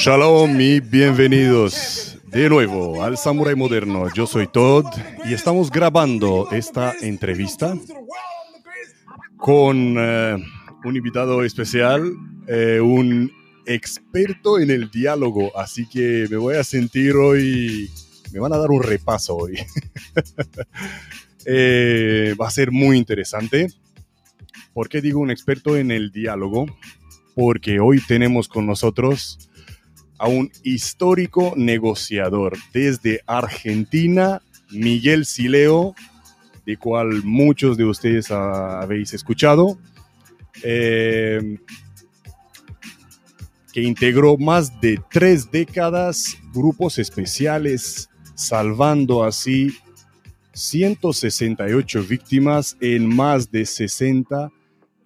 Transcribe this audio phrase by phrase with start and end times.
[0.00, 4.06] Shalom y bienvenidos de nuevo al Samurai Moderno.
[4.14, 4.86] Yo soy Todd
[5.28, 7.76] y estamos grabando esta entrevista
[9.36, 10.36] con eh,
[10.84, 12.12] un invitado especial,
[12.46, 13.32] eh, un
[13.66, 17.90] experto en el diálogo, así que me voy a sentir hoy,
[18.32, 19.58] me van a dar un repaso hoy.
[21.50, 23.68] Eh, va a ser muy interesante.
[24.74, 26.66] ¿Por qué digo un experto en el diálogo?
[27.40, 29.48] Porque hoy tenemos con nosotros
[30.18, 34.42] a un histórico negociador desde Argentina,
[34.72, 35.94] Miguel Sileo,
[36.66, 39.78] de cual muchos de ustedes habéis escuchado,
[40.64, 41.60] eh,
[43.72, 49.76] que integró más de tres décadas grupos especiales, salvando así
[50.54, 54.50] 168 víctimas en más de 60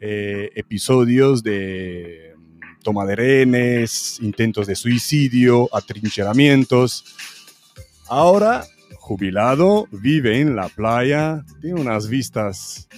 [0.05, 7.05] eh, episodios de mm, toma de rehenes, intentos de suicidio, atrincheramientos.
[8.09, 8.65] Ahora,
[8.97, 12.89] jubilado, vive en la playa, tiene unas vistas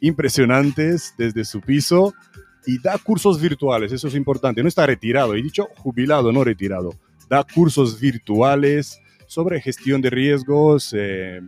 [0.00, 2.12] impresionantes desde su piso
[2.66, 6.94] y da cursos virtuales, eso es importante, no está retirado, he dicho jubilado, no retirado,
[7.28, 11.40] da cursos virtuales sobre gestión de riesgos, eh,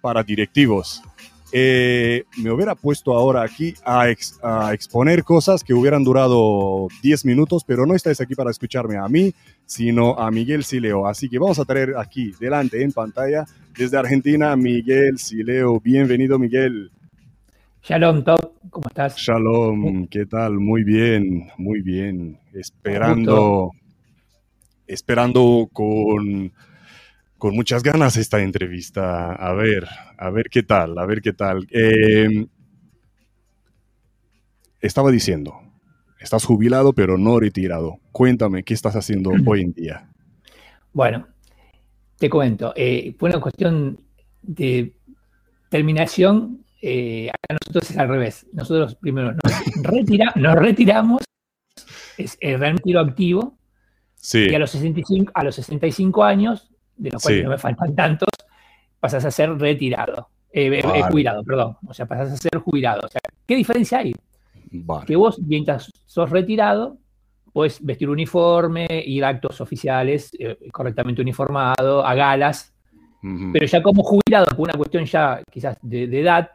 [0.00, 1.02] para directivos.
[1.50, 4.10] Eh, me hubiera puesto ahora aquí a,
[4.72, 9.32] exponer cosas que hubieran durado 10 minutos, pero no estáis aquí para escucharme a mí,
[9.64, 11.06] sino a Miguel Sileo.
[11.06, 15.80] Así que vamos a traer aquí delante en pantalla desde Argentina Miguel Sileo.
[15.80, 16.90] Bienvenido Miguel.
[17.82, 19.16] Shalom, Top, ¿cómo estás?
[19.16, 20.58] Shalom, ¿qué tal?
[20.58, 22.38] Muy bien, muy bien.
[22.52, 23.70] Esperando,
[24.86, 26.52] esperando con
[27.38, 29.32] con muchas ganas esta entrevista.
[29.32, 29.86] A ver,
[30.18, 31.66] a ver qué tal, a ver qué tal.
[31.70, 32.48] Em,
[34.80, 35.54] estaba diciendo,
[36.20, 37.98] estás jubilado pero no retirado.
[38.12, 40.10] Cuéntame, ¿qué estás haciendo hoy en día?
[40.92, 41.28] Bueno,
[42.18, 42.72] te cuento.
[42.76, 44.00] Eh, fue una cuestión
[44.42, 44.94] de
[45.70, 46.64] terminación.
[46.82, 48.46] Eh, a nosotros es al revés.
[48.52, 51.22] Nosotros primero nos, retiramos,
[52.16, 53.56] es el retiro activo.
[54.16, 54.48] Sí.
[54.50, 58.28] Y a los, 65, a los 65 años de los cuales no me faltan tantos,
[59.00, 60.28] pasas a ser retirado.
[60.52, 61.76] Eh, eh, jubilado, perdón.
[61.86, 63.02] O sea, pasas a ser jubilado.
[63.04, 64.14] O sea, ¿qué diferencia hay?
[65.06, 66.98] Que vos, mientras sos retirado,
[67.52, 72.72] puedes vestir uniforme, ir a actos oficiales eh, correctamente uniformado, a galas,
[73.52, 76.50] pero ya como jubilado, por una cuestión ya quizás de, edad,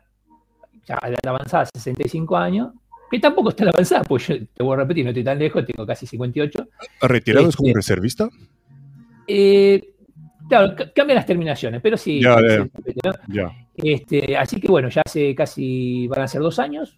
[0.86, 2.70] ya de edad avanzada, 65 años,
[3.12, 5.86] que tampoco está avanzada, pues yo te voy a repetir, no estoy tan lejos, tengo
[5.86, 6.68] casi 58.
[7.02, 8.30] ¿Retirado es como este, reservista?
[9.28, 9.93] Eh,
[10.48, 12.22] Claro, cambia las terminaciones, pero sí.
[13.76, 16.98] Este, así que bueno, ya hace casi, van a ser dos años,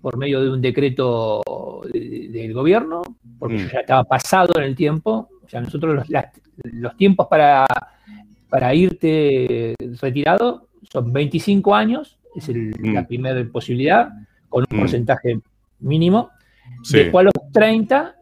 [0.00, 1.42] por medio de un decreto
[1.92, 3.02] del gobierno,
[3.38, 3.68] porque mm.
[3.72, 5.28] ya estaba pasado en el tiempo.
[5.44, 6.06] O sea, nosotros
[6.64, 7.66] los, tiempos para,
[8.48, 13.06] para irte retirado son 25 años, es la mm.
[13.06, 14.10] primera posibilidad,
[14.48, 14.80] con un mm.
[14.80, 15.40] porcentaje
[15.80, 16.30] mínimo.
[16.90, 18.16] Después a los 30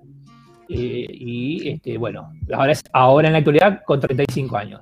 [0.72, 4.81] eh, y este, bueno, ahora, es, ahora en la actualidad con 35 años.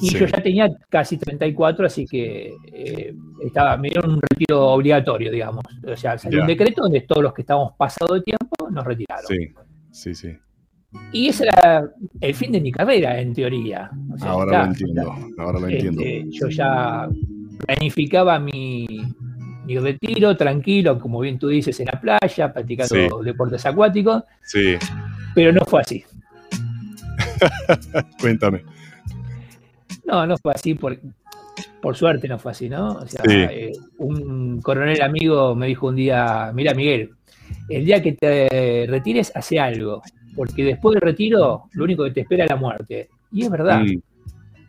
[0.00, 5.30] Y yo ya tenía casi 34, así que eh, estaba, me dieron un retiro obligatorio,
[5.30, 5.64] digamos.
[5.86, 9.26] O sea, salió un decreto donde todos los que estábamos pasado de tiempo nos retiraron.
[9.28, 9.54] Sí,
[9.92, 10.36] sí, sí.
[11.12, 11.88] Y ese era
[12.20, 13.90] el fin de mi carrera, en teoría.
[14.22, 16.30] ahora lo entiendo, ahora lo este, entiendo.
[16.32, 17.08] yo ya
[17.64, 18.86] planificaba mi,
[19.64, 24.24] mi retiro tranquilo, como bien tú dices, en la playa, practicando deportes acuáticos.
[24.42, 24.76] Sí.
[25.34, 26.04] Pero no fue así.
[28.20, 28.64] Cuéntame.
[30.04, 30.98] No, no fue así, por,
[31.80, 32.92] por suerte no fue así, ¿no?
[32.92, 37.10] O sea, eh, un coronel amigo me dijo un día, mira Miguel,
[37.68, 40.02] el día que te retires, hace algo,
[40.34, 43.08] porque después del retiro lo único que te espera es la muerte.
[43.30, 43.80] Y es verdad.
[43.80, 44.00] Mm.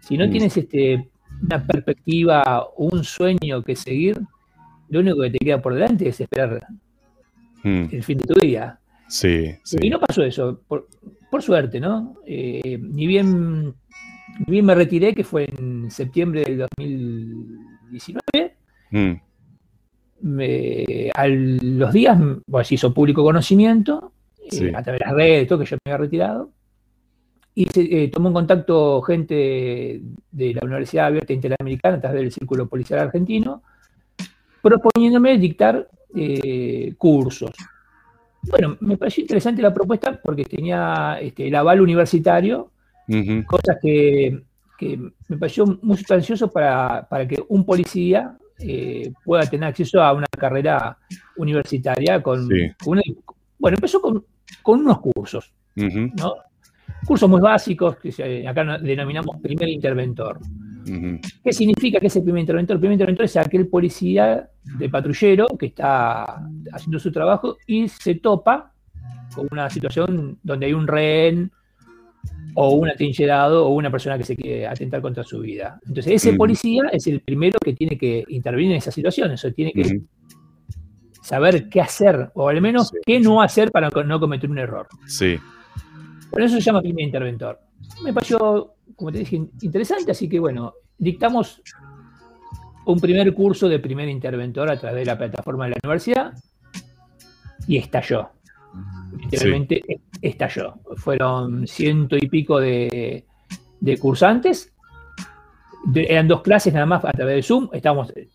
[0.02, 0.32] Si no mm.
[0.32, 1.10] tienes este,
[1.42, 4.20] una perspectiva, un sueño que seguir,
[4.90, 6.66] lo único que te queda por delante es esperar
[7.64, 7.86] mm.
[7.92, 8.80] el fin de tu vida.
[9.14, 10.88] Sí, Y no pasó eso, por,
[11.40, 12.16] suerte, ¿no?
[12.26, 13.76] Eh, ni, bien,
[14.48, 18.56] bien me retiré, que fue en septiembre del 2019.
[18.90, 19.14] Mm.
[21.16, 22.18] a los días,
[22.48, 24.14] bueno, se hizo público conocimiento,
[24.52, 26.50] eh, a través de las redes, todo que yo me había retirado.
[27.54, 30.02] Y se, eh, tomó en contacto gente
[30.32, 33.62] de la Universidad Abierta Interamericana a través del Círculo Policial Argentino,
[34.64, 35.88] proponiéndome dictar
[36.98, 37.52] cursos.
[38.50, 42.72] Bueno, me pareció interesante la propuesta porque tenía este, el aval universitario,
[43.48, 44.42] cosas que,
[45.30, 50.98] me pareció muy sustancioso para, que un policía eh, pueda tener acceso a una carrera
[51.38, 52.50] universitaria con,
[52.86, 54.26] Bueno, empezó con,
[54.66, 56.36] unos cursos, ¿no?
[57.06, 60.40] Cursos muy básicos, que acá denominamos primer interventor.
[60.86, 62.76] ¿Qué significa que es el primer interventor?
[62.76, 68.16] El primer interventor es aquel policía de patrullero que está haciendo su trabajo y se
[68.16, 68.74] topa
[69.36, 71.52] con una situación donde hay un rehén
[72.56, 75.80] o un atrincherado o una persona que se quiere atentar contra su vida.
[75.88, 79.72] Entonces, ese policía es el primero que tiene que intervenir en esas situaciones, o tiene
[79.74, 80.02] que
[81.22, 84.88] saber qué hacer, o al menos qué no hacer para no cometer un error.
[85.08, 85.38] Sí.
[86.30, 87.60] Por eso se llama primer interventor.
[88.04, 91.62] Me pareció, como te dije, interesante, así que bueno, dictamos
[92.86, 96.34] un primer curso de primer interventor a través de la plataforma de la universidad
[97.68, 98.30] y estalló.
[99.18, 99.82] Literalmente
[100.22, 100.76] estalló.
[100.98, 103.26] Fueron ciento y pico de,
[104.00, 104.74] cursantes.
[105.96, 107.70] eran dos clases nada más a través de Zoom.
[107.72, 108.30] Estamos, eh,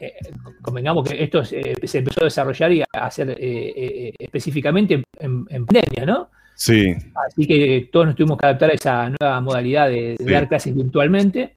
[0.00, 0.12] eh,
[0.60, 1.60] convengamos que esto se,
[1.92, 6.30] empezó a desarrollar y a hacer eh, específicamente en, pandemia, ¿no?
[6.62, 6.94] Sí.
[7.26, 11.56] Así que todos nos tuvimos que adaptar a esa nueva modalidad de, dar clases virtualmente.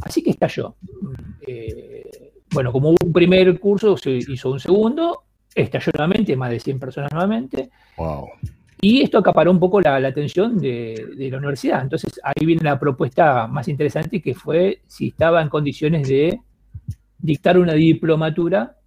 [0.00, 0.76] Así que estalló.
[2.52, 5.24] bueno, como hubo un primer curso, se hizo un segundo
[5.54, 7.68] estalló nuevamente, más de 100 personas nuevamente.
[8.80, 11.82] Y esto acaparó un poco la, atención de, la universidad.
[11.82, 16.40] Entonces ahí viene la propuesta más interesante que fue si estaba en condiciones de
[17.18, 18.78] dictar una diplomatura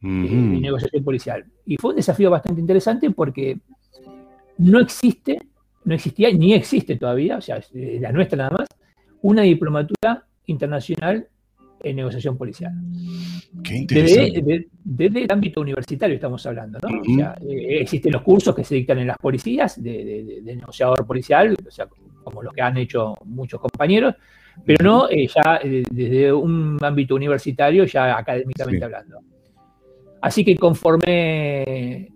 [0.00, 1.44] eh, en negociación policial.
[1.66, 3.58] Y fue un desafío bastante interesante porque
[4.62, 5.38] no existe,
[5.84, 8.68] no existía ni existe todavía, o sea, la nuestra nada más,
[9.22, 11.28] una diplomatura internacional
[11.82, 12.72] en negociación policial.
[13.62, 14.68] Qué interesante.
[14.84, 16.88] Desde, el ámbito universitario estamos hablando, ¿no?
[17.40, 21.88] Eh, existen los cursos que se dictan en las policías de, negociador policial, o sea,
[22.22, 24.14] como los que han hecho muchos compañeros,
[24.64, 29.18] pero no eh, ya eh, desde un ámbito universitario, ya académicamente hablando.
[30.20, 32.08] Así que conforme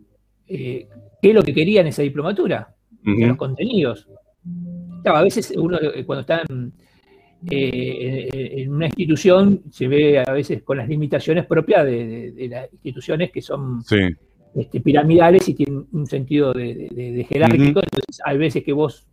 [1.27, 4.09] qué es lo que querían esa diplomatura, los contenidos.
[5.05, 5.77] a veces uno
[6.07, 6.73] cuando está en,
[7.51, 8.29] eh,
[8.63, 13.43] en una institución se ve a veces con las limitaciones propias de, las instituciones que
[13.43, 13.83] son
[14.55, 19.05] este, piramidales y tienen un sentido de, jerárquico, entonces hay veces que vos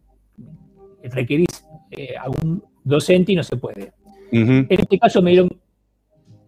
[1.01, 3.92] requerís eh, a un docente y no se puede.
[4.31, 5.50] En este caso me dieron,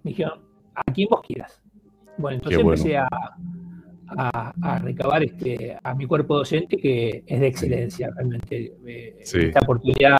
[0.03, 0.41] me dijeron,
[0.75, 1.59] a quien vos quieras.
[2.19, 3.07] Bueno, entonces empecé a,
[4.07, 8.73] a, recabar este, a mi cuerpo docente que es de excelencia realmente.
[8.85, 10.17] Eh, esta oportunidad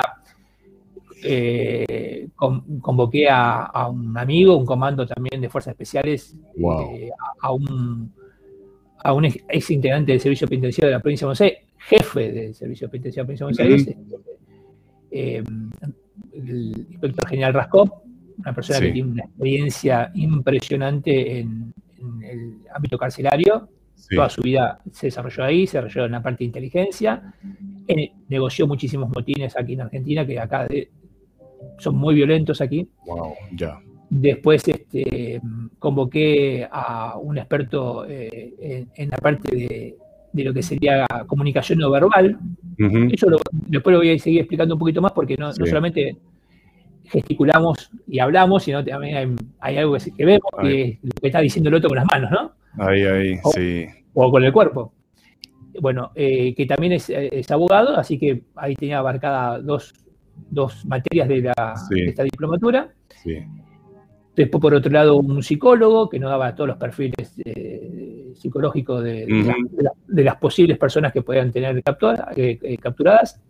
[1.24, 7.10] eh, convoqué a, un amigo, un comando también de Fuerzas Especiales, eh,
[7.42, 8.14] a, un,
[9.04, 12.54] a un ex, integrante del Servicio Penitenciario de la Provincia de Buenos Aires, jefe del
[12.54, 14.32] Servicio Penitenciario de la Provincia de Buenos Aires,
[15.12, 15.44] eh,
[16.34, 17.90] el inspector general Rascop,
[18.38, 23.70] una persona que tiene una experiencia impresionante en, el ámbito carcelario.
[24.10, 27.34] Toda su vida se desarrolló ahí, se desarrolló en la parte de inteligencia,
[28.28, 30.92] negoció muchísimos motines aquí en Argentina, que acá de,
[31.78, 32.88] son muy violentos aquí.
[33.06, 33.80] Wow, ya.
[34.10, 35.42] Después este,
[35.80, 42.38] convoqué a un experto eh, en, la parte de, lo que sería comunicación no verbal.
[43.12, 46.18] Eso después lo voy a seguir explicando un poquito más porque no, solamente
[47.08, 51.70] gesticulamos y hablamos, sino también hay, algo que, vemos, que es lo que está diciendo
[51.70, 52.52] el otro con las manos, ¿no?
[52.84, 53.86] Ahí, ahí, sí.
[54.14, 54.94] O con el cuerpo.
[55.82, 59.94] Bueno, eh, que también es, es, abogado, así que ahí tenía abarcada dos,
[60.50, 61.76] dos materias de, la,
[62.06, 62.94] esta diplomatura.
[64.36, 69.26] Después, por otro lado, un psicólogo que nos daba todos los perfiles eh, psicológicos de,
[70.08, 71.82] las posibles personas que podían tener
[72.36, 73.42] eh, capturadas.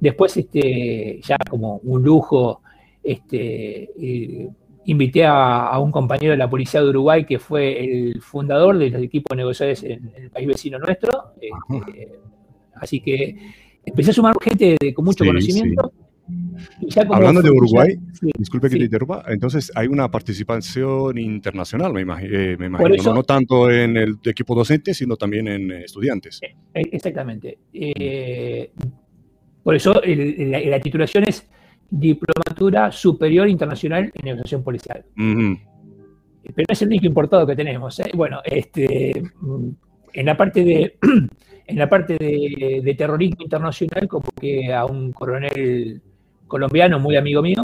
[0.00, 2.62] Después, este, ya como un lujo,
[3.04, 3.90] este,
[4.86, 9.02] invité a, un compañero de la Policía de Uruguay que fue el fundador de los
[9.02, 11.34] equipos negociadores en, el país vecino nuestro.
[11.40, 12.18] Este,
[12.74, 13.36] así que
[13.84, 15.92] empecé a sumar gente con mucho conocimiento.
[17.10, 17.98] Hablando de Uruguay,
[18.38, 23.96] disculpe que te interrumpa, entonces hay una participación internacional, me, eh, imagino, no, tanto en
[23.98, 26.40] el equipo docente, sino también en eh, estudiantes.
[26.42, 27.58] Eh, exactamente.
[29.62, 31.46] por eso la, titulación es
[31.90, 35.04] Diplomatura Superior Internacional en Negociación Policial.
[35.16, 38.00] Pero es el único importado que tenemos.
[38.14, 39.22] Bueno, este,
[40.12, 40.98] en la parte de
[41.66, 46.02] en la parte de, terrorismo internacional, como que a un coronel
[46.46, 47.62] colombiano muy amigo mío,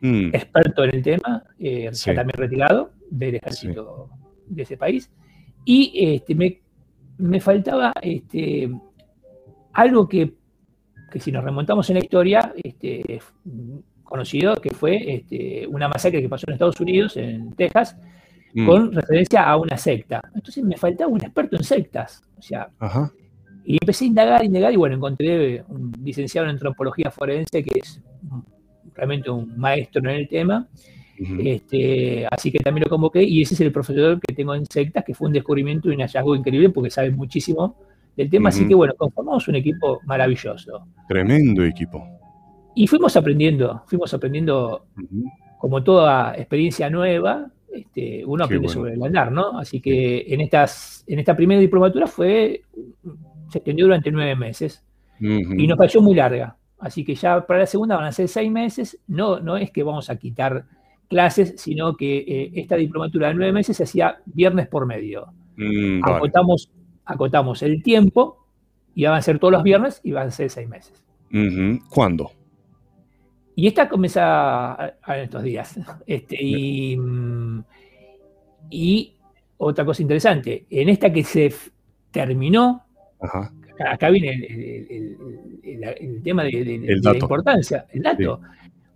[0.00, 0.28] mm.
[0.32, 4.10] experto en el tema, eh, también retirado del ejército
[4.46, 5.10] de ese país.
[5.64, 6.34] Y este,
[7.18, 8.70] me, faltaba este,
[9.72, 10.34] algo que,
[11.20, 13.20] si nos remontamos en la historia, este,
[14.02, 17.96] conocido, que fue este, una masacre que pasó en Estados Unidos, en Texas,
[18.52, 18.66] mm.
[18.66, 20.20] con referencia a una secta.
[20.34, 22.22] Entonces me faltaba un experto en sectas.
[22.38, 22.68] O sea,
[23.64, 28.00] y empecé a indagar, indagar, y bueno, encontré un licenciado en antropología forense que es
[28.94, 30.68] realmente un maestro en el tema.
[31.38, 35.04] este, así que también lo convoqué y ese es el profesor que tengo en sectas,
[35.04, 37.76] que fue un descubrimiento y un hallazgo increíble porque sabe muchísimo
[38.16, 38.48] del tema.
[38.50, 40.86] Así que bueno, conformamos un equipo maravilloso.
[41.08, 42.06] Tremendo equipo.
[42.74, 44.86] Y fuimos aprendiendo, fuimos aprendiendo
[45.58, 49.58] como toda experiencia nueva, este, uno aprende sobre el andar, ¿no?
[49.58, 52.62] Así que en, estas, en esta primera diplomatura fue,
[53.48, 54.84] se extendió durante nueve meses
[55.20, 56.56] y nos pareció muy larga.
[56.78, 58.98] Así que ya para la segunda van a ser seis meses.
[59.06, 60.66] No, no es que vamos a quitar
[61.08, 65.28] clases, sino que eh, esta diplomatura de nueve meses se hacía viernes por medio.
[65.56, 66.70] Mm, acotamos,
[67.04, 68.46] acotamos el tiempo
[68.94, 71.02] y van a ser todos los viernes y van a ser seis meses.
[71.88, 72.30] ¿Cuándo?
[73.56, 75.78] Y esta comienza en estos días.
[76.06, 76.36] Este,
[78.70, 79.14] y,
[79.56, 81.54] otra cosa interesante, en esta que se
[82.10, 82.82] terminó,
[83.90, 84.30] Acá, viene
[85.62, 88.40] el, tema de, la importancia, el dato.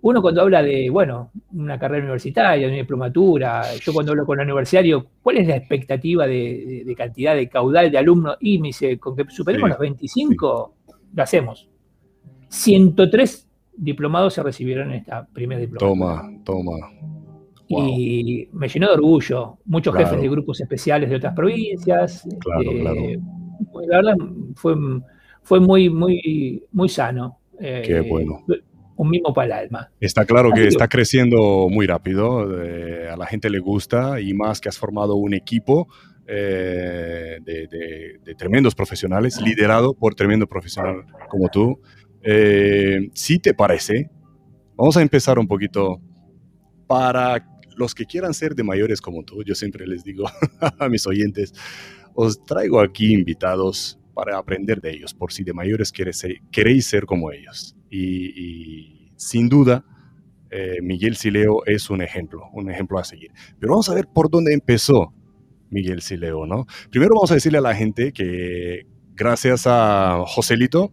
[0.00, 4.46] Uno cuando habla de, bueno, una carrera universitaria, una diplomatura, yo cuando hablo con el
[4.46, 8.36] universitario, ¿cuál es la expectativa de, cantidad de caudal de alumnos?
[8.40, 10.74] Y me dice, con que superemos los 25,
[11.14, 11.68] lo hacemos.
[12.48, 15.90] 103 diplomados se recibieron en esta primera diplomatura.
[15.90, 16.90] Toma, toma.
[17.68, 19.58] Y me llenó de orgullo.
[19.66, 22.26] Muchos jefes de grupos especiales de otras provincias.
[22.40, 23.00] Claro, este, claro.
[23.86, 24.16] La verdad
[24.54, 24.74] fue,
[25.42, 27.38] fue muy, muy, muy sano.
[27.58, 28.44] Qué eh, bueno.
[28.98, 29.90] Un mismo para el alma.
[30.00, 32.40] Está claro que está creciendo muy rápido.
[32.40, 35.88] a la gente le gusta y más que has formado un equipo
[36.30, 41.80] eh, de, tremendos profesionales, liderado por tremendo profesional como tú.
[42.22, 44.10] Eh, si te parece,
[44.76, 46.02] vamos a empezar un poquito
[46.86, 49.42] para los que quieran ser de mayores como tú.
[49.42, 50.26] Yo siempre les digo
[50.78, 51.54] a mis oyentes,
[52.14, 57.30] os traigo aquí invitados para aprender de ellos, por si de mayores queréis ser como
[57.30, 57.76] ellos.
[57.88, 59.84] Y, sin duda,
[60.50, 63.30] eh, Miguel Sileo es un ejemplo, un ejemplo a seguir.
[63.60, 65.14] Pero vamos a ver por dónde empezó
[65.70, 66.66] Miguel Sileo, ¿no?
[66.90, 70.90] Primero vamos a decirle a la gente que gracias a Joselito,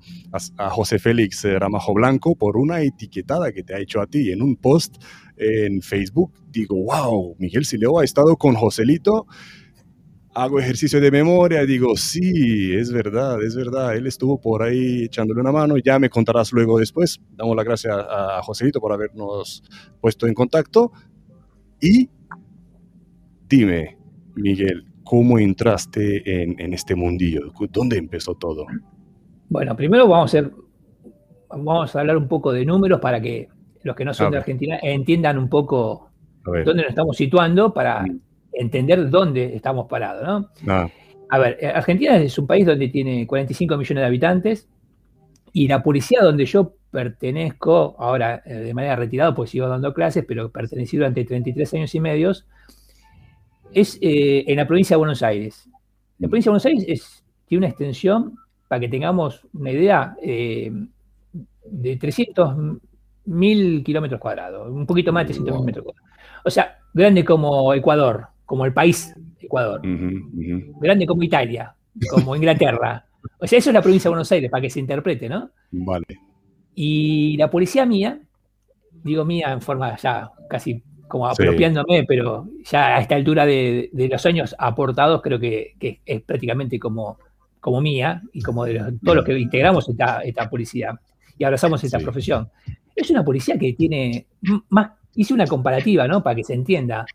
[0.60, 4.44] a, José Félix Ramajo Blanco, por una etiquetada que te ha hecho a ti en
[4.44, 5.01] un post
[5.36, 6.32] en Facebook.
[6.51, 9.25] Digo, wow, Miguel Sileo ha estado con Joselito.
[10.36, 15.39] Hago ejercicio de memoria, digo, sí, es verdad, es verdad, él estuvo por ahí echándole
[15.39, 17.20] una mano, ya me contarás luego después.
[17.32, 19.63] Damos las gracias a, a Joselito por habernos
[20.01, 20.92] puesto en contacto.
[21.80, 22.10] Y
[23.48, 23.98] dime,
[24.36, 27.51] Miguel, ¿Cómo entraste en, este mundillo?
[27.70, 28.65] ¿Dónde empezó todo?
[29.50, 30.50] Bueno, primero vamos a,
[31.50, 33.48] vamos a hablar un poco de números para que
[33.84, 36.10] los que no son de Argentina entiendan un poco
[36.44, 38.20] dónde nos estamos situando para mm.
[38.56, 40.50] Entender dónde estamos parados.
[40.66, 40.90] ¿no?
[41.30, 44.68] A ver, eh, Argentina es un país donde tiene 45 millones de habitantes
[45.54, 50.24] y la policía donde yo pertenezco, ahora eh, de manera retirada, pues sigo dando clases,
[50.28, 52.32] pero pertenecí durante 33 años y medio,
[53.74, 55.70] es eh, en la provincia de Buenos Aires.
[56.20, 58.36] La provincia de Buenos Aires tiene una extensión,
[58.68, 60.72] para que tengamos una idea, eh,
[61.66, 66.12] de 300.000 kilómetros cuadrados, un poquito más de 300.000 metros cuadrados.
[66.46, 69.82] O sea, grande como Ecuador, como el país Ecuador,
[70.80, 71.74] grande como Italia,
[72.10, 73.06] como Inglaterra.
[73.40, 75.50] O sea, eso es la provincia de Buenos Aires, para que se interprete, ¿no?
[75.72, 76.06] Vale.
[76.75, 78.20] Y la policía mía,
[79.04, 84.25] digo mía en forma ya casi como apropiándome, pero ya a esta altura de, los
[84.28, 85.75] años aportados creo que,
[86.06, 87.18] es prácticamente como,
[87.60, 91.00] como mía y como de todos los que integramos esta, esta policía
[91.38, 92.50] y abrazamos esta profesión.
[92.96, 94.28] Es una policía que tiene
[94.70, 96.24] más, hice una comparativa, ¿no?
[96.24, 97.06] Para que se entienda.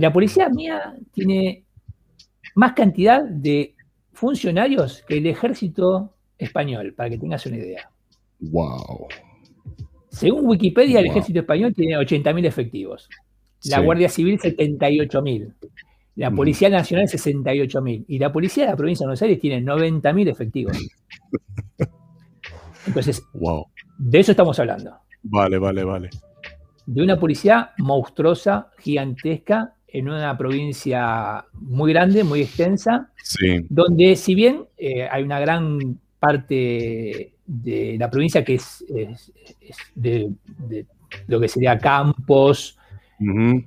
[0.00, 1.66] La policía mía tiene
[2.54, 3.74] más cantidad de
[4.12, 7.90] funcionarios que el ejército español, para que tengas una idea.
[8.38, 9.08] Wow.
[10.08, 13.10] Según Wikipedia, el ejército español tiene 80.000 efectivos.
[13.64, 15.52] La Guardia Civil, 78.000.
[16.16, 18.06] La Policía Nacional, 68.000.
[18.08, 20.78] Y la Policía de la Provincia de Buenos Aires tiene 90.000 efectivos.
[22.86, 23.22] Entonces,
[23.98, 24.94] de eso estamos hablando.
[25.24, 26.08] Vale, vale, vale.
[26.86, 33.10] De una policía monstruosa, gigantesca, en una provincia muy grande, muy extensa,
[33.68, 38.84] donde si bien eh, hay una gran parte de la provincia que es,
[39.94, 40.30] de,
[41.26, 42.76] lo que sería campos.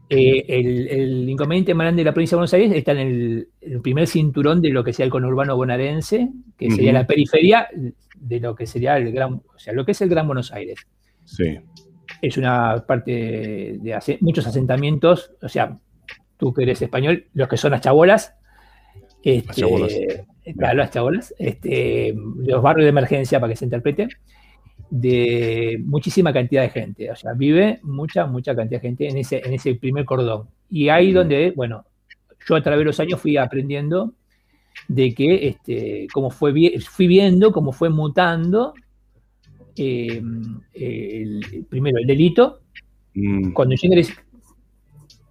[0.09, 2.99] Eh, el, inconveniente más grande de la provincia de Buenos Aires está en
[3.61, 7.67] el, primer cinturón de lo que sea el conurbano bonaerense, que sería la periferia
[8.15, 10.79] de lo que sería el gran, o sea, lo que es el Gran Buenos Aires.
[11.25, 11.59] Sí.
[12.21, 13.11] Es una parte
[13.81, 15.77] de muchos asentamientos, o sea,
[16.37, 18.35] tú que eres español, los que son las chabolas,
[19.23, 19.93] este, las chabolas.
[20.57, 24.09] Claro, las chabolas, este, los barrios de emergencia para que se interprete,
[24.89, 27.11] de muchísima cantidad de gente.
[27.11, 30.49] O sea, vive mucha, mucha cantidad de gente en ese, en ese primer cordón.
[30.69, 31.85] Y ahí donde, bueno,
[32.47, 34.13] yo a través de los años fui aprendiendo
[34.87, 38.73] de que, este, como fue, fui viendo cómo fue mutando
[39.75, 40.21] eh,
[40.73, 42.61] el, primero el delito.
[43.13, 43.51] Mm.
[43.53, 44.13] Cuando yo ingresé,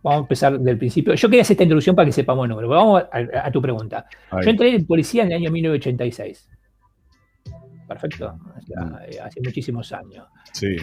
[0.02, 1.14] vamos a empezar del principio.
[1.14, 2.68] Yo quería hacer esta introducción para que sepamos el número.
[2.68, 4.06] Vamos a, tu pregunta.
[4.42, 6.48] Yo entré en policía en el año 1986.
[7.86, 8.34] Perfecto.
[8.34, 8.94] Mm.
[9.08, 10.26] Eh, hace muchísimos años.
[10.52, 10.76] Sí.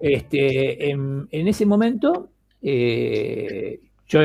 [0.00, 2.30] Este, en, ese momento,
[2.62, 4.20] eh, yo,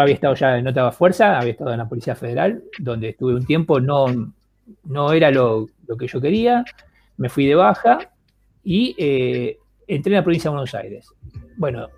[0.00, 3.46] había estado ya en otra fuerza, había estado en la Policía Federal, donde estuve un
[3.46, 4.32] tiempo, no,
[4.84, 6.64] no era lo, lo que yo quería,
[7.16, 8.10] me fui de baja
[8.64, 11.08] y eh, entré en la provincia de Buenos Aires.
[11.56, 11.88] Bueno,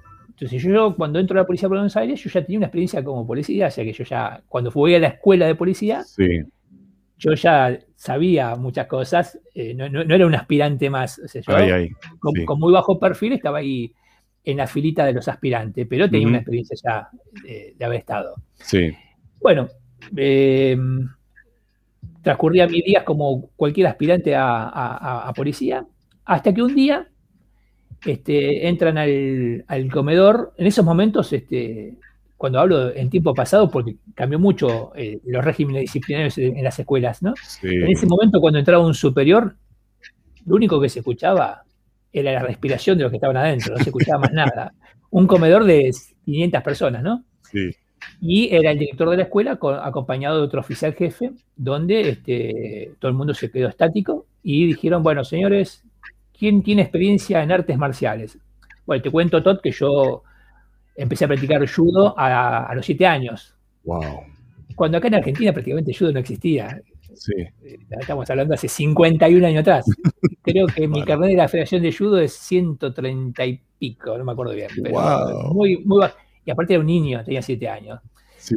[0.43, 3.05] entonces yo cuando entro a la policía de Buenos Aires, yo ya tenía una experiencia
[3.05, 6.03] como policía, o sea que yo ya, cuando fui a la escuela de policía,
[7.17, 11.95] yo ya sabía muchas cosas, eh, no, era un aspirante más, o sea, yo,
[12.45, 13.95] con, muy bajo perfil estaba ahí
[14.43, 17.09] en la filita de los aspirantes, pero tenía una experiencia ya
[17.45, 18.35] de, haber estado.
[18.55, 18.93] Sí.
[19.41, 19.69] Bueno,
[20.17, 20.77] eh,
[22.21, 25.87] transcurría mis días como cualquier aspirante a policía,
[26.25, 27.12] hasta que un día
[28.05, 30.53] este, entran al, comedor.
[30.57, 31.95] En esos momentos, este,
[32.37, 37.23] cuando hablo en tiempo pasado, porque cambió mucho eh, los regímenes disciplinarios en, las escuelas,
[37.23, 37.35] ¿no?
[37.63, 39.57] En ese momento, cuando entraba un superior,
[40.47, 41.63] lo único que se escuchaba
[42.13, 44.75] era la respiración de los que estaban adentro, no se escuchaba más nada.
[45.11, 45.91] Un comedor de
[46.25, 47.25] 500 personas, ¿no?
[47.51, 47.71] Sí.
[48.21, 53.11] Y era el director de la escuela acompañado de otro oficial jefe, donde este, todo
[53.11, 55.85] el mundo se quedó estático y dijeron, bueno, señores,
[56.43, 58.37] ¿quién tiene experiencia en artes marciales?
[58.85, 60.25] Bueno, te cuento, Todd, que yo
[60.97, 63.55] empecé a practicar judo a, los siete años.
[63.85, 64.25] Wow.
[64.75, 66.83] Cuando acá en Argentina prácticamente judo no existía.
[67.15, 67.33] Sí.
[67.39, 69.87] Eh, estamos hablando hace 51 años atrás.
[70.43, 74.33] Creo que mi carrera de la Federación de Judo es 130 y pico, no me
[74.33, 74.71] acuerdo bien.
[74.91, 75.55] wow.
[75.55, 76.09] muy, muy
[76.45, 78.01] Y aparte era un niño, tenía siete años.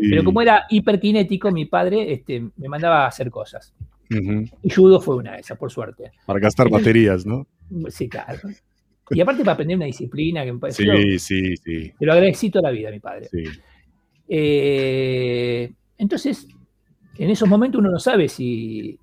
[0.10, 3.76] Pero como era hiperkinético, mi padre este, me mandaba a hacer cosas.
[4.10, 6.12] Y judo fue una de esas, por suerte.
[6.26, 7.48] Para gastar baterías, ¿no?
[7.90, 8.40] Sí, claro.
[9.10, 10.84] Y aparte para aprender una disciplina que me parece.
[10.84, 11.94] Sí, sí, sí.
[11.98, 13.28] Te lo agradecí toda la vida, mi padre.
[13.30, 13.44] Sí.
[14.28, 16.48] Eh, entonces,
[17.18, 19.00] en esos momentos uno no sabe si,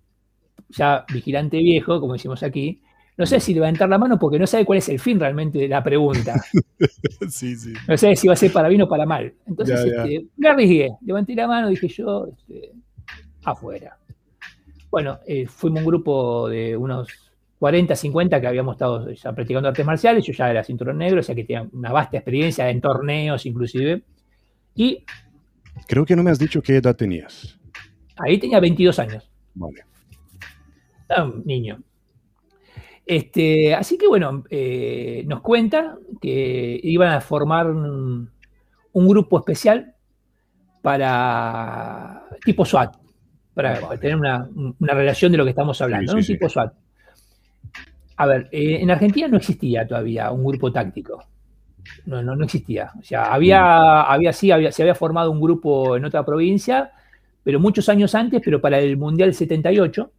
[0.70, 2.80] ya vigilante viejo, como decimos aquí,
[3.16, 5.68] no sé si levantar la mano porque no sabe cuál es el fin realmente de
[5.68, 6.34] la pregunta.
[7.28, 7.72] sí, sí.
[7.86, 9.32] No sé si va a ser para bien o para mal.
[9.46, 12.72] Entonces, este, me arriesgué, levanté la mano, dije yo, este,
[13.44, 13.98] afuera.
[14.92, 17.08] Bueno, eh, fuimos un grupo de unos
[17.58, 21.22] 40, 50 que habíamos estado ya practicando artes marciales, yo ya era cinturón negro, o
[21.22, 24.02] sea que tenía una vasta experiencia en torneos inclusive.
[24.74, 25.02] Y...
[25.88, 27.58] Creo que no me has dicho qué edad tenías.
[28.18, 29.30] Ahí tenía 22 años.
[29.54, 29.82] Vale.
[31.24, 31.82] un niño.
[33.06, 38.30] Este, así que bueno, eh, nos cuenta que iban a formar un,
[38.92, 39.94] grupo especial
[40.82, 43.01] para tipo SWAT
[43.54, 44.48] para tener una,
[44.80, 46.72] relación de lo que estamos hablando, un tipo SWAT.
[48.16, 51.24] A ver, eh, en Argentina no existía todavía un grupo táctico.
[52.06, 52.90] No, no, no existía.
[52.98, 54.04] O sea, había, mm.
[54.08, 56.92] había sí, había, se había formado un grupo en otra provincia,
[57.42, 60.10] pero muchos años antes, pero para el Mundial 78,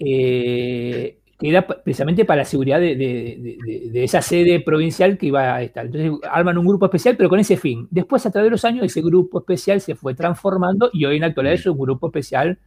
[0.00, 5.86] eh, que era precisamente para la seguridad de, esa sede provincial que iba a estar.
[5.86, 7.88] Entonces arman un grupo especial, pero con ese fin.
[7.90, 11.22] Después, a través de los años, ese grupo especial se fue transformando y hoy en
[11.22, 12.58] la actualidad es un grupo especial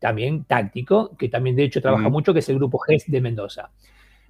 [0.00, 3.70] también táctico, que también de hecho trabaja mucho, que es el grupo GES de Mendoza.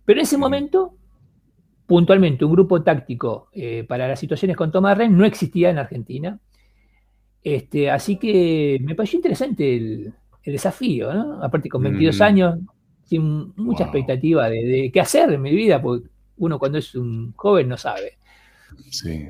[0.05, 0.95] Pero en ese momento,
[1.87, 5.79] puntualmente, un grupo táctico eh, para las situaciones con toma de red no existía en
[5.79, 6.38] Argentina.
[7.43, 10.14] Este, así que me pareció interesante el,
[10.45, 11.43] desafío, ¿no?
[11.45, 12.59] Aparte con 22 años,
[13.11, 17.68] sin mucha expectativa de, qué hacer en mi vida, porque uno cuando es un joven
[17.68, 18.18] no sabe.
[18.88, 19.27] Sí.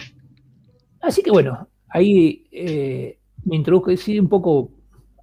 [1.00, 4.70] Así que bueno, ahí eh, me introducí un poco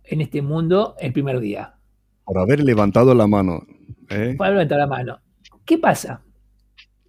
[0.04, 1.76] en este mundo el primer día.
[2.26, 3.62] Por haber levantado la mano.
[4.10, 4.34] ¿eh?
[4.36, 5.20] Por haber levantado la mano.
[5.64, 6.24] ¿Qué pasa?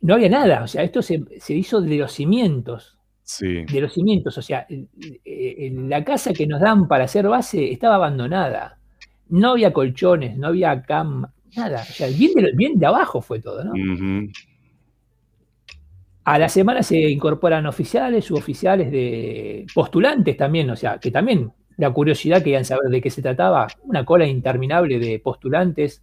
[0.03, 2.99] No había nada, o sea, esto se, hizo de los cimientos.
[3.23, 3.65] Sí.
[3.65, 8.79] De los cimientos, o sea, la casa que nos dan para hacer base estaba abandonada.
[9.29, 13.41] No había colchones, no había cama, Nada, o sea, bien de, bien de abajo fue
[13.41, 13.73] todo, ¿no?
[16.25, 21.91] A la semana se incorporan oficiales, suboficiales, de postulantes también, o sea, que también la
[21.91, 26.03] curiosidad querían saber de qué se trataba, una cola interminable de postulantes,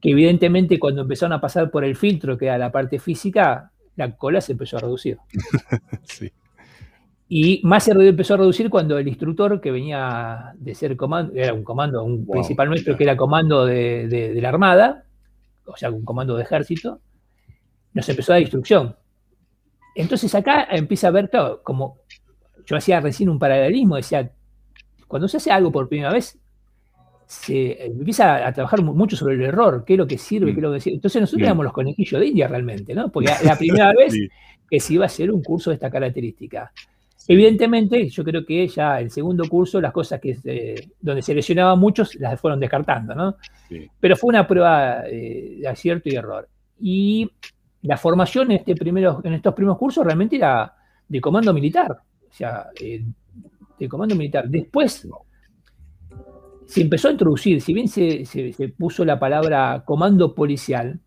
[0.00, 4.16] que evidentemente cuando empezaron a pasar por el filtro, que era la parte física, la
[4.16, 5.18] cola se empezó a reducir.
[6.04, 6.32] sí.
[7.28, 11.52] Y más se empezó a reducir cuando el instructor que venía de ser comando, era
[11.52, 15.04] un comando, un principal nuestro que era comando de, la Armada,
[15.64, 17.00] o sea, un comando de ejército,
[17.94, 18.94] nos empezó a dar instrucción.
[19.96, 21.98] Entonces acá empieza a ver, todo como
[22.64, 24.30] yo hacía recién un paralelismo, decía,
[25.08, 26.38] cuando se hace algo por primera vez,
[27.26, 30.62] se empieza a trabajar mucho sobre el error, qué es lo que sirve, qué es
[30.62, 30.96] lo que sirve.
[30.96, 33.10] Entonces nosotros éramos los conejillos de India realmente, ¿no?
[33.10, 34.14] Porque la primera vez
[34.70, 36.72] que se iba a hacer un curso de esta característica.
[37.28, 40.36] Evidentemente, yo creo que ya el segundo curso, las cosas que
[41.00, 43.36] donde se lesionaban muchos las fueron descartando, ¿no?
[43.98, 46.48] Pero fue una prueba eh, de acierto y error.
[46.78, 47.28] Y
[47.82, 50.72] la formación en, este primero, en estos primeros cursos realmente era
[51.08, 53.04] de comando militar, o sea, eh,
[53.78, 54.48] de comando militar.
[54.48, 55.08] Después
[56.66, 58.24] se empezó a introducir, si bien se,
[58.78, 61.00] puso la palabra comando policial,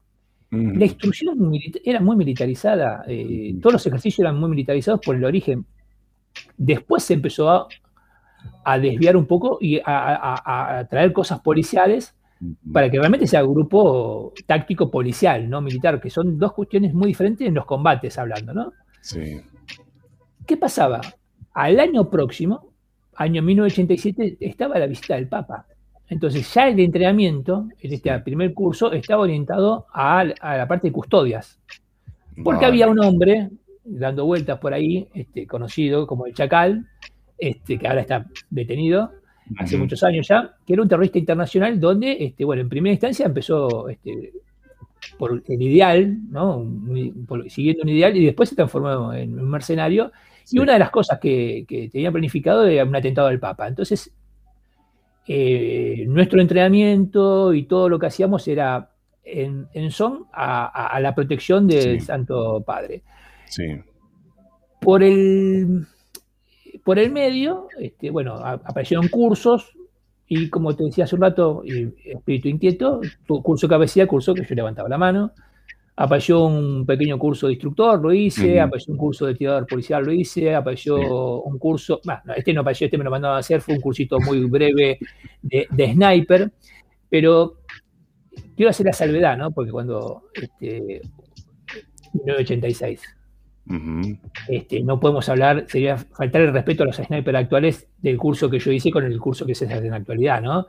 [0.51, 1.53] la instrucción
[1.85, 5.65] era muy militarizada, eh, todos los ejercicios eran muy militarizados por el origen.
[6.57, 7.67] Después se empezó a,
[8.79, 12.15] desviar un poco y a, traer cosas policiales
[12.71, 17.07] para que realmente sea un grupo táctico policial, no militar, que son dos cuestiones muy
[17.07, 18.73] diferentes en los combates hablando, ¿no?
[19.01, 19.41] Sí.
[20.45, 21.01] ¿Qué pasaba?
[21.53, 22.73] Al año próximo,
[23.15, 25.65] año 1987, estaba la visita del Papa.
[26.07, 31.59] Entonces ya el entrenamiento, en este primer curso, estaba orientado a, la parte de custodias.
[32.43, 33.49] Porque había un hombre
[33.83, 36.87] dando vueltas por ahí, este, conocido como el Chacal,
[37.37, 39.11] este, que ahora está detenido,
[39.57, 43.25] hace muchos años ya, que era un terrorista internacional donde, este, bueno, en primera instancia
[43.25, 44.33] empezó este,
[45.17, 46.65] por el ideal, ¿no?
[47.47, 50.11] siguiendo un ideal, y después se transformó en un mercenario
[50.51, 53.67] y una de las cosas que, que tenía planificado era un atentado al Papa.
[53.67, 54.11] Entonces,
[55.31, 58.89] eh, nuestro entrenamiento y todo lo que hacíamos era
[59.23, 63.03] en, son a, la protección del Santo Padre.
[64.81, 65.85] Por el,
[66.83, 69.73] por el medio, este, bueno, aparecieron cursos
[70.27, 74.87] y como te decía hace un rato, Espíritu Inquieto, curso cabecilla, curso que yo levantaba
[74.87, 75.31] la mano.
[75.95, 80.13] Apareció un pequeño curso de instructor, lo hice, apareció un curso de tirador policial, lo
[80.13, 83.73] hice, apareció un curso, no, este no apareció, este me lo mandaban a hacer, fue
[83.73, 84.99] un cursito muy breve
[85.41, 86.51] de, sniper,
[87.09, 87.57] pero
[88.55, 89.51] quiero hacer la salvedad, ¿no?
[89.51, 91.01] Porque cuando, este,
[92.13, 93.01] 1986,
[94.47, 98.59] este, no podemos hablar, sería faltar el respeto a los snipers actuales del curso que
[98.59, 100.65] yo hice con el curso que se hace en la actualidad, ¿no?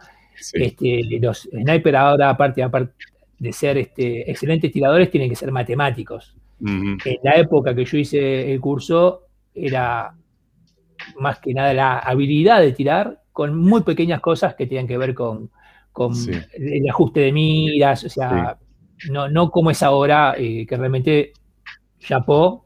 [0.53, 2.93] Este, los snipers ahora, aparte, aparte
[3.39, 6.37] de ser este, excelentes tiradores tienen que ser matemáticos.
[6.63, 9.23] En la época que yo hice el curso
[9.55, 10.15] era
[11.19, 15.15] más que nada la habilidad de tirar con muy pequeñas cosas que tenían que ver
[15.15, 15.51] con,
[16.53, 18.59] el ajuste de miras, o sea,
[19.11, 21.33] no, no como es ahora, eh, que realmente
[21.99, 22.65] chapó,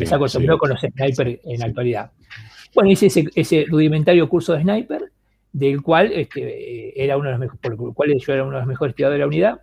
[0.00, 2.12] me saco el sombrero con los snipers en la actualidad.
[2.74, 5.12] Bueno, hice ese, ese, rudimentario curso de sniper,
[5.52, 8.58] del cual este, era uno de los mejores, por el cual yo era uno de
[8.58, 9.60] los mejores tiradores de la unidad.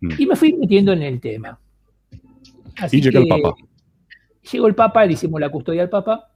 [0.00, 0.10] Mm.
[0.18, 1.58] Y me fui metiendo en el tema.
[2.90, 3.54] y llegó el Papa.
[4.52, 6.30] Llegó el Papa, le hicimos la custodia al Papa.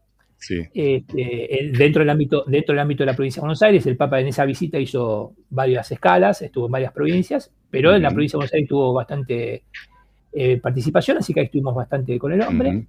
[0.73, 4.21] Este, dentro, del ámbito, dentro del ámbito de la provincia de Buenos Aires, el Papa
[4.21, 8.39] en esa visita hizo varias escalas, estuvo en varias provincias, pero en la provincia de
[8.39, 9.65] Buenos Aires tuvo bastante
[10.33, 12.87] eh, participación, así que ahí estuvimos bastante con el hombre.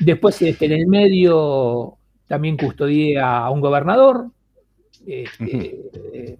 [0.00, 4.30] Después, este, en el medio, también custodié a un gobernador,
[5.06, 5.80] este,
[6.12, 6.38] eh,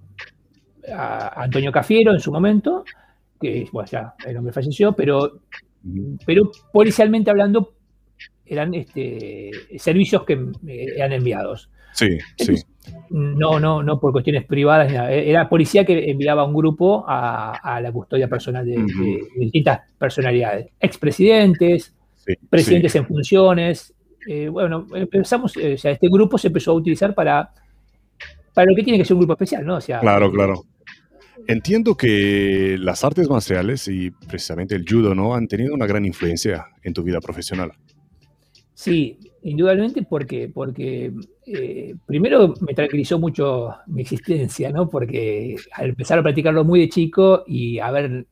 [0.92, 2.85] a Antonio Cafiero en su momento,
[3.40, 5.40] que bueno, ya el hombre falleció, pero,
[6.25, 7.75] pero policialmente hablando
[8.45, 11.71] eran este, servicios que eran enviados.
[11.92, 12.55] Sí, sí.
[13.11, 18.29] No, no, no por cuestiones privadas, era policía que enviaba un grupo a, la custodia
[18.29, 18.85] personal de,
[19.37, 21.94] distintas personalidades, expresidentes,
[22.51, 23.94] presidentes en funciones.
[24.29, 27.49] Eh, bueno, empezamos, eh, o sea, este grupo se empezó a utilizar para,
[28.53, 29.77] para lo que tiene que ser un grupo especial, ¿no?
[29.77, 30.64] O sea, claro, claro.
[31.46, 35.35] Entiendo que las artes marciales y precisamente el judo, ¿no?
[35.35, 37.72] Han tenido una gran influencia en tu vida profesional.
[38.75, 41.12] Sí, indudablemente porque, porque
[41.46, 44.88] eh, primero me tranquilizó mucho mi existencia, ¿no?
[44.88, 48.26] Porque al empezar a practicarlo muy de chico y haber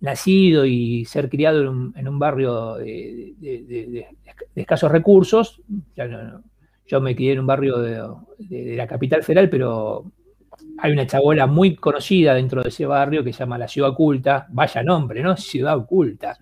[0.00, 1.62] nacido y ser criado
[1.96, 4.06] en un, barrio de,
[4.54, 5.60] escasos recursos,
[6.86, 10.04] yo me crié en un barrio de, la capital federal, pero
[10.78, 14.46] hay una chabola muy conocida dentro de ese barrio que se llama La Ciudad Oculta,
[14.50, 15.36] vaya nombre, ¿no?
[15.36, 16.36] Ciudad Oculta.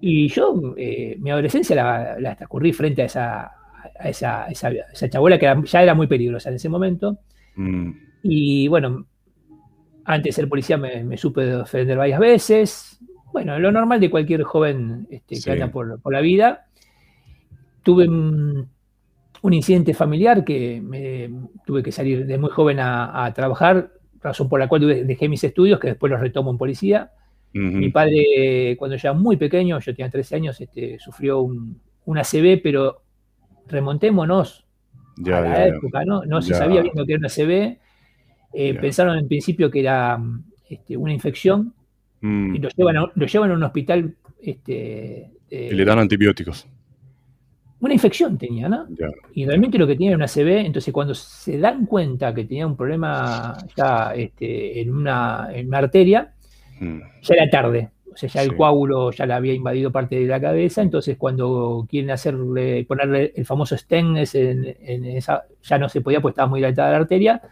[0.00, 3.52] Y yo, eh, mi adolescencia la, la, transcurrí frente a esa,
[3.98, 7.18] a esa, esa, chabola que ya era muy peligrosa en ese momento.
[7.56, 7.90] Mm.
[8.22, 9.06] Y bueno,
[10.04, 12.98] antes de ser policía me, supe defender varias veces.
[13.32, 16.66] Bueno, lo normal de cualquier joven este, que anda por, por, la vida.
[17.82, 18.68] tuve un,
[19.50, 21.30] incidente familiar que me,
[21.66, 25.80] tuve que salir de muy joven a, trabajar, razón por la cual dejé mis estudios,
[25.80, 27.10] que después los retomo en policía.
[27.54, 32.60] Mi padre, cuando ya muy pequeño, yo tenía 13 años, este, sufrió un, un ACV,
[32.62, 33.02] pero
[33.68, 34.64] remontémonos
[35.26, 36.24] a la época, ¿no?
[36.24, 37.78] No se sabía bien lo que era un ACV.
[38.54, 40.22] Eh, pensaron en principio que era
[40.68, 41.72] este, una infección
[42.20, 42.54] mm.
[42.54, 44.14] y lo llevan, a, lo llevan a un hospital.
[44.40, 46.66] Este, y le dan antibióticos.
[47.80, 48.86] Una infección tenía, ¿no?
[49.34, 52.64] Y realmente lo que tenía era una CB, entonces cuando se dan cuenta que tenía
[52.64, 56.32] un problema ya este, en, una, arteria,
[56.80, 57.00] mm.
[57.22, 57.90] ya era tarde.
[58.12, 61.86] O sea, ya el coágulo ya le había invadido parte de la cabeza, entonces cuando
[61.88, 66.60] quieren hacerle, ponerle el famoso stent en, esa, ya no se podía, pues estaba muy
[66.60, 67.42] dilatada la arteria,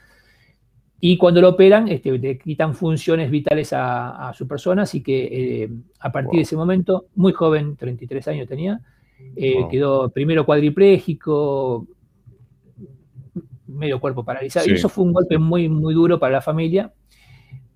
[1.00, 5.70] y cuando lo operan, este, le quitan funciones vitales a, su persona, así que eh,
[5.98, 8.80] a partir de ese momento, muy joven, 33 años tenía,
[9.34, 11.86] eh, quedó primero cuadripléjico,
[13.66, 16.92] medio cuerpo paralizado, y eso fue un golpe muy, muy duro para la familia,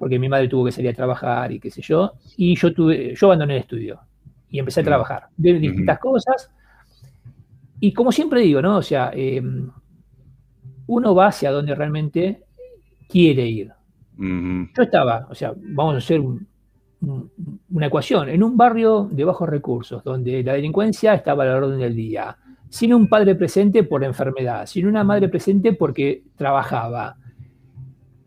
[0.05, 3.15] porque mi madre tuvo que salir a trabajar y qué sé yo, y yo, tuve,
[3.15, 4.01] yo abandoné el estudio
[4.51, 4.85] y empecé a mm.
[4.85, 6.51] trabajar de distintas cosas,
[7.81, 8.77] y como siempre digo, ¿no?
[8.77, 9.43] O sea, eh,
[10.89, 12.43] uno va hacia donde realmente
[13.09, 13.73] quiere ir.
[14.19, 20.05] Yo estaba, o sea, vamos a hacer una ecuación, en un barrio de bajos recursos,
[20.05, 22.37] donde la delincuencia estaba a la orden del día,
[22.69, 27.17] sin un padre presente por enfermedad, sin una madre presente porque trabajaba,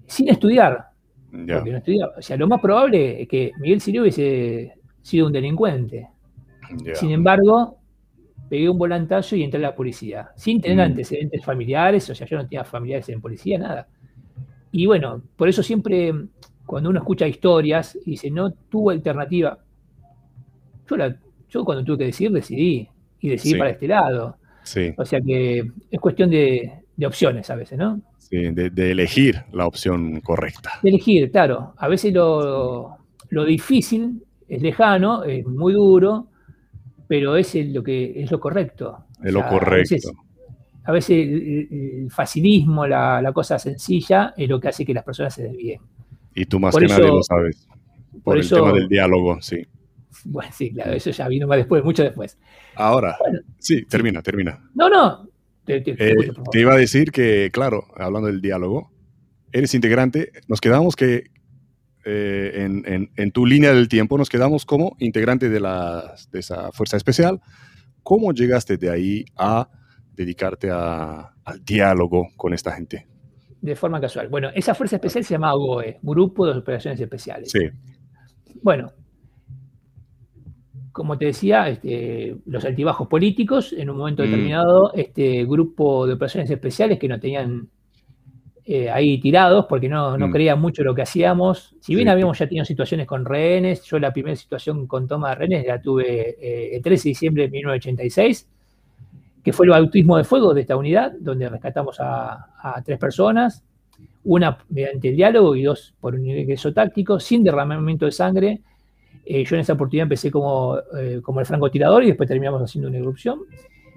[0.07, 0.86] sin estudiar,
[1.45, 2.13] porque no estudiaba.
[2.17, 6.09] O sea, lo más probable es que Miguel Sirio hubiese sido un delincuente.
[6.95, 7.77] Sin embargo,
[8.49, 10.91] pegué un volantazo y entré a la policía, sin tener mm.
[10.91, 13.87] antecedentes familiares, o sea, yo no tenía familiares en policía, nada.
[14.71, 16.13] Y bueno, por eso siempre
[16.67, 19.57] cuando uno escucha historias y dice, no tuvo alternativa,
[20.87, 20.97] yo,
[21.49, 22.87] yo cuando tuve que decidir, decidí
[23.21, 24.37] y decidí para este lado.
[24.97, 28.01] O sea que es cuestión de, opciones a veces, ¿no?
[28.29, 30.79] Sí, de, elegir la opción correcta.
[30.83, 31.73] De elegir, claro.
[31.77, 32.97] A veces lo,
[33.45, 36.27] difícil es lejano, es muy duro,
[37.07, 39.05] pero es lo que es lo correcto.
[39.23, 40.11] Es lo correcto
[40.87, 45.43] a veces el, facilismo, la, cosa sencilla, es lo que hace que las personas se
[45.43, 45.81] desvíen.
[46.33, 47.67] Y tú más que nadie lo sabes.
[48.23, 49.67] Por, el tema del diálogo, sí.
[50.23, 52.39] Bueno, sí, claro, eso ya vino más después, mucho después.
[52.75, 53.17] Ahora,
[53.59, 54.59] sí, termina, termina.
[54.73, 55.27] No, no.
[55.67, 58.89] Te, eh, iba a decir que, claro, hablando del diálogo,
[59.51, 61.25] eres integrante, nos quedamos que
[62.05, 62.69] eh,
[63.15, 67.41] en, tu línea del tiempo, nos quedamos como integrante de, de esa fuerza especial.
[68.01, 69.69] ¿Cómo llegaste de ahí a
[70.13, 73.05] dedicarte al diálogo con esta gente?
[73.59, 74.29] De forma casual.
[74.29, 77.51] Bueno, esa fuerza especial se llamaba GOE, Grupo de Operaciones Especiales.
[77.51, 77.67] Sí.
[78.61, 78.93] Bueno,
[80.97, 84.25] como te decía, este, los altibajos políticos, en un momento mm.
[84.25, 87.69] determinado, este grupo de operaciones especiales que no tenían
[88.65, 90.31] eh, ahí tirados porque no, no mm.
[90.31, 91.75] creían mucho lo que hacíamos.
[91.79, 95.35] Si bien habíamos ya tenido situaciones con rehenes, yo la primera situación con toma de
[95.35, 98.47] rehenes la tuve eh, el 13 de diciembre de 1986
[99.47, 103.63] que fue el bautismo de fuego de esta unidad, donde rescatamos a, tres personas,
[104.25, 108.59] una mediante el diálogo y dos por un ingreso táctico, sin derramamiento de sangre.
[109.29, 112.89] Eh, yo en esa oportunidad empecé como, eh, como el francotirador y después terminamos haciendo
[112.89, 113.39] una erupción.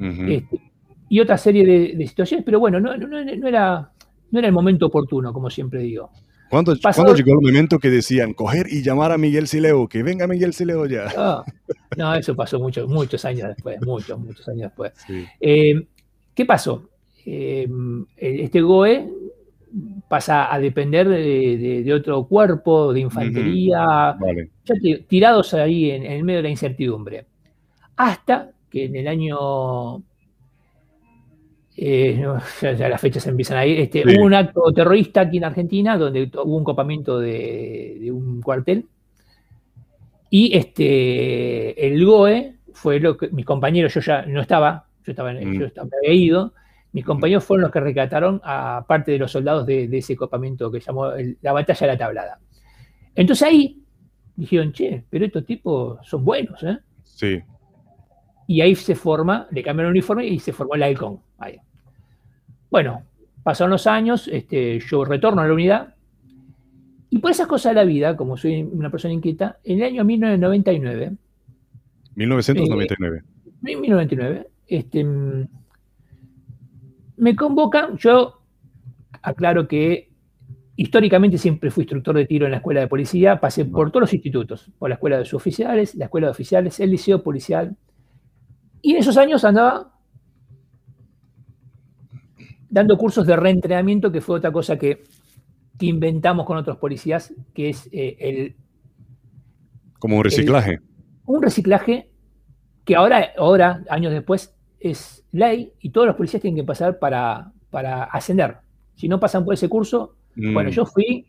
[0.01, 0.61] Este,
[1.11, 3.91] y otra serie de, situaciones, pero bueno, no, era,
[4.31, 6.11] no era el momento oportuno, como siempre digo.
[6.49, 9.87] ¿Cuándo, llegó el momento que decían coger y llamar a Miguel Sileo?
[9.87, 11.45] Que venga Miguel Sileo ya.
[11.97, 14.93] No, eso pasó muchos, muchos años después, muchos, muchos años después.
[15.39, 15.87] Eh,
[16.35, 16.89] ¿Qué pasó?
[17.25, 17.69] Eh,
[18.17, 19.09] este GOE
[20.09, 24.17] pasa a depender de, otro cuerpo de infantería,
[25.09, 27.27] tirados ahí en, en, el medio de la incertidumbre.
[27.97, 30.03] Hasta que en el año
[31.83, 32.23] eh,
[32.61, 33.81] ya, las fechas empiezan a ir.
[33.81, 38.85] Este, Hubo un acto terrorista aquí en Argentina donde hubo un copamiento de, un cuartel.
[40.29, 45.33] Y este, el GOE fue lo que mis compañeros, yo ya no estaba, yo estaba,
[45.33, 45.59] mm.
[45.59, 46.53] yo estaba había ido.
[46.93, 50.81] Mis compañeros fueron los que rescataron a parte de los soldados de, ese copamiento que
[50.81, 52.41] llamó la batalla de la tablada.
[53.15, 53.83] Entonces ahí
[54.35, 56.79] dijeron, che, pero estos tipos son buenos, ¿eh?
[57.05, 57.41] Sí.
[58.47, 61.21] Y ahí se forma, le cambiaron el uniforme y se formó el halcón.
[61.39, 61.59] Ahí.
[62.71, 63.05] Bueno,
[63.43, 65.95] pasaron los años, este, yo retorno a la unidad
[67.11, 70.05] y por esas cosas de la vida, como soy una persona inquieta, en el año
[70.05, 71.13] 1999.
[72.15, 73.23] 1999.
[73.61, 74.47] 1999.
[74.69, 75.07] Este,
[77.21, 78.41] me convocan, yo
[79.23, 80.11] aclaro que
[80.75, 84.15] históricamente siempre fui instructor de tiro en la escuela de policía, pasé por todos los
[84.15, 87.77] institutos, por la escuela de suboficiales, la escuela de oficiales, el liceo policial,
[88.81, 89.93] y en esos años andaba
[92.71, 95.05] dando cursos de reentrenamiento, que fue otra cosa que,
[95.83, 98.57] inventamos con otros policías, que es eh, el...
[99.99, 100.79] Como un reciclaje.
[101.25, 102.11] un reciclaje
[102.85, 107.53] que ahora, ahora, años después, es ley y todos los policías tienen que pasar para,
[107.71, 108.57] para ascender.
[108.97, 110.73] Si no pasan por ese curso, bueno, mm.
[110.73, 111.27] yo fui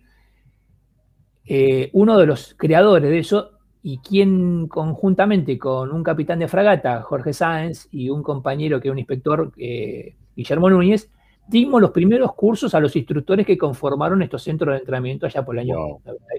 [1.46, 3.52] eh, uno de los creadores de eso
[3.84, 8.92] y quien conjuntamente con un capitán de fragata, Jorge Sáenz, y un compañero que es
[8.92, 11.10] un inspector, eh, Guillermo Núñez,
[11.48, 15.56] dimos los primeros cursos a los instructores que conformaron estos centros de entrenamiento allá por
[15.56, 15.76] el año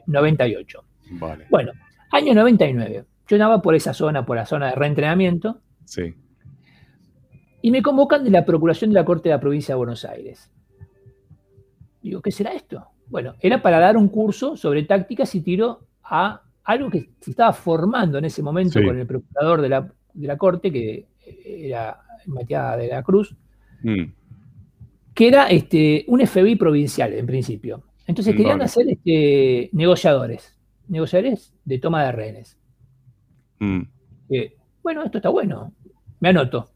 [0.07, 0.85] 98.
[1.51, 1.73] Bueno,
[2.13, 3.05] año 99.
[3.29, 5.59] Yo andaba por esa zona, por la zona de reentrenamiento.
[5.85, 6.15] Sí.
[7.63, 10.51] Y me convocan de la Procuración de la Corte de la Provincia de Buenos Aires.
[12.03, 12.85] Digo, ¿qué será esto?
[13.07, 17.53] Bueno, era para dar un curso sobre tácticas y tiro a algo que se estaba
[17.53, 21.07] formando en ese momento con el procurador de la, Corte, que
[21.45, 23.37] era Matías de la Cruz,
[23.83, 24.05] mm.
[25.15, 27.85] que era este, un FBI provincial en principio.
[28.07, 32.59] Entonces querían hacer este, negociadores, negociadores de toma de rehenes.
[33.61, 33.83] Mm.
[34.83, 35.73] bueno, esto está bueno,
[36.19, 36.72] me anoto.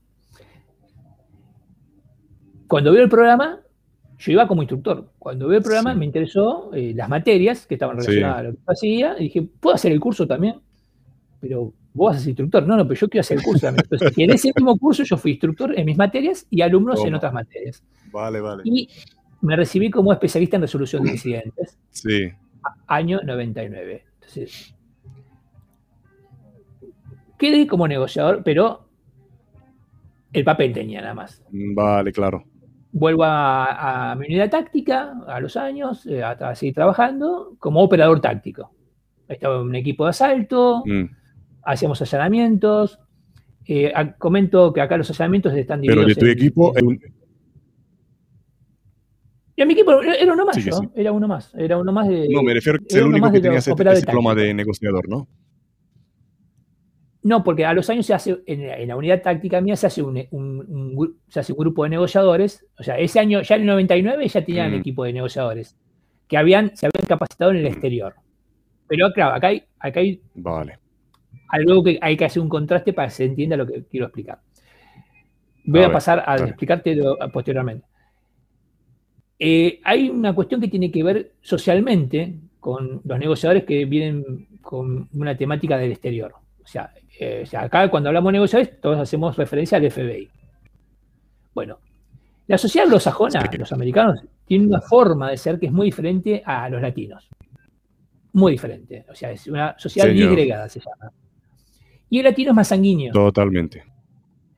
[2.66, 3.60] Cuando veo el programa,
[4.18, 5.10] yo iba como instructor.
[5.18, 8.58] Cuando veo el programa me interesó eh, las materias que estaban relacionadas a lo que
[8.66, 10.56] hacía y dije, ¿puedo hacer el curso también?
[11.40, 12.66] Pero vos ser instructor.
[12.66, 13.84] No, no, pero yo quiero hacer el curso también.
[13.90, 17.32] Entonces, en ese mismo curso yo fui instructor en mis materias y alumnos en otras
[17.32, 17.82] materias.
[18.10, 18.62] Vale, vale.
[18.64, 18.88] Y
[19.42, 21.78] me recibí como especialista en resolución de incidentes.
[21.90, 22.30] Sí.
[22.86, 24.04] Año 99.
[24.14, 24.74] Entonces,
[27.38, 28.88] quedé como negociador, pero
[30.32, 31.42] el papel tenía nada más.
[31.50, 32.44] Vale, claro
[32.96, 38.72] vuelvo a, mi unidad táctica a los años, eh, a, seguir trabajando como operador táctico.
[39.28, 41.04] Estaba en un equipo de asalto, mm.
[41.62, 42.98] hacíamos allanamientos.
[43.68, 46.06] Eh, comento que acá los allanamientos están divididos.
[46.06, 46.72] Pero de tu equipo.
[49.56, 50.56] Y mi equipo era uno más,
[50.94, 51.54] Era uno más.
[51.54, 52.28] Era uno más de.
[52.30, 55.28] No, me refiero a que es el único que tenía ese, diploma de negociador, ¿no?
[57.26, 60.14] No, porque a los años se hace, en, la unidad táctica mía se hace un,
[61.26, 62.64] se hace un grupo de negociadores.
[62.78, 64.74] O sea, ese año, ya en el 99 ya tenían mm.
[64.74, 65.76] equipo de negociadores
[66.28, 68.14] que habían, se habían capacitado en el exterior.
[68.86, 70.78] Pero claro, acá hay, acá hay vale.
[71.48, 74.38] algo que hay que hacer un contraste para que se entienda lo que quiero explicar.
[75.64, 76.96] Voy a, pasar a explicarte
[77.32, 77.84] posteriormente.
[79.36, 85.08] Eh, hay una cuestión que tiene que ver socialmente con los negociadores que vienen con
[85.12, 86.45] una temática del exterior.
[86.66, 90.28] O sea, eh, acá cuando hablamos de negociadores, todos hacemos referencia al FBI.
[91.54, 91.78] Bueno,
[92.48, 96.68] la sociedad anglosajona, los americanos, tienen una forma de ser que es muy diferente a
[96.68, 97.28] los latinos.
[98.32, 99.06] Muy diferente.
[99.08, 101.12] O sea, es una sociedad disgregada, se llama.
[102.10, 103.12] Y el latino es más sanguíneo.
[103.12, 103.84] Totalmente.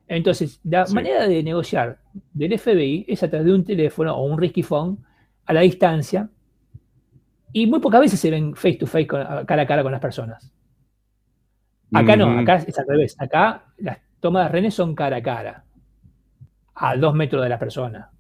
[0.07, 1.99] Entonces, la manera de negociar
[2.33, 4.97] del FBI es a través de un teléfono o un risky phone
[5.45, 6.31] a la distancia.
[7.53, 10.51] Y muy pocas veces se ven face to face, cara a cara con las personas.
[11.93, 13.17] Acá no, acá es al revés.
[13.19, 15.65] Acá las tomas de renes son cara a cara,
[16.75, 18.11] a dos metros de la persona.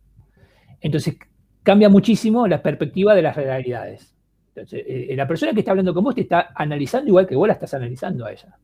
[0.81, 1.17] Entonces
[1.63, 4.15] cambia muchísimo la perspectiva de las realidades.
[4.49, 7.47] Entonces, eh, la persona que está hablando con vos te está analizando igual que vos
[7.47, 8.57] la estás analizando a ella.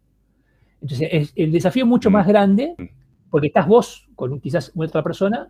[0.80, 2.74] Entonces, el desafío es mucho más grande
[3.30, 5.48] porque estás vos con quizás otra persona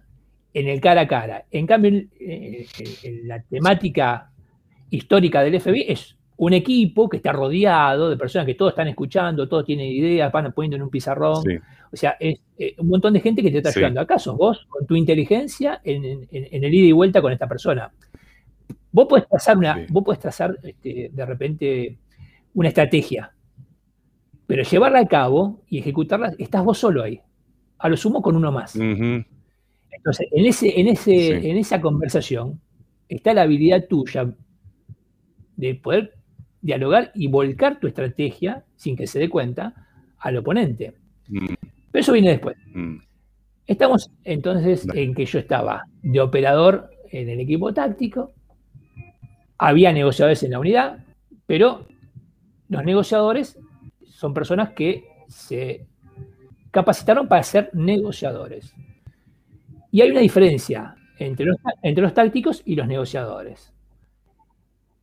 [0.53, 1.45] en el cara a cara.
[1.51, 2.03] En cambio,
[3.25, 4.31] la temática
[4.91, 9.49] histórica del FBI es un equipo que está rodeado de personas que todos están escuchando,
[9.49, 11.45] todos tienen ideas, van poniendo en un pizarrón.
[11.93, 14.01] O sea, es eh, un montón de gente que te está ayudando.
[14.01, 17.93] ¿Acaso vos, con tu inteligencia, en, el ida y vuelta con esta persona?
[18.91, 21.99] Vos podés trazar, una, vos podés trazar este, de repente
[22.55, 23.33] una estrategia,
[24.47, 27.21] pero llevarla a cabo y ejecutarla, estás vos solo ahí.
[27.79, 28.77] A lo sumo con uno más.
[28.77, 32.61] Entonces, en, ese, en, ese, en esa conversación
[33.09, 34.33] está la habilidad tuya
[35.57, 36.15] de poder
[36.65, 39.75] dialogar y volcar tu estrategia sin que se dé cuenta
[40.19, 40.95] al oponente.
[41.29, 41.55] Mm.
[41.93, 42.57] Pero eso viene después.
[42.73, 42.97] Mm.
[43.67, 48.33] Estamos entonces en que yo estaba de operador en el equipo táctico,
[49.59, 51.05] había negociadores en la unidad,
[51.47, 51.87] pero
[52.71, 53.59] los negociadores
[54.07, 55.87] son personas que se
[56.71, 58.75] capacitaron para ser negociadores.
[59.91, 63.71] Y hay una diferencia entre los, entre los tácticos y los negociadores.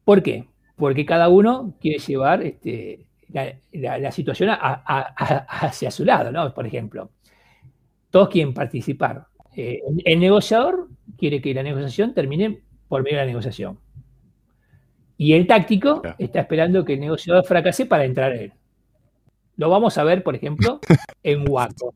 [0.04, 0.51] ¿Por qué?
[0.82, 3.06] Porque cada uno quiere llevar este,
[3.72, 6.52] la, situación hacia su lado, ¿no?
[6.56, 7.12] Por ejemplo,
[8.10, 9.28] todos quieren participar.
[9.56, 10.88] Eh, el negociador
[11.20, 13.78] quiere que la negociación termine por medio de la negociación.
[15.18, 18.52] Y el táctico está esperando que el negociador fracase para entrar él.
[19.58, 20.80] Lo vamos a ver, por ejemplo,
[21.22, 21.94] en Waco,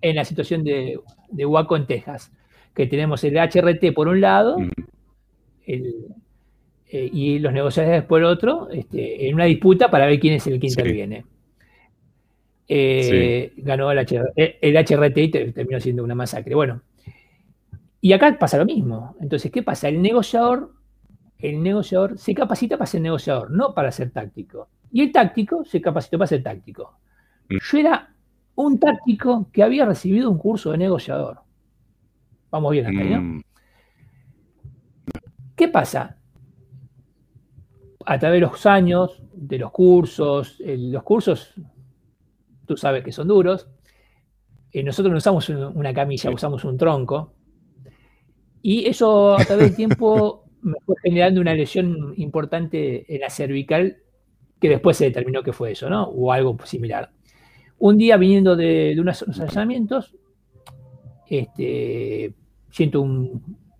[0.00, 0.98] en la situación de,
[1.28, 2.32] de Waco en Texas.
[2.74, 4.56] que tenemos el HRT por un lado
[6.92, 10.58] eh, y los negociadores por otro, este, en una disputa para ver quién es el
[10.58, 11.24] que interviene.
[12.66, 16.56] Eh, ganó el, HRT y terminó siendo una masacre.
[16.56, 16.82] Bueno,
[18.00, 19.14] y acá pasa lo mismo.
[19.20, 19.88] Entonces, ¿qué pasa?
[19.88, 20.74] El negociador,
[21.38, 24.68] el negociador se capacita para ser negociador, no para ser táctico.
[24.90, 26.98] Y el táctico se capacitó para ser táctico.
[27.50, 27.56] Mm.
[27.70, 28.14] Yo era
[28.56, 31.38] un táctico que había recibido un curso de negociador.
[32.50, 33.20] Vamos bien acá, ¿no?
[33.20, 33.42] Mm.
[35.54, 36.16] ¿Qué pasa?
[38.10, 41.54] A través de los años, de los cursos, los cursos,
[42.66, 43.68] tú sabes que son duros.
[44.72, 47.34] Eh, nosotros no usamos una camilla, usamos un tronco.
[48.62, 53.98] Y eso a través del tiempo me fue generando una lesión importante en la cervical,
[54.60, 56.02] que después se determinó que fue eso, ¿no?
[56.02, 57.12] O algo similar.
[57.78, 60.16] Un día viniendo de, unos allanamientos,
[61.28, 62.34] este,
[62.72, 63.06] siento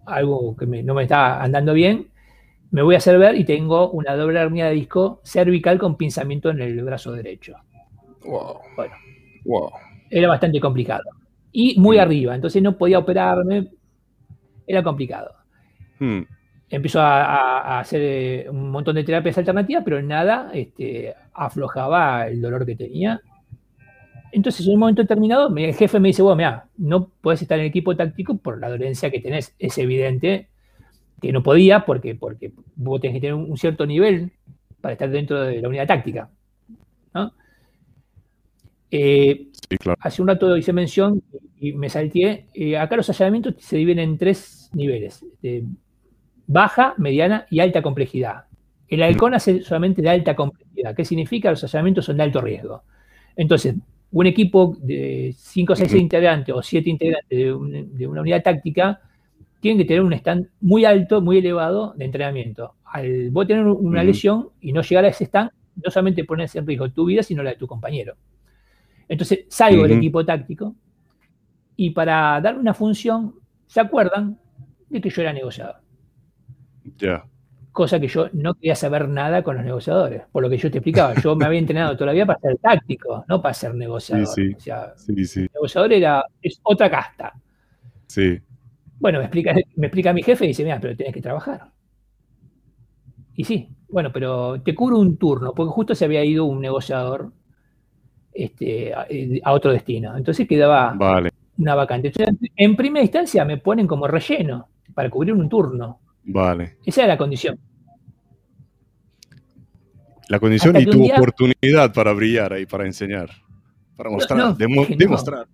[0.06, 2.10] algo que no me está andando bien,
[2.70, 6.50] me voy a hacer ver y tengo una doble hernia de disco cervical con pinzamiento
[6.50, 7.56] en el brazo derecho.
[8.24, 8.58] Wow.
[8.76, 8.94] Bueno,
[9.44, 9.70] wow.
[10.08, 11.04] era bastante complicado.
[11.52, 12.00] Y muy mm.
[12.00, 13.68] arriba, entonces no podía operarme,
[14.66, 15.32] era complicado.
[15.98, 16.20] Hmm.
[16.68, 22.64] Empezó a, hacer eh, un montón de terapias alternativas, pero nada este, aflojaba el dolor
[22.64, 23.20] que tenía.
[24.30, 27.64] Entonces, en un momento determinado, el jefe me dice, bueno, mira, no puedes estar en
[27.64, 29.56] el equipo táctico por la dolencia que tenés.
[29.58, 30.49] Es evidente
[31.20, 34.32] que no podía porque, porque vos tenés que tener un cierto nivel
[34.80, 36.30] para estar dentro de la unidad táctica.
[38.92, 39.46] Eh,
[40.00, 41.22] hace un rato hice mención
[41.60, 42.46] y me salté.
[42.54, 45.64] Eh, acá los allanamientos se dividen en tres niveles, de
[46.46, 48.46] baja, mediana y alta complejidad.
[48.88, 50.96] El halcón hace solamente de alta complejidad.
[50.96, 51.50] ¿Qué significa?
[51.50, 52.82] Los allanamientos son de alto riesgo.
[53.36, 53.76] Entonces,
[54.12, 57.52] un equipo de 5 o 6 integrantes o 7 integrantes de,
[58.06, 59.00] una unidad táctica
[59.60, 62.74] tienen que tener un stand muy alto, muy elevado de entrenamiento.
[62.84, 66.66] Al vos tener una lesión y no llegar a ese stand, no solamente pones en
[66.66, 68.16] riesgo tu vida, sino la de tu compañero.
[69.08, 70.74] Entonces, salgo del equipo táctico
[71.76, 73.34] y para dar una función,
[73.66, 74.38] ¿se acuerdan?
[74.90, 75.76] de que yo era negociador.
[76.98, 77.24] Ya.
[77.72, 80.78] Cosa que yo no quería saber nada con los negociadores, por lo que yo te
[80.78, 81.14] explicaba.
[81.22, 84.26] Yo me había entrenado todavía para ser táctico, no para ser negociador.
[84.26, 85.24] Sí, sí.
[85.24, 85.40] sí.
[85.40, 87.32] El negociador era, es otra casta.
[88.08, 88.40] Sí.
[89.00, 91.72] Bueno, me explica, me explica mi jefe y dice, mira, pero tienes que trabajar.
[93.34, 97.32] Y sí, bueno, pero te cubro un turno, porque justo se había ido un negociador
[98.32, 99.06] este, a,
[99.44, 100.16] a otro destino.
[100.16, 101.30] Entonces quedaba vale.
[101.58, 102.12] una vacante.
[102.56, 106.00] en primera instancia me ponen como relleno para cubrir un turno.
[106.24, 106.76] Vale.
[106.84, 107.58] Esa era la condición.
[110.30, 113.30] La condición y tu oportunidad para brillar ahí, para enseñar,
[113.96, 115.48] para mostrar, demostrar.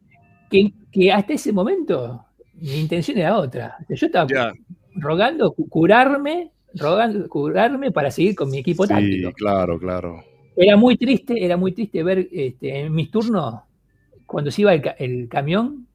[0.50, 2.25] Que, hasta ese momento
[2.60, 3.76] mi intención era otra.
[3.88, 4.52] Yo estaba
[4.94, 10.24] rogando curarme, rogando curarme para seguir con mi equipo sí, claro, claro.
[10.56, 13.60] Era muy triste, era muy triste ver este, en mis turnos,
[14.24, 15.86] cuando se iba el camión,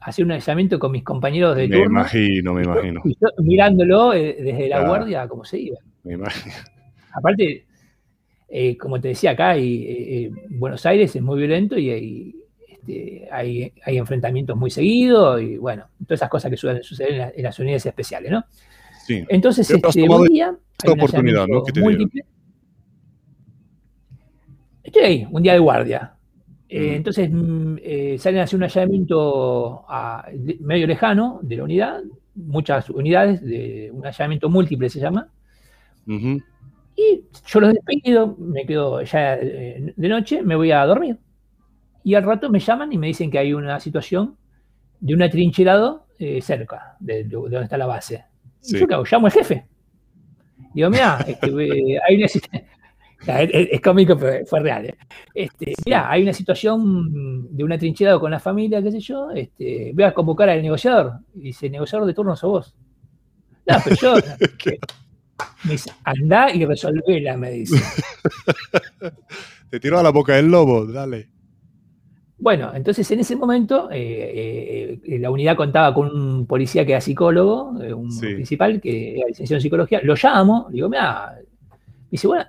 [0.00, 1.90] hacer un aislamiento con mis compañeros de me turno.
[1.90, 3.02] Me imagino, me imagino.
[3.38, 5.76] mirándolo eh, desde la guardia, como se iba.
[6.04, 6.54] Me imagino.
[7.12, 7.64] Aparte,
[8.48, 12.36] eh, como te decía acá, y, eh, Buenos Aires es muy violento y,
[12.82, 17.42] este, hay, hay, enfrentamientos muy seguidos y bueno, todas esas cosas que suelen suceder en,
[17.42, 18.44] las unidades especiales, ¿no?
[19.06, 19.24] Sí.
[19.28, 20.56] Entonces, este, un día.
[20.78, 21.62] Esta oportunidad, ¿no?
[21.62, 22.24] ¿Qué te múltiple.
[24.82, 26.14] Estoy ahí, un día de guardia.
[26.68, 29.84] Eh, entonces mm, eh, salen a hacer un allanamiento
[30.60, 32.00] medio lejano de la unidad,
[32.34, 35.28] muchas unidades, de un allanamiento múltiple se llama.
[36.06, 41.18] Y yo los despido, me quedo ya eh, de noche, me voy a dormir.
[42.04, 44.36] Y al rato me llaman y me dicen que hay una situación
[45.00, 46.06] de un atrincherado
[46.40, 48.24] cerca de, donde está la base.
[48.64, 49.04] Y yo, ¿qué hago?
[49.10, 49.66] Llamo al jefe.
[50.74, 51.46] Digo, mira, este,
[52.06, 52.26] hay una,
[53.26, 54.86] es, cómico, pero fue real.
[54.86, 54.96] ¿eh?
[55.34, 59.30] Este, mira, hay una situación de una trinchera con la familia, qué sé yo.
[59.30, 61.14] Este, voy a convocar al negociador.
[61.34, 62.76] Y dice, negociador de turno sos vos.
[63.66, 64.14] No, pero yo.
[65.64, 67.82] me dice, andá y resolvela, me dice.
[69.70, 71.30] Te tiró a la boca del lobo, dale.
[72.42, 77.00] Bueno, entonces en ese momento eh, eh, la unidad contaba con un policía que era
[77.00, 80.00] psicólogo, un principal que era licenciado en psicología.
[80.02, 81.38] Lo llamo, digo, mira,
[82.10, 82.44] dice, bueno,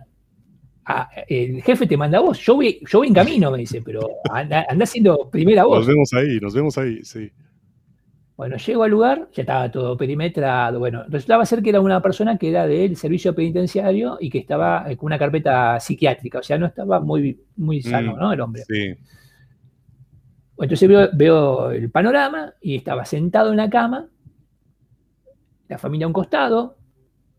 [1.28, 4.10] el jefe te manda a vos, yo voy, yo voy en camino, me dice, pero
[4.32, 5.86] anda, anda siendo primera voz.
[5.86, 7.30] Nos vemos ahí, nos vemos ahí, sí.
[8.36, 10.80] Bueno, llego al lugar, ya estaba todo perimetrado.
[10.80, 14.86] Bueno, resultaba ser que era una persona que era del servicio penitenciario y que estaba
[14.98, 18.34] con una carpeta psiquiátrica, o sea, no estaba muy, muy sano, mm, ¿no?
[18.34, 18.64] El hombre.
[18.68, 18.96] Sí.
[20.60, 24.08] Entonces veo, el panorama y estaba sentado en la cama
[25.68, 26.78] la familia a un costado.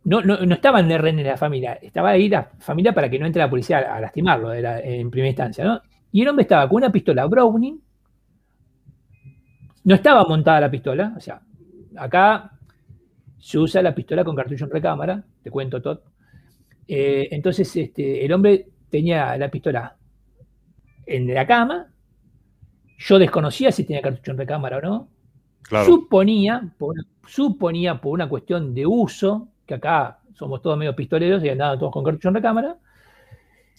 [0.04, 3.26] No, no, no estaban de rehenes la familia, estaba ahí la familia para que no
[3.26, 5.80] entre la policía a, lastimarlo en primera instancia.
[6.12, 7.80] Y el hombre estaba con una pistola Browning,
[9.84, 11.40] no estaba montada la pistola, o sea,
[11.96, 12.50] acá
[13.38, 16.02] se usa la pistola con cartucho en recámara, te cuento todo.
[16.86, 19.96] Eh, entonces, este, el hombre tenía la pistola
[21.06, 21.93] en la cama,
[22.98, 25.08] yo desconocía si tenía cartucho en recámara o no,
[25.84, 26.94] Suponía, por,
[27.26, 31.92] suponía por una cuestión de uso, que acá somos todos medio pistoleros y andaban todos
[31.92, 32.76] con cartucho en recámara,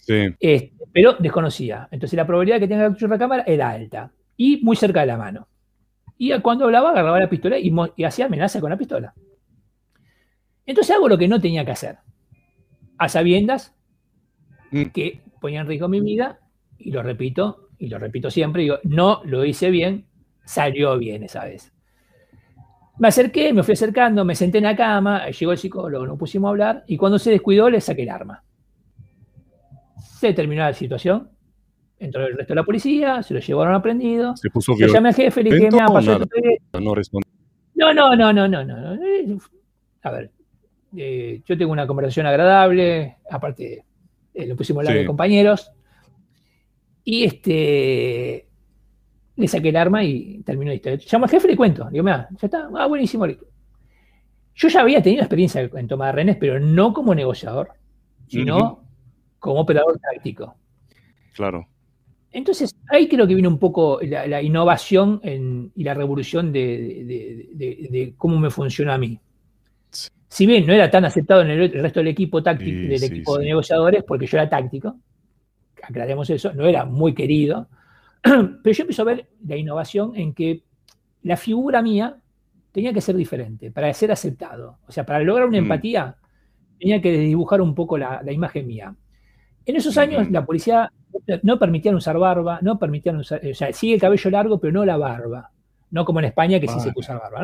[0.08, 1.88] este, pero desconocía.
[1.90, 5.06] Entonces la probabilidad de que tenga cartucho en recámara era alta y muy cerca de
[5.06, 5.48] la mano.
[6.18, 7.72] Y cuando hablaba, agarraba la pistola y,
[8.04, 9.14] hacía amenaza con la pistola.
[10.64, 11.98] Entonces hago lo que no tenía que hacer.
[12.98, 13.74] A sabiendas
[14.70, 14.84] mm.
[14.86, 16.40] que ponía en riesgo mi vida,
[16.78, 20.06] y lo repito, y lo repito siempre, digo, no lo hice bien,
[20.44, 21.72] salió bien esa vez.
[22.98, 26.48] Me acerqué, me fui acercando, me senté en la cama, llegó el psicólogo, nos pusimos
[26.48, 28.42] a hablar y cuando se descuidó le saqué el arma.
[29.98, 31.28] Se terminó la situación,
[31.98, 34.34] entró el resto de la policía, se lo llevaron aprendido.
[34.36, 36.24] Se puso Le llamé al jefe, le dije, me ha pasado
[37.76, 39.38] no, no, no, no, no, no, no.
[40.02, 40.30] A ver,
[40.96, 43.84] eh, yo tengo una conversación agradable, aparte
[44.32, 45.72] eh, lo pusimos a hablar de compañeros.
[47.08, 48.48] Y este,
[49.36, 50.98] le saqué el arma y terminó la historia.
[51.08, 51.88] Llamo al jefe y le cuento.
[51.88, 52.68] Digo, mira, ya está.
[52.76, 53.28] Ah, buenísimo.
[53.28, 57.68] Yo ya había tenido experiencia en toma de rehenes, pero no como negociador,
[58.26, 58.82] sino
[59.38, 60.56] como operador táctico.
[61.32, 61.68] Claro.
[62.32, 65.20] Entonces, ahí creo que viene un poco la, innovación
[65.76, 69.16] y la revolución de, cómo me funciona a mí.
[70.28, 73.44] Si bien no era tan aceptado en el, resto del equipo táctico, del equipo de
[73.44, 74.96] negociadores, porque yo era táctico,
[75.88, 77.68] aclaremos eso, no era muy querido,
[78.62, 80.62] Pero yo empiezo a ver la innovación en que
[81.22, 82.16] la figura mía
[82.72, 84.78] tenía que ser diferente para ser aceptado.
[84.86, 85.62] O sea, para lograr una mm.
[85.62, 86.16] empatía
[86.78, 88.94] tenía que dibujar un poco la, imagen mía.
[89.64, 90.92] En esos años la policía
[91.42, 94.84] no permitía usar barba, no permitían usar, o sea, sigue el cabello largo, pero no
[94.84, 95.50] la barba.
[95.90, 97.42] No como en España que sí se puso barba,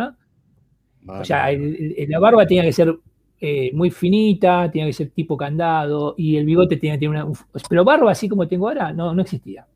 [1.05, 1.21] ¿no?
[1.21, 2.95] O sea, la barba tenía que ser
[3.43, 7.39] eh, muy finita, tenía que ser tipo candado, y el bigote tenía que tener una...
[7.69, 9.67] Pero barba así como tengo ahora, no, no existía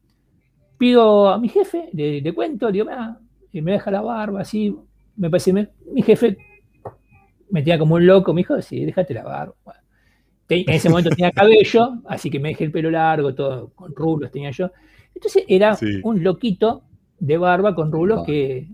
[0.78, 2.86] pido a mi jefe, le, cuento, digo,
[3.52, 4.76] y me deja la barba, así,
[5.16, 6.36] me parece, mi jefe
[7.50, 9.54] me tenía como un loco, me dijo, sí, déjate la barba.
[10.48, 14.30] en ese momento tenía cabello, así que me dejé el pelo largo, todo con rulos
[14.30, 14.70] tenía yo.
[15.14, 16.82] Entonces era un loquito
[17.18, 18.68] de barba con rulos que,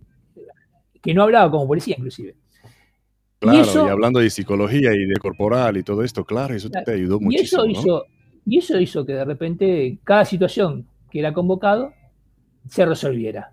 [1.01, 2.35] que no hablaba como policía, inclusive.
[3.43, 7.19] Claro, y, hablando de psicología y de corporal y todo esto, claro, eso te ayudó
[7.19, 7.67] muchísimo.
[7.67, 8.05] Y eso, hizo,
[8.47, 11.93] y eso hizo que de repente cada situación que era convocado
[12.69, 13.51] se resolviera.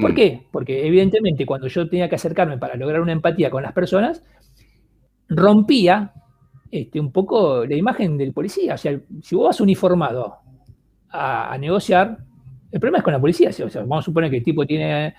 [0.00, 0.14] ¿Por mm.
[0.14, 0.46] qué?
[0.52, 4.22] Porque evidentemente cuando yo tenía que acercarme para lograr una empatía con las personas,
[5.28, 6.12] rompía
[6.70, 8.74] este, un poco la imagen del policía.
[8.74, 10.36] O sea, si vos vas uniformado
[11.10, 12.18] a, negociar,
[12.70, 13.48] el problema es con la policía.
[13.48, 15.16] O sea, vamos a suponer que el tipo tiene,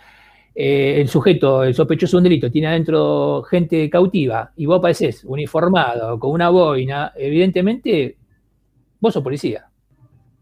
[0.55, 5.23] eh, el sujeto, el sospechoso de un delito, tiene adentro gente cautiva y vos apareces
[5.25, 8.15] uniformado, con una boina, evidentemente
[8.99, 9.69] vos sos policía.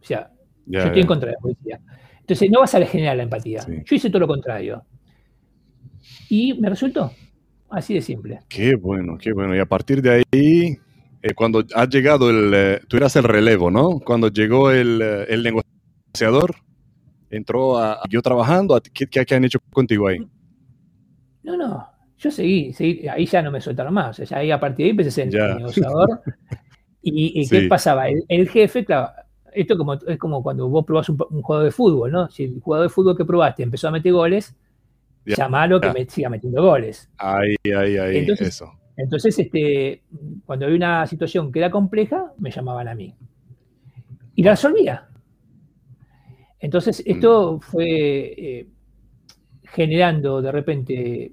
[0.01, 0.29] O sea,
[0.65, 1.79] yo estoy en contra de la policía.
[2.19, 3.65] Entonces, no vas a generar la empatía.
[3.67, 4.83] Yo hice todo lo contrario.
[6.29, 7.11] Y me resultó.
[7.69, 8.39] Así de simple.
[8.47, 9.55] Qué bueno, qué bueno.
[9.55, 10.77] Y a partir de ahí,
[11.21, 12.53] eh, cuando ha llegado el.
[12.53, 13.99] Eh, tú eras el relevo, ¿no?
[13.99, 16.55] Cuando llegó el, eh, el negociador,
[17.35, 17.99] entró a.
[18.09, 20.19] Yo trabajando, ¿qué, ¿qué, han hecho contigo ahí?
[21.43, 21.87] No, no.
[22.17, 24.19] Yo seguí, seguí, ahí ya no me soltaron más.
[24.19, 26.21] O sea, ahí a partir de ahí empecé a ser el negociador.
[27.01, 28.07] ¿Y, qué pasaba?
[28.07, 29.11] El, el, jefe, claro,
[29.53, 32.29] esto como, es como cuando vos probás un, juego de fútbol, ¿no?
[32.29, 34.55] Si el jugador de fútbol que probaste empezó a meter goles,
[35.25, 37.09] llamalo que me siga metiendo goles.
[37.17, 38.71] Ahí, ahí, ahí, entonces, eso.
[38.95, 40.03] Entonces, este,
[40.45, 43.15] cuando había una situación que era compleja, me llamaban a mí.
[44.35, 45.07] Y la resolvía.
[46.63, 47.11] Entonces, mm.
[47.11, 47.85] esto fue
[48.37, 48.67] eh,
[49.65, 51.31] generando de repente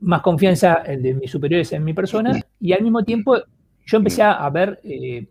[0.00, 3.36] más confianza de mis superiores en mi persona y al mismo tiempo
[3.86, 5.26] yo empecé a ver eh,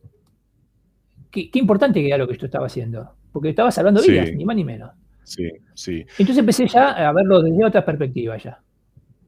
[1.30, 4.56] qué, importante que era lo que yo estaba haciendo, porque estaba salvando vidas, ni más
[4.56, 4.92] ni menos.
[5.24, 6.04] Sí, sí.
[6.18, 8.60] Entonces empecé ya a verlo desde otra perspectiva ya.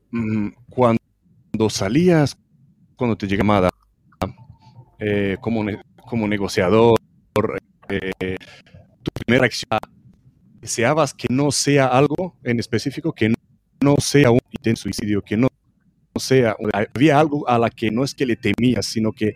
[0.10, 2.36] Mm, cuando salías,
[2.96, 3.70] cuando te llamaba
[4.98, 5.64] eh, como,
[6.08, 6.98] como negociador,
[7.90, 8.36] eh,
[9.04, 9.80] tu primera acción,
[10.62, 13.34] ¿deseabas que no sea algo en específico, que
[13.82, 15.48] no, sea un intento suicidio, que no,
[16.14, 16.56] no sea,
[16.94, 19.36] había algo a la que no es que le temías, sino que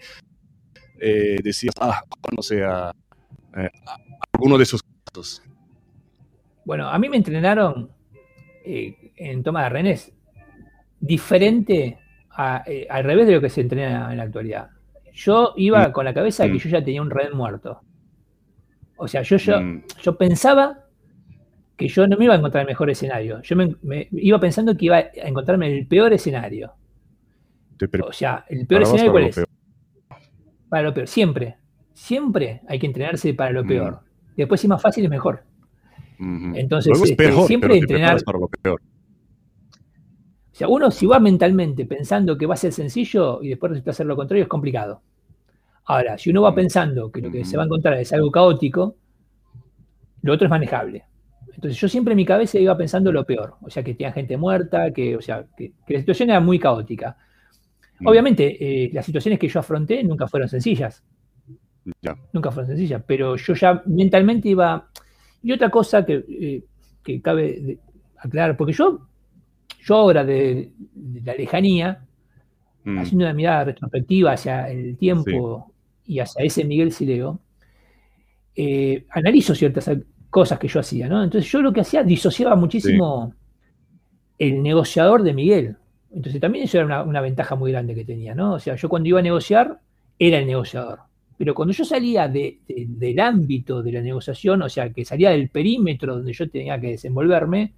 [1.00, 2.02] eh, decías, ah,
[2.36, 2.92] no sea
[3.58, 3.70] eh,
[4.34, 5.42] alguno de esos casos?
[6.66, 7.90] Bueno, a mí me entrenaron
[8.66, 10.12] eh, en toma de renes
[11.00, 11.98] diferente
[12.66, 14.70] eh, al revés de lo que se entrena en la actualidad.
[15.14, 15.92] Yo iba Mm.
[15.92, 16.62] con la cabeza de que Mm.
[16.62, 17.82] yo ya tenía un rehén muerto.
[18.98, 19.84] O sea, yo, yo, Mm.
[20.02, 20.83] yo pensaba
[21.84, 23.42] que yo no me iba a encontrar el mejor escenario.
[23.42, 26.72] Yo me, me- iba pensando que iba a encontrarme el peor escenario.
[28.08, 29.36] O sea, el peor escenario, ¿cuál es?
[29.36, 29.48] peor.
[30.70, 31.08] Para lo peor.
[31.10, 31.58] Siempre.
[31.94, 33.68] Siempre hay que entrenarse para lo Mm.
[33.68, 34.00] peor.
[34.38, 35.44] Después, si es más fácil, es mejor.
[36.56, 38.82] Entonces, es este, peor, siempre entrenar- para lo peor.
[40.54, 43.92] O sea, uno si va mentalmente pensando que va a ser sencillo y después resulta
[43.92, 45.02] ser lo contrario, es complicado.
[45.84, 46.56] Ahora, si uno va Mm.
[46.56, 48.96] pensando que lo que se va a encontrar es algo caótico,
[50.22, 51.04] lo otro es manejable.
[51.54, 53.56] Entonces yo siempre en mi cabeza iba pensando lo peor.
[53.62, 56.60] O sea, que tenía gente muerta, que, o sea, que, que la situación era muy
[56.60, 57.18] caótica.
[58.00, 58.08] Mm.
[58.08, 61.04] Obviamente, eh, las situaciones que yo afronté nunca fueron sencillas.
[62.02, 62.16] Ya.
[62.32, 64.90] Nunca fueron sencillas, pero yo ya mentalmente iba...
[65.42, 66.64] Y otra cosa que, eh,
[67.04, 67.78] que cabe
[68.18, 69.08] aclarar, porque yo,
[69.84, 72.06] yo ahora de, de la lejanía,
[72.84, 72.98] Mm.
[72.98, 75.72] haciendo una mirada retrospectiva hacia el tiempo
[76.06, 77.40] y hacia ese Miguel Sileo,
[78.56, 79.90] eh, analizo ciertas
[80.34, 81.24] cosas que yo hacía, ¿no?
[81.24, 83.34] Entonces yo lo que hacía disociaba muchísimo
[84.40, 85.78] el negociador de Miguel.
[86.12, 88.54] Entonces también eso era una, una ventaja muy grande que tenía, ¿no?
[88.56, 89.80] O sea, yo cuando iba a negociar
[90.18, 91.00] era el negociador.
[91.38, 95.30] Pero cuando yo salía de- de- del ámbito de la negociación, o sea, que salía
[95.32, 97.74] del perímetro donde yo tenía que desenvolverme,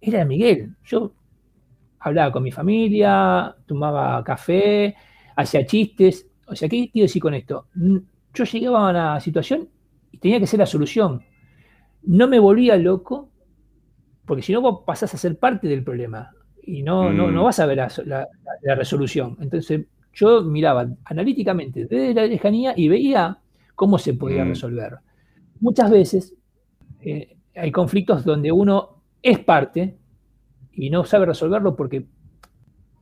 [0.00, 0.70] era Miguel.
[0.84, 1.12] Yo
[2.00, 4.94] hablaba con mi familia, tomaba café,
[5.36, 6.26] hacía chistes.
[6.46, 7.66] O sea, ¿qué quiero decir con esto?
[8.34, 9.68] Yo llegaba a una situación
[10.12, 11.22] y tenía que ser la solución.
[12.02, 13.30] No me volvía loco,
[14.24, 16.30] porque si no vos pasás a ser parte del problema
[16.62, 17.44] y no, no, no Mm.
[17.44, 18.28] vas a ver la, la-
[18.62, 19.36] la resolución.
[19.40, 23.38] Entonces yo miraba analíticamente desde la lejanía y veía
[23.74, 24.48] cómo se podía Mm.
[24.48, 24.94] resolver.
[25.60, 26.34] Muchas veces
[27.00, 29.96] eh, hay conflictos donde uno es parte
[30.72, 32.06] y no sabe resolverlo porque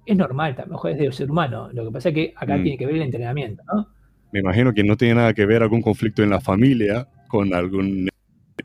[0.06, 1.68] es normal, a lo mejor es de ser humano.
[1.72, 2.62] Lo que pasa es que acá Mm.
[2.62, 3.88] tiene que ver el entrenamiento, ¿no?
[4.32, 8.08] Me imagino que no tiene nada que ver algún conflicto en la familia con algún,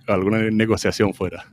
[0.08, 1.46] alguna negociación fuera.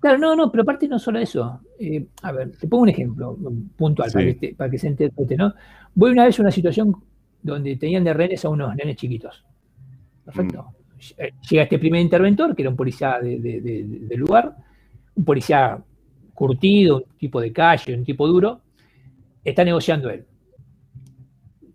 [0.00, 1.60] Claro, no, no, pero aparte no solo eso.
[1.78, 3.38] Eh, a ver, te pongo un ejemplo
[3.76, 5.54] puntual para, que te- para que se interprete, ¿no?
[5.94, 6.94] Voy una vez a una situación
[7.42, 9.44] donde tenían de rehenes a unos nenes chiquitos.
[10.24, 10.66] Perfecto.
[11.18, 14.56] Eh, Llega este primer interventor, que era un policía de- de- de- de- del lugar,
[15.14, 15.78] un policía
[16.34, 18.60] curtido, un tipo de calle, un tipo duro,
[19.44, 20.24] está negociando él.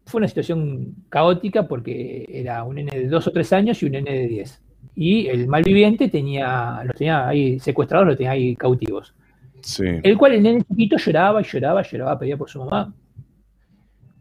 [0.06, 3.92] Fue una situación caótica porque era un nene de dos o tres años y un
[3.94, 4.62] nene de diez.
[4.96, 9.14] Y el malviviente tenía, los tenía ahí secuestrados, los tenía ahí cautivos.
[9.62, 9.86] Sí.
[10.02, 12.94] El cual el nene chiquito lloraba y lloraba, lloraba, pedía por su mamá.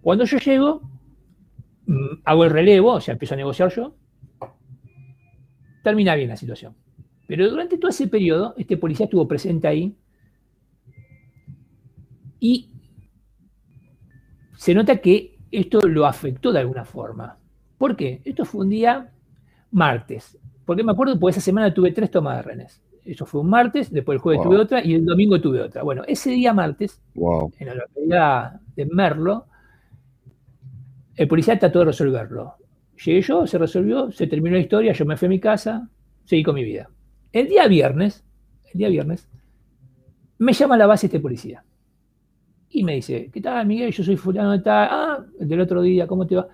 [0.03, 0.83] Cuando yo llego,
[1.87, 3.95] mm, hago el relevo, o sea, empiezo a negociar yo,
[5.83, 6.75] termina bien la situación.
[7.27, 9.97] Pero durante todo ese periodo, este policía estuvo presente ahí
[12.39, 12.71] y
[14.57, 17.39] se nota que esto lo afectó de alguna forma.
[17.79, 18.21] ¿Por qué?
[18.25, 19.13] Esto fue un día
[19.71, 20.39] martes.
[20.67, 22.83] Porque me acuerdo, porque esa semana tuve tres tomas de renes.
[23.05, 24.49] Eso fue un martes, después el jueves Wow.
[24.51, 25.83] tuve otra y el domingo tuve otra.
[25.85, 27.53] Bueno, ese día martes, Wow.
[27.59, 29.47] en la localidad de Merlo,
[31.15, 32.55] el policía trató de resolverlo.
[33.05, 35.89] Llegué yo, se resolvió, se terminó la historia, yo me fui a mi casa,
[36.25, 36.91] seguí con mi vida.
[37.33, 38.25] El día viernes,
[38.73, 39.29] el día viernes,
[40.39, 41.63] me llama a la base este policía.
[42.71, 43.93] Y me dice, ¿qué tal, Miguel?
[43.93, 44.89] Yo soy fulano de tal.
[44.91, 46.49] Ah, el del otro día, ¿cómo te va?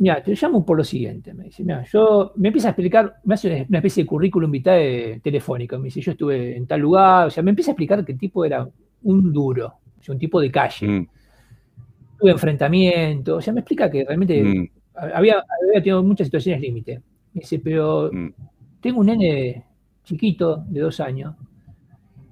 [0.00, 1.34] Mira, te llamo por lo siguiente.
[1.34, 5.20] Me dice, mira, yo me empieza a explicar, me hace una especie de currículum vitae
[5.20, 5.78] telefónico.
[5.78, 7.26] Me dice, yo estuve en tal lugar.
[7.26, 8.66] O sea, me empieza a explicar que el tipo era
[9.02, 9.66] un duro,
[9.98, 10.88] o sea, un tipo de calle.
[10.88, 11.08] Mm,
[12.18, 13.36] Tuve enfrentamiento.
[13.36, 17.02] O sea, me explica que realmente mm, había, había tenido muchas situaciones límite.
[17.34, 18.28] Me dice, pero mm.
[18.80, 19.64] tengo un nene
[20.02, 21.34] chiquito de dos años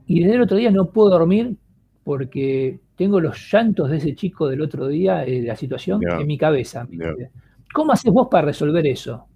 [0.07, 1.55] y desde el otro día no puedo dormir
[2.03, 6.27] porque tengo los llantos de ese chico del otro día, eh, de la situación, en
[6.27, 6.87] mi cabeza.
[6.91, 7.31] Me dice,
[7.73, 9.27] ¿Cómo haces vos para resolver eso?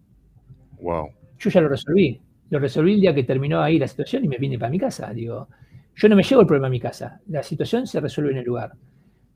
[0.80, 1.10] Wow.
[1.38, 2.20] Yo ya lo resolví.
[2.50, 5.12] Lo resolví el día que terminó ahí la situación y me vine para mi casa.
[5.12, 5.48] Digo,
[5.94, 7.20] yo no me llevo el problema a mi casa.
[7.28, 8.72] La situación se resuelve en el lugar.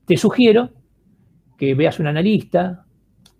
[0.05, 0.69] Te sugiero
[1.57, 2.85] que veas un analista,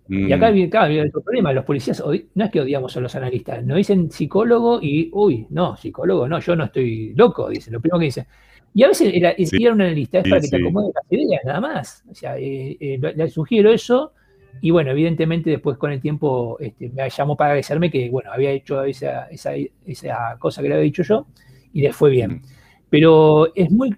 [0.08, 1.52] y acá Mm, viene, otro problema.
[1.52, 2.02] Los policías
[2.34, 6.40] no es que odiamos a los analistas, nos dicen psicólogo y, uy, no, psicólogo, no,
[6.40, 8.26] yo no estoy loco, dicen, lo primero que dicen.
[8.74, 10.56] Y a veces el, el Sí, ir a un analista es sí, para que te
[10.56, 10.62] sí.
[10.62, 12.04] acomode las ideas, nada más.
[12.10, 14.12] O sea, eh, eh, le sugiero eso
[14.60, 18.50] y bueno, evidentemente después con el tiempo este, me llamó para agradecerme que, bueno, había
[18.50, 19.52] hecho esa, esa,
[19.84, 21.26] esa cosa que le había dicho yo
[21.72, 22.42] y les fue bien.
[22.90, 23.94] Pero es muy,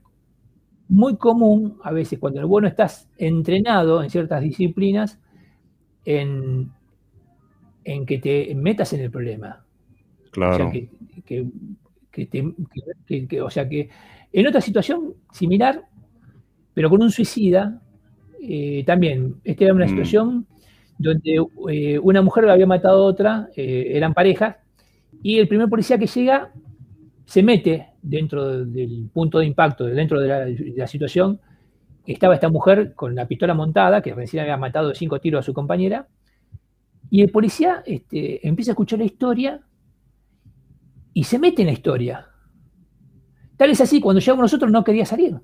[0.89, 5.19] muy común a veces cuando vos no estás entrenado en ciertas disciplinas
[6.05, 6.71] en,
[7.85, 9.65] en que te metas en el problema.
[9.65, 10.71] O sea, Claro.
[10.71, 10.89] que,
[11.25, 11.47] que-
[12.11, 13.89] que te- que- que- que- o sea, que
[14.33, 15.85] en otra situación similar,
[16.75, 17.81] pero con un suicida,
[18.43, 19.91] eh, también, esta era una Mm.
[19.91, 20.47] situación
[20.99, 21.37] donde
[21.71, 24.57] eh, una mujer había matado a otra, eh, eran parejas,
[25.23, 26.53] y el primer policía que llega
[27.25, 31.41] se mete dentro del punto de impacto, dentro de la, de la situación.
[32.07, 35.47] Estaba esta mujer con la pistola montada, que recién había matado de cinco tiros a
[35.47, 36.09] su compañera,
[37.11, 39.61] y el policía este, empieza a escuchar la historia
[41.13, 42.27] y se mete en la historia.
[43.57, 45.37] Tal es así, cuando llegamos nosotros no quería salir.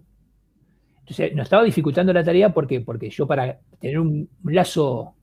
[1.08, 5.14] Entonces nos estaba dificultando la tarea porque, porque yo para tener un lazo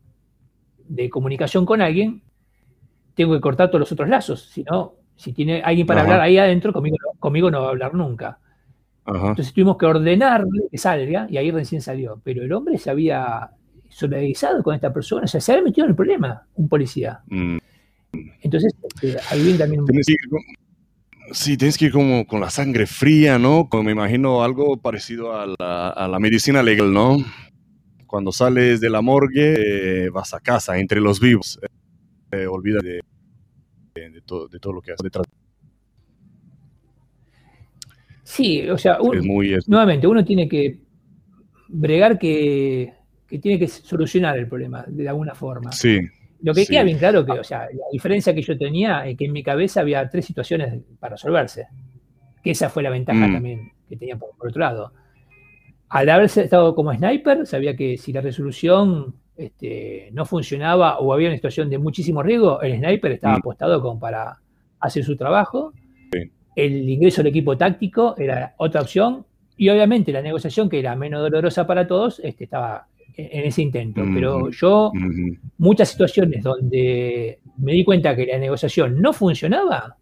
[0.88, 2.22] de comunicación con alguien,
[3.16, 4.46] tengo que cortar todos los otros lazos.
[4.50, 6.10] Si no, si tiene alguien para Ajá.
[6.12, 8.40] hablar ahí adentro, conmigo, no- conmigo no va a hablar nunca.
[9.04, 9.28] Ajá.
[9.32, 12.22] Entonces tuvimos que ordenarle que salga y ahí recién salió.
[12.24, 13.50] Pero el hombre se había
[13.90, 17.20] solidarizado con esta persona, o sea, se había metido en el problema, un policía.
[17.28, 17.58] Mm.
[18.42, 20.42] Entonces, este, ahí viene también un Tienes que ir con-
[21.34, 23.68] sí, tienes que ir como con la sangre fría, ¿no?
[23.70, 27.18] Como me imagino algo parecido a la, a la medicina legal, ¿no?
[28.08, 31.60] Cuando sales de la morgue, eh, vas a casa, entre los vivos.
[32.32, 33.02] Eh, olvida de,
[33.96, 35.26] de- de todo, de todo lo que haces detrás.
[38.24, 39.54] Sí, o sea, un- Es muy...
[39.54, 40.80] es- nuevamente, uno tiene que
[41.68, 42.94] bregar que,
[43.28, 45.72] que tiene que solucionar el problema de alguna forma.
[45.72, 46.00] sí,
[46.44, 46.72] Lo que sí.
[46.74, 49.42] queda bien claro que, o sea, la diferencia que yo tenía es que en mi
[49.42, 51.68] cabeza había tres situaciones para resolverse.
[52.44, 53.34] Que esa fue la ventaja Mm.
[53.34, 54.92] también que tenía por, por otro lado.
[55.90, 61.30] Al haberse estado como sniper, sabía que si la resolución este, no funcionaba o había
[61.30, 63.40] una situación de muchísimo riesgo, el sniper estaba Mm.
[63.40, 64.38] apostado como para
[64.80, 65.74] hacer su trabajo.
[66.56, 69.26] El ingreso al equipo táctico era otra opción.
[69.58, 73.62] Y obviamente la negociación, que era menos dolorosa para todos, este, estaba en, en ese
[73.62, 74.04] intento.
[74.06, 74.14] Mm.
[74.14, 75.38] Pero yo Ujú.
[75.58, 79.98] muchas situaciones donde me di cuenta que la negociación no funcionaba,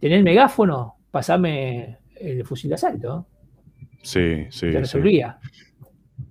[0.00, 3.26] tener el megáfono, pasarme el fusil de asalto,
[4.02, 4.76] Sí, sí, se sí.
[4.76, 5.38] resolvía.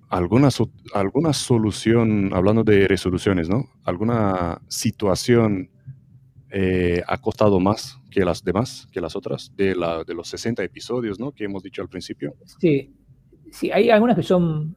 [0.09, 3.66] ¿Alguna, so- ¿Alguna solución, hablando de resoluciones, ¿no?
[3.84, 5.72] ¿Alguna situación
[6.51, 10.64] eh, ha costado más que las demás, que las otras, de, la, de los 60
[10.64, 11.32] episodios, ¿no?
[11.32, 12.36] Que hemos dicho al principio.
[12.59, 12.93] Sí,
[13.51, 14.76] sí, hay algunas que son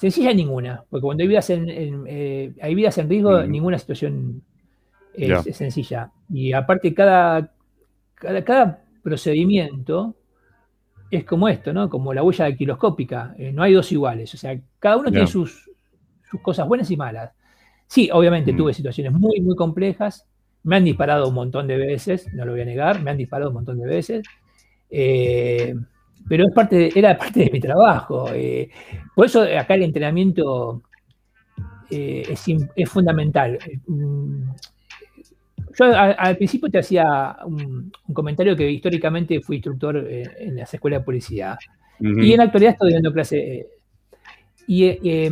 [0.00, 4.42] sencillas ninguna, porque cuando hay vidas en, en, eh, hay vidas en riesgo, ninguna situación
[5.12, 6.10] es, sencilla.
[6.32, 7.52] Y aparte, cada,
[8.14, 10.14] cada, cada procedimiento
[11.10, 11.90] es como esto, ¿no?
[11.90, 13.34] Como la huella dactiloscópica.
[13.36, 14.32] eh, no hay dos iguales.
[14.32, 15.68] O sea, cada uno tiene sus,
[16.30, 17.32] sus cosas buenas y malas.
[17.86, 18.56] Sí, obviamente Mm.
[18.56, 20.24] tuve situaciones muy, muy complejas.
[20.62, 23.50] Me han disparado un montón de veces, no lo voy a negar, me han disparado
[23.50, 24.22] un montón de veces.
[24.88, 25.74] Eh,
[26.28, 28.28] pero es parte de- era parte de mi trabajo.
[28.32, 28.70] eh,
[29.14, 30.82] por eso acá el entrenamiento
[31.90, 32.22] eh,
[32.76, 33.58] es, fundamental.
[33.86, 34.50] Mm,
[35.78, 40.56] Yo a- al principio te hacía un, un comentario que históricamente fui instructor eh, en
[40.56, 41.58] las escuelas de policía.
[42.00, 43.66] Y en la actualidad estoy dando clase.
[44.66, 45.30] y eh,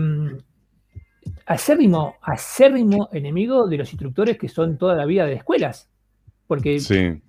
[1.47, 5.89] acérrimo, acérrimo enemigo de los instructores que son toda la vida de escuelas.
[6.47, 7.21] Porque Sí,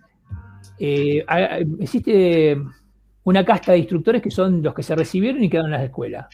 [1.79, 2.57] existe
[3.23, 6.27] una casta de instructores que son los que se recibieron y quedaron en las escuelas.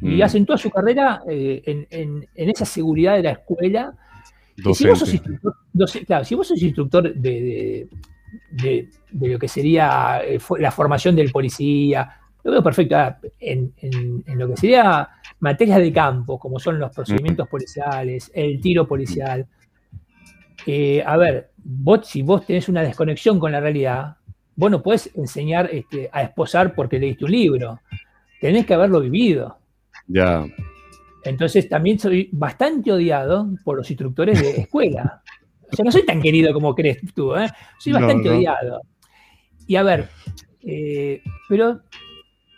[0.00, 0.22] Y Mm.
[0.22, 3.92] hacen toda su carrera eh, en, en- en esa seguridad de la escuela.
[4.56, 7.88] Y si vos sos instructor, doce- claro, si vos sos instructor de, de-
[8.50, 12.08] de- de lo que sería eh, la formación del policía,
[12.42, 12.96] lo veo perfecto.
[12.96, 13.72] Ahora, En,
[14.36, 15.08] lo que sería
[15.40, 19.46] materias de campo, como son los procedimientos policiales, el tiro policial.
[20.66, 24.16] eh, a ver, vos, si vos tenés una desconexión con la realidad,
[24.56, 27.80] vos no podés enseñar este, a esposar porque leíste un libro.
[28.40, 29.58] Tenés que haberlo vivido.
[30.06, 30.44] Ya,
[31.24, 35.22] Entonces también soy bastante odiado por los instructores de escuela.
[35.72, 37.48] O sea, no soy tan querido como crees tú, ¿eh?
[37.78, 38.36] Soy bastante no.
[38.36, 38.82] odiado.
[39.66, 40.08] Y a ver,
[40.60, 41.80] eh, pero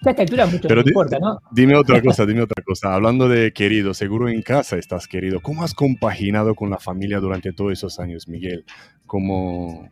[0.05, 1.41] a esta altura mucho Pero no importa, ¿no?
[1.51, 2.95] dime otra cosa, dime otra cosa.
[2.95, 5.41] Hablando de querido, seguro en casa estás querido.
[5.41, 8.65] ¿Cómo has compaginado con la familia durante todos esos años, Miguel?
[9.07, 9.89] ¿Cómo,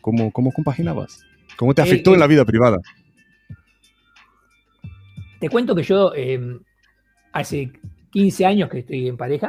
[0.00, 1.24] cómo, cómo compaginabas?
[1.56, 2.78] ¿Cómo te Eh, afectó eh, en la vida privada?
[5.40, 6.58] Te cuento que yo eh,
[7.32, 7.70] hace
[8.10, 9.48] 15 años que estoy en pareja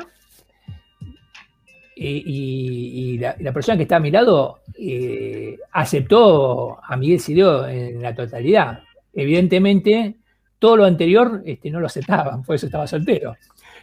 [1.95, 7.67] y, y- la, la persona que está a mi lado eh, aceptó a Miguel Sirio
[7.67, 8.81] en la totalidad.
[9.13, 10.15] Evidentemente,
[10.59, 13.35] todo lo anterior este, no lo aceptaban, por eso estaba soltero.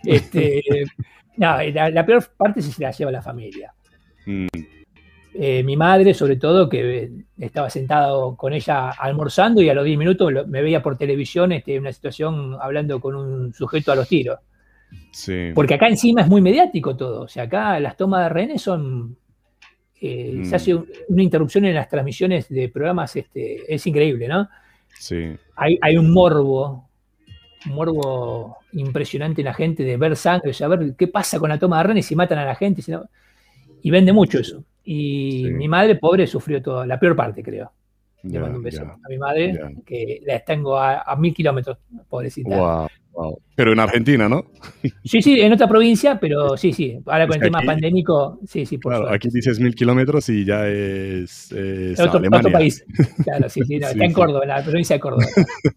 [0.04, 0.62] Este,
[1.36, 3.74] no, la, la peor parte se la lleva la familia.
[4.24, 4.46] Mm,
[5.38, 9.84] Eh, mi madre, sobre todo, que eh, estaba sentado con ella almorzando y a los
[9.84, 13.96] 10 minutos lo- me veía por televisión este, una situación hablando con un sujeto a
[13.96, 14.38] los tiros.
[15.10, 15.50] sí.
[15.54, 17.22] Porque acá encima es muy mediático todo.
[17.22, 19.16] O sea, acá las tomas de rehenes son.
[20.00, 20.44] eh, Mm.
[20.44, 24.46] Se hace un- una interrupción en las transmisiones de programas, este, es increíble, ¿no?
[24.98, 25.34] Sí.
[25.56, 26.88] Hay, hay un morbo,
[27.66, 31.78] un morbo impresionante en la gente de ver sangre, saber qué pasa con la toma
[31.78, 32.82] de renes si matan a la gente.
[32.82, 33.08] si no-
[33.82, 34.62] y vende mucho eso.
[34.88, 35.50] Y Sí.
[35.52, 37.72] mi madre, pobre, sufrió toda, la peor parte, creo.
[38.22, 39.52] Le mando un beso a mi madre,
[39.84, 41.78] que la tengo a, a mil kilómetros,
[42.08, 42.56] pobrecita.
[42.56, 43.38] Wow, wow.
[43.54, 44.46] Pero en Argentina, ¿no?
[45.04, 46.98] Sí, sí, en otra provincia, pero sí, sí.
[47.06, 49.16] Ahora con Es el tema aquí- pandémico, sí, sí, por Claro, suerte.
[49.28, 52.84] aquí dices mil kilómetros y ya es, es otro, otro país.
[53.24, 54.12] Claro, sí, sí, no, Sí, está en.
[54.12, 55.24] Córdoba, en la provincia de Córdoba.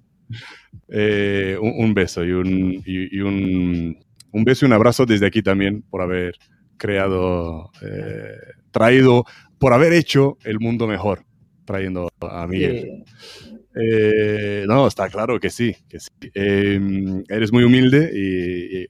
[0.91, 2.47] Eh, un, un beso y, un,
[2.85, 3.97] y, y un,
[4.31, 6.35] un beso y un abrazo desde aquí también por haber
[6.77, 8.35] creado, eh,
[8.71, 9.25] traído,
[9.57, 11.25] por haber hecho el mundo mejor,
[11.65, 12.75] trayendo a Miguel.
[12.75, 13.03] Eh,
[13.81, 16.09] Eh, no, está claro que sí, que sí.
[16.33, 18.87] Eh, eres muy humilde y, y-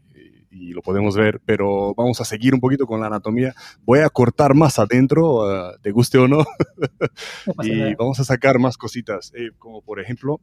[0.52, 3.54] y lo podemos ver, pero vamos a seguir un poquito con la anatomía.
[3.84, 6.40] Voy a cortar más adentro, eh, te guste o no,
[7.64, 7.96] y nada.
[8.00, 10.40] vamos a sacar más cositas, eh, como por ejemplo,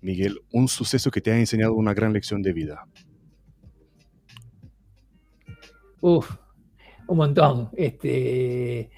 [0.00, 2.86] Miguel, un suceso que te ha enseñado una gran lección de vida.
[6.00, 6.30] Uf,
[7.08, 7.70] un montón.
[7.76, 8.90] Este,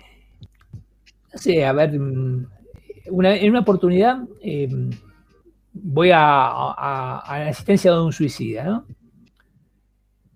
[1.33, 2.47] no sé, a ver, mm,
[3.11, 4.69] una- en una oportunidad eh,
[5.73, 8.87] voy a, a- a la asistencia de un suicida, ¿no?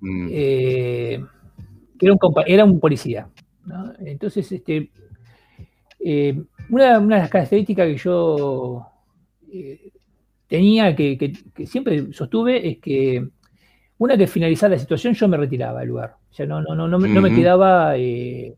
[0.00, 1.24] Mm, Eh,
[2.00, 3.28] era un, compa- era un policía.
[3.66, 3.92] ¿no?
[4.00, 4.90] Entonces, este,
[6.00, 8.86] eh, una, una de las características que yo
[9.52, 9.92] eh,
[10.48, 13.28] tenía, que, que- que siempre sostuve, es que
[13.98, 16.16] una que finalizara la situación, yo me retiraba del lugar.
[16.30, 17.96] O sea, no, no, no, no, me- no me quedaba.
[17.96, 18.54] eh,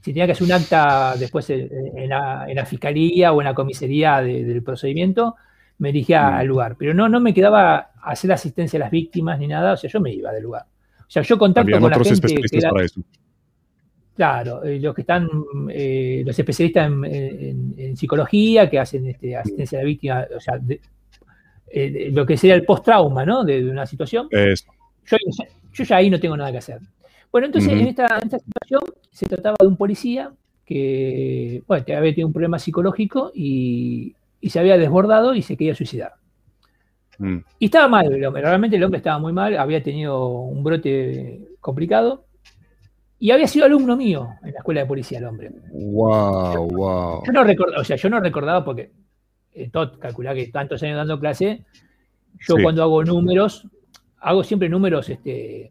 [0.00, 3.46] si tenía que hacer un acta después en, en la, en la fiscalía o en
[3.46, 5.34] la comisaría de- del procedimiento,
[5.78, 6.34] me dirigía Mm.
[6.34, 6.76] al lugar.
[6.78, 10.00] Pero no, no me quedaba hacer asistencia a las víctimas ni nada, o sea, yo
[10.00, 10.64] me iba del lugar.
[11.00, 13.00] O sea, yo contacto Habían con la otros gente que especialistas era, para eso.
[14.14, 15.28] claro, eh, los que están,
[15.70, 20.40] eh, los especialistas en, en- en psicología, que hacen este, asistencia a la víctima, o
[20.40, 20.80] sea, de-
[21.76, 23.44] eh, lo que sería el post-trauma, ¿no?
[23.44, 24.28] De, de una situación.
[24.30, 24.66] Eso.
[25.06, 25.16] Yo,
[25.72, 26.80] yo ya ahí no tengo nada que hacer.
[27.32, 30.32] Bueno, entonces en, esta, en esta situación se trataba de un policía
[30.64, 35.74] que, bueno, había tenido un problema psicológico y, y se había desbordado y se quería
[35.74, 36.12] suicidar.
[37.18, 40.62] Mm, Y estaba mal el hombre, realmente el hombre estaba muy mal, había tenido un
[40.62, 42.24] brote complicado
[43.18, 45.50] y había sido alumno mío en la escuela de policía el hombre.
[45.72, 47.22] Wow, wow.
[47.26, 48.90] Yo no recordaba, o sea, yo no recordaba porque,
[49.54, 51.64] eh, todo, calcular que tantos años dando clase,
[52.46, 52.62] yo Sí.
[52.62, 53.66] cuando hago números,
[54.18, 55.70] hago siempre números este,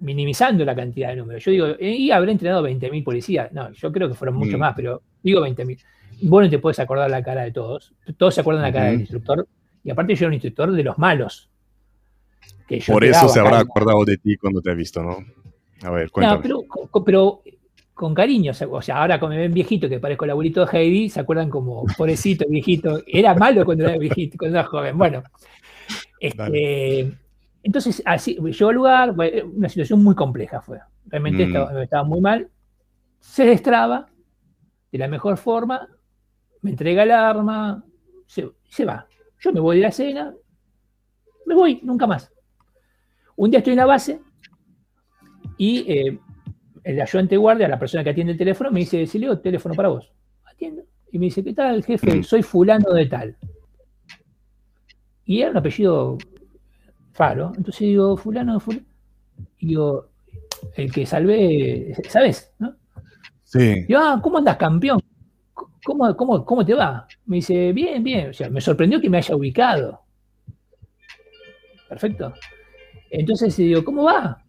[0.00, 1.44] minimizando la cantidad de números.
[1.44, 3.52] Yo digo, eh, y habré entrenado 20.000 policías.
[3.52, 4.60] No, yo creo que fueron mucho Mm.
[4.60, 5.78] más, pero digo 20.000.
[6.22, 7.94] Vos no te puedes acordar la cara de todos.
[8.16, 9.46] Todos se acuerdan la cara del instructor.
[9.84, 11.50] Y aparte yo era un instructor de los malos.
[12.66, 15.16] Que yo Por eso se habrá acordado de ti cuando te ha visto, ¿no?
[15.82, 16.42] A ver, No, cuéntame.
[16.42, 17.42] pero, con- pero
[18.00, 21.10] con cariño, o sea, ahora cuando me ven viejito que parezco el abuelito de Heidi,
[21.10, 23.02] se acuerdan como pobrecito, viejito.
[23.06, 24.96] Era malo cuando era viejito, cuando era joven.
[24.96, 25.22] Bueno,
[26.18, 27.12] este,
[27.62, 29.14] entonces así llegó al lugar,
[29.54, 30.78] una situación muy compleja fue.
[31.08, 31.48] Realmente Mm.
[31.48, 32.48] estaba, estaba muy mal.
[33.18, 34.06] Se destraba
[34.90, 35.86] de la mejor forma,
[36.62, 37.84] me entrega el arma,
[38.26, 39.06] se, se va.
[39.40, 40.34] Yo me voy de la cena,
[41.44, 42.32] me voy, nunca más.
[43.36, 44.22] Un día estoy en la base
[45.58, 46.18] y eh,
[46.84, 50.12] el ayudante guardia, la persona que atiende el teléfono, me dice, Sileo, teléfono para vos.
[50.44, 50.82] Atiendo.
[51.12, 52.16] Y me dice, ¿qué tal, jefe?
[52.16, 52.22] Mm.
[52.22, 53.36] Soy fulano de tal.
[55.24, 56.18] Y era un apellido
[57.16, 57.52] raro.
[57.56, 58.84] Entonces digo, fulano fulano.
[59.58, 60.08] Y digo,
[60.76, 62.52] el que salvé, ¿sabes?
[62.58, 62.74] ¿No?
[63.44, 63.84] Sí.
[63.86, 65.00] Digo, ah, ¿cómo andas, campeón?
[65.84, 67.06] ¿Cómo, cómo, ¿Cómo te va?
[67.26, 68.30] Me dice, bien, bien.
[68.30, 70.00] O sea, me sorprendió que me haya ubicado.
[71.88, 72.32] Perfecto.
[73.10, 74.42] Entonces digo, ¿cómo va?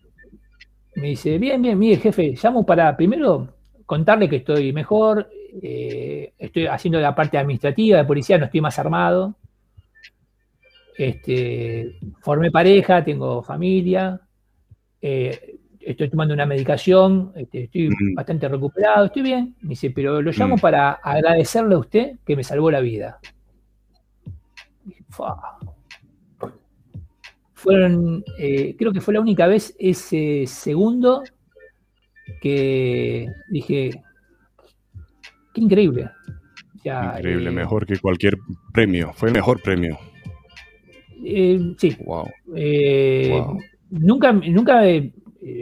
[0.96, 3.48] Me dice, bien, bien, mire, jefe, llamo para primero
[3.86, 5.30] contarle que estoy mejor,
[5.62, 9.36] eh, estoy haciendo la parte administrativa de policía, no estoy más armado.
[10.98, 14.22] Este, formé pareja, tengo familia,
[15.02, 19.56] eh, estoy tomando una medicación, este, estoy bastante recuperado, estoy bien.
[19.62, 23.20] Me dice, pero lo llamo para agradecerle a usted que me salvó la vida.
[27.62, 31.24] Fueron, eh, creo que fue la única vez ese segundo
[32.42, 34.02] que dije,
[35.54, 36.10] qué increíble.
[36.82, 38.38] Sea, Increíble, eh, mejor que cualquier
[38.74, 39.14] premio.
[39.14, 39.98] Fue el mejor premio.
[41.24, 42.28] eh, sí, Wow.
[42.56, 43.60] Eh, Wow.
[43.92, 45.12] Nunca, nunca, eh,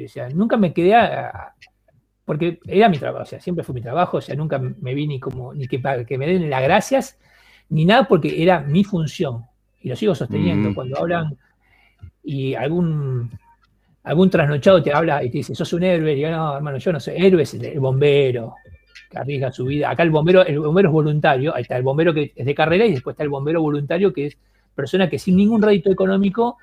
[0.06, 1.54] o sea, nunca me quedé a-
[2.24, 5.08] porque era mi trabajo, o sea, siempre fue mi trabajo, o sea, nunca me vi
[5.08, 7.20] ni como ni que, que me den las gracias,
[7.70, 9.46] ni nada porque era mi función.
[9.82, 10.70] Y lo sigo sosteniendo.
[10.70, 10.74] Mm.
[10.76, 11.38] Cuando hablan
[12.30, 13.28] y algún
[14.04, 16.94] algún trasnochado te habla y te dice, sos un héroe, y yo no, hermano, yo
[16.94, 18.56] no soy héroe, es el, bombero,
[19.10, 19.90] que arriesga su vida.
[19.90, 22.86] Acá el bombero, el bombero es voluntario, ahí está el bombero que es de carrera
[22.86, 24.38] y después está el bombero voluntario que es
[24.76, 26.58] persona que sin ningún rédito económico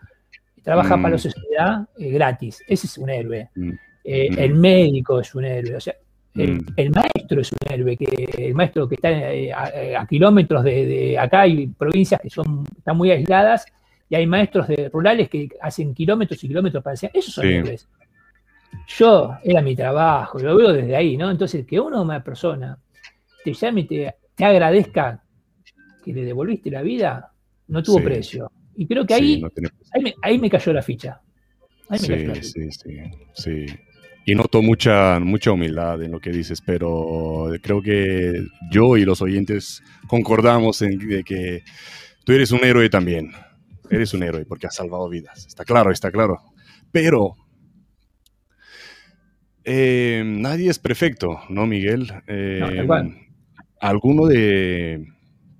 [0.62, 1.18] trabaja para la mm.
[1.18, 2.62] sociedad eh, gratis.
[2.66, 3.50] Ese es un héroe.
[3.54, 3.70] Mm.
[4.04, 4.38] Eh, mm.
[4.38, 5.76] El médico es un héroe.
[5.76, 5.94] O sea,
[6.34, 11.42] el, maestro es un héroe, que el maestro que está eh, a, kilómetros de, acá
[11.42, 13.66] hay provincias que son, están muy aisladas
[14.08, 17.10] y hay maestros de rurales que hacen kilómetros y kilómetros para hacer.
[17.12, 17.88] Esos son héroes.
[18.86, 21.30] Yo, era mi trabajo, lo veo desde ahí, ¿no?
[21.30, 22.78] Entonces, que una, una persona
[23.42, 25.22] te llame y te, agradezca
[26.04, 27.32] que le devolviste la vida,
[27.68, 28.50] no tuvo precio.
[28.76, 29.42] Y creo que ahí,
[30.22, 31.20] ahí, me, cayó la ficha.
[31.92, 32.06] sí,
[32.42, 32.96] sí, sí,
[33.34, 33.66] sí.
[34.28, 39.22] Y noto mucha, mucha humildad en lo que dices, pero creo que yo y los
[39.22, 41.62] oyentes concordamos en que
[42.24, 43.30] tú eres un héroe también.
[43.90, 45.46] Eres un héroe porque has salvado vidas.
[45.46, 46.40] Está claro, está claro.
[46.92, 47.36] Pero
[49.68, 52.12] eh, nadie es perfecto, ¿no, Miguel?
[52.28, 52.86] Eh,
[53.80, 55.08] ¿Alguno de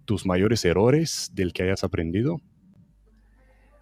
[0.05, 2.41] tus mayores errores del que hayas aprendido?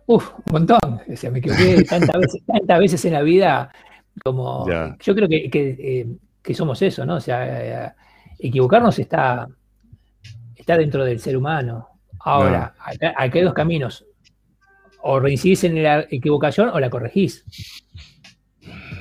[0.07, 1.01] Uf, un montón.
[1.13, 3.71] O sea, me equivoqué tantas veces, tantas veces en la vida
[4.25, 4.67] como...
[4.99, 6.07] Yo creo que, eh,
[6.43, 7.17] que, somos eso, ¿no?
[7.17, 7.95] O sea,
[8.39, 9.47] equivocarnos está,
[10.57, 11.89] está dentro del ser humano.
[12.21, 14.07] Ahora, acá, hay dos caminos.
[15.07, 17.45] O reincidís en la equivocación o la corregís.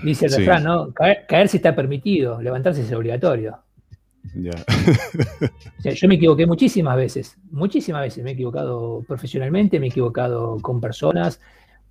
[0.04, 0.94] Dice el refrán, ¿no?
[0.94, 3.60] caerse está permitido, levantarse es obligatorio.
[4.36, 8.22] yo me equivoqué muchísimas veces, muchísimas veces.
[8.22, 11.40] Me he equivocado profesionalmente, me he equivocado con personas,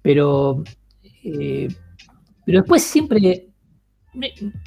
[0.02, 0.62] pero,
[1.24, 1.68] eh,
[2.44, 3.48] pero después siempre.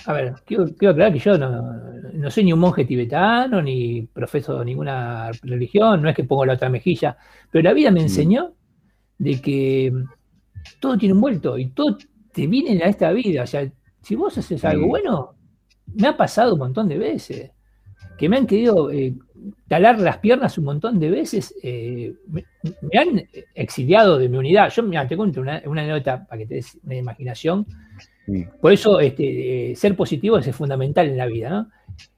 [0.08, 5.30] a ver, quiero, aclarar que yo no, soy ni un monje tibetano, ni profeso ninguna
[5.44, 7.16] religión, no es que pongo la otra mejilla,
[7.52, 8.56] pero la vida me enseñó
[9.18, 9.94] de que
[10.80, 11.98] todo tiene un vuelto y todo
[12.34, 13.44] te viene a esta vida.
[13.44, 13.70] O sea,
[14.02, 15.36] si vos haces algo bueno,
[15.94, 17.52] me ha pasado un montón de veces
[18.18, 19.14] que me han querido eh,
[19.68, 22.44] talar las piernas un montón de veces, eh, me,
[22.98, 24.70] han exiliado de mi unidad.
[24.70, 27.66] Yo te cuento una, una, anécdota para que te des una imaginación.
[28.60, 31.68] Por eso este, eh, ser positivo es fundamental en la vida.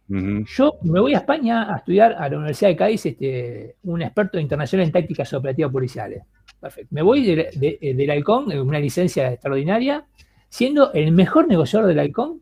[0.10, 4.40] Yo me voy a España a estudiar a la Universidad de Cádiz, este, un experto
[4.40, 6.24] internacional en tácticas operativas policiales.
[6.60, 6.88] Perfecto.
[6.92, 10.06] Me voy del Halcón, una licencia extraordinaria,
[10.50, 12.42] siendo el mejor negociador del Halcón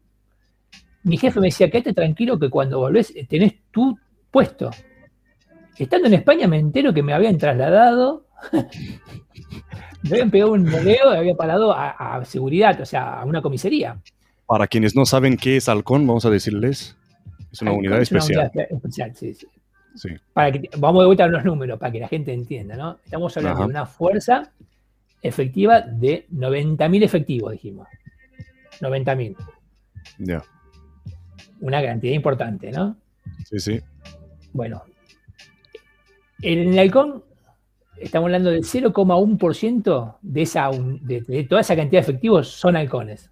[1.06, 3.98] mi jefe me decía, quédate tranquilo que cuando volvés eh, tenés tu
[4.32, 4.72] puesto.
[5.78, 8.26] Estando en España me entero que me habían trasladado,
[10.02, 14.02] me habían pegado un boleo y había parado a, seguridad, o sea, a una comisaría.
[14.48, 16.98] Para quienes no saben qué es Halcón, vamos a decirles,
[17.56, 18.52] es una unidad especial.
[19.16, 20.10] sí, sí.
[20.34, 23.00] Para que, vamos de vuelta a los números, para que la gente entienda, ¿no?
[23.04, 24.52] Estamos hablando de una fuerza
[25.22, 27.88] efectiva de 90.000 efectivos, dijimos.
[28.82, 29.36] 90.000.
[30.20, 30.44] Ya
[31.60, 32.96] una cantidad importante, ¿no?
[33.46, 33.82] Sí, sí.
[34.54, 34.84] Bueno,
[36.42, 37.24] en el halcón
[37.98, 43.32] estamos hablando del 0,1% de, esa, de, toda esa cantidad de efectivos son halcones.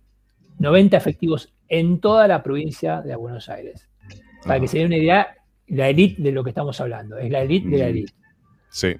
[0.60, 3.90] 90 efectivos en toda la provincia de Buenos Aires.
[4.46, 5.36] Para que se den una idea,
[5.68, 7.18] la élite de lo que estamos hablando.
[7.18, 8.14] Es la élite de la élite.
[8.70, 8.96] Sí.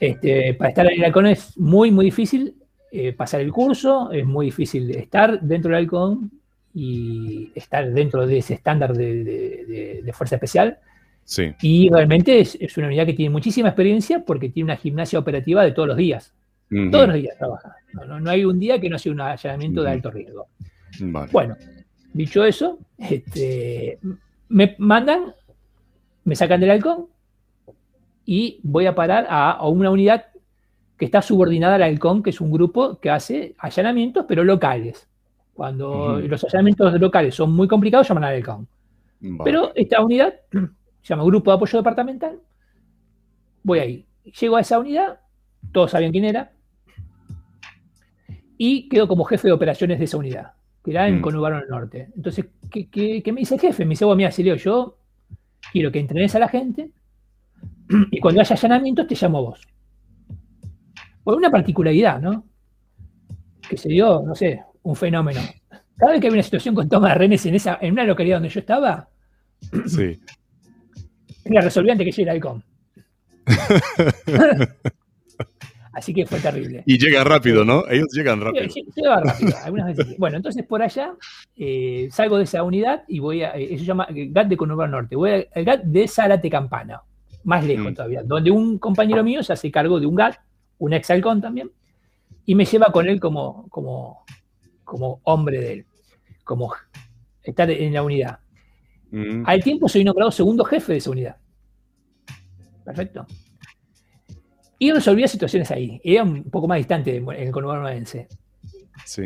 [0.00, 2.56] Este, para estar en el halcón es muy, muy difícil
[2.90, 6.30] eh, pasar el curso, es muy difícil estar dentro del halcón,
[6.74, 10.78] y estar dentro de ese estándar de, fuerza especial.
[11.24, 11.52] Sí.
[11.60, 15.72] Y realmente es, una unidad que tiene muchísima experiencia porque tiene una gimnasia operativa de
[15.72, 16.34] todos los días.
[16.90, 17.76] Todos los días trabaja.
[18.06, 20.46] No, hay un día que no sea un allanamiento de alto riesgo.
[21.30, 21.54] Bueno,
[22.14, 23.98] dicho eso, este,
[24.52, 25.34] me mandan,
[26.24, 27.06] me sacan del halcón
[28.24, 30.26] y voy a parar a una unidad
[30.96, 35.08] que está subordinada al halcón, que es un grupo que hace allanamientos, pero locales.
[35.54, 38.68] Cuando los allanamientos locales son muy complicados, llaman al ELCON.
[39.42, 40.68] Pero esta unidad se
[41.02, 42.38] llama Grupo de Apoyo Departamental.
[43.62, 44.06] Voy ahí.
[44.40, 45.18] Llego a esa unidad,
[45.72, 46.52] todos sabían quién era,
[48.56, 50.52] y quedo como jefe de operaciones de esa unidad,
[50.84, 51.22] que era en mm.
[51.22, 52.08] Del Norte.
[52.16, 53.84] Entonces, ¿qué, me dice el jefe?
[53.84, 54.98] Me dice, bueno, mira, Sileo, yo
[55.72, 56.90] quiero que entrenes a la gente
[58.10, 59.60] y cuando haya allanamientos te llamo a vos.
[61.22, 62.44] Por una particularidad, ¿no?
[63.68, 65.40] Que se dio, no sé, un fenómeno.
[65.96, 68.36] Cada vez que había una situación con toma de renes en, esa, en una localidad
[68.36, 69.08] donde yo estaba,
[69.86, 70.20] sí.
[71.44, 72.60] era resolviente que llegue el com.
[75.92, 76.82] Así que fue terrible.
[76.86, 77.86] Y llega rápido, ¿no?
[77.88, 78.66] Ellos llegan rápido.
[78.96, 80.16] Llega rápido, algunas veces.
[80.18, 81.12] Bueno, entonces por allá
[81.56, 83.56] eh, salgo de esa unidad y voy a.
[83.56, 85.16] Eh, eso se llama GAT de Conurbano Norte.
[85.16, 87.02] Voy al GAT de Zárate Campana,
[87.44, 87.94] más lejos mm.
[87.94, 90.36] todavía, donde un compañero mío se hace cargo de un GAT,
[90.78, 91.70] un ex halcón también,
[92.46, 94.24] y me lleva con él como, como
[94.92, 95.86] como hombre de él,
[96.44, 96.74] como
[97.42, 98.40] estar en la unidad.
[99.10, 99.44] Mm.
[99.46, 101.36] Al tiempo soy nombrado segundo jefe de esa unidad.
[102.84, 103.26] Perfecto.
[104.82, 106.00] Y resolvía situaciones ahí.
[106.02, 107.88] Era un poco más distante en el conurbano
[109.04, 109.22] Sí.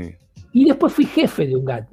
[0.53, 1.89] Y después fui jefe de un GAT.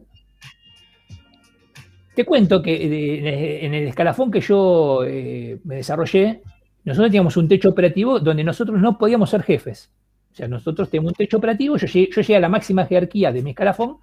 [2.14, 6.42] Te cuento que en el escalafón que yo eh, me desarrollé,
[6.84, 9.90] nosotros teníamos un techo operativo donde nosotros no podíamos ser jefes.
[10.34, 13.52] O sea, nosotros tenemos un techo operativo, yo llegué, a la máxima jerarquía de mi
[13.52, 13.96] escalafón,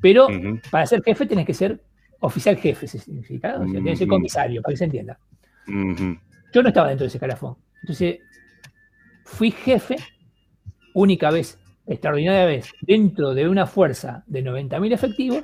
[0.00, 0.28] pero
[0.70, 1.82] para ser jefe tenés que ser
[2.20, 3.56] oficial jefe, se significa.
[3.56, 5.18] O sea, tenés que ser comisario, para que se entienda.
[5.66, 7.56] Yo no estaba dentro de ese escalafón.
[7.82, 8.20] Entonces,
[9.28, 9.96] fui jefe,
[10.94, 15.42] única vez, extraordinaria vez, dentro de una fuerza de 90.000 efectivos,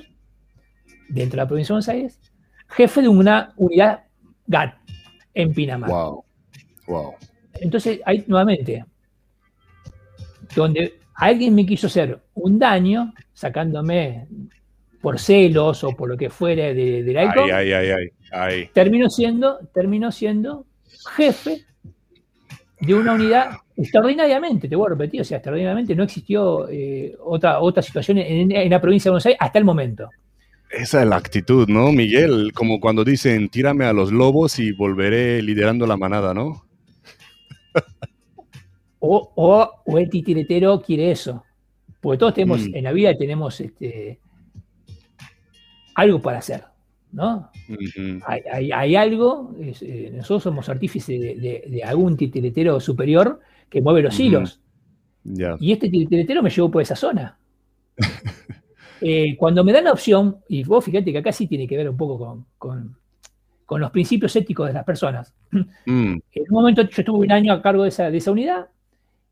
[1.08, 2.20] dentro de la provincia de Buenos Aires,
[2.68, 4.04] jefe de una unidad
[4.46, 4.74] GAT
[5.34, 5.90] en Pinamar.
[5.90, 6.24] Wow.
[6.86, 7.14] Wow.
[7.54, 8.84] Entonces, ahí nuevamente,
[10.56, 14.26] donde alguien me quiso hacer un daño, sacándome
[15.00, 19.58] por celos o por lo que fuera de, de la ay, ay, ay, terminó siendo,
[19.72, 20.66] terminó siendo
[21.14, 21.64] jefe
[22.80, 27.60] de una unidad extraordinariamente, te voy a repetir, o sea, extraordinariamente no existió eh, otra,
[27.60, 30.08] otra situación en, la provincia de Buenos Aires hasta el momento.
[30.70, 32.52] Esa es la actitud, ¿no, Miguel?
[32.52, 36.64] Como cuando dicen, tírame a los lobos y volveré liderando la manada, ¿no?
[38.98, 41.44] o, o, el titiretero quiere eso.
[42.00, 42.74] Porque todos tenemos, mm.
[42.74, 44.18] en la vida tenemos este,
[45.94, 46.64] algo para hacer.
[47.14, 47.48] ¿no?
[48.26, 54.60] hay, algo, eh, nosotros somos artífices de, algún titiretero superior que mueve los hilos.
[55.60, 57.38] Y este titiretero me llevó por esa zona.
[59.06, 61.90] Eh, cuando me dan la opción, y vos fíjate que acá sí tiene que ver
[61.90, 62.96] un poco con,
[63.68, 65.34] los principios éticos de las personas.
[65.50, 66.14] Mm.
[66.32, 68.68] En un momento yo estuve un año a cargo de esa, de esa unidad,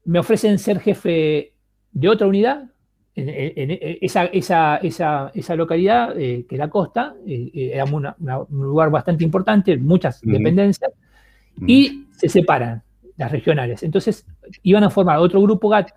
[0.05, 1.55] me ofrecen ser jefe
[1.93, 2.69] de otra unidad,
[3.15, 8.13] en, esa, esa, esa, esa, localidad, eh, que la costa, eh, eh, era un
[8.51, 10.93] lugar bastante importante, muchas dependencias,
[11.67, 12.83] y se separan
[13.17, 13.83] las regionales.
[13.83, 14.27] Entonces
[14.63, 15.91] iban a formar otro grupo GAT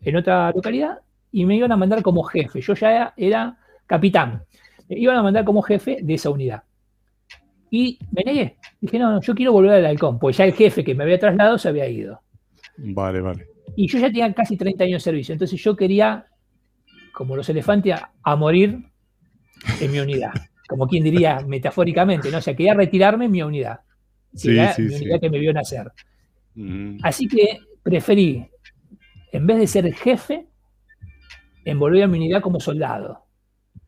[0.00, 0.98] en otra localidad
[1.32, 2.60] y me iban a mandar como jefe.
[2.60, 4.42] Yo ya era, capitán.
[4.88, 6.62] Me iban a mandar como jefe de esa unidad.
[7.70, 8.56] Y me negué.
[8.80, 11.58] Dije, no, yo quiero volver al halcón, pues ya el jefe que me había trasladado
[11.58, 12.20] se había ido.
[12.78, 13.46] Vale, vale.
[13.74, 16.26] Y yo ya tenía casi 30 años de servicio, entonces yo quería
[17.16, 18.78] como los elefantes, a, morir
[19.80, 20.32] en mi unidad.
[20.68, 22.36] Como quien diría metafóricamente, ¿no?
[22.36, 23.80] O sea, quería retirarme en mi unidad.
[24.34, 25.90] Sí, mi unidad que me vio nacer.
[27.02, 28.46] Así que preferí,
[29.32, 30.46] en vez de ser jefe,
[31.64, 33.24] envolver a mi unidad como soldado.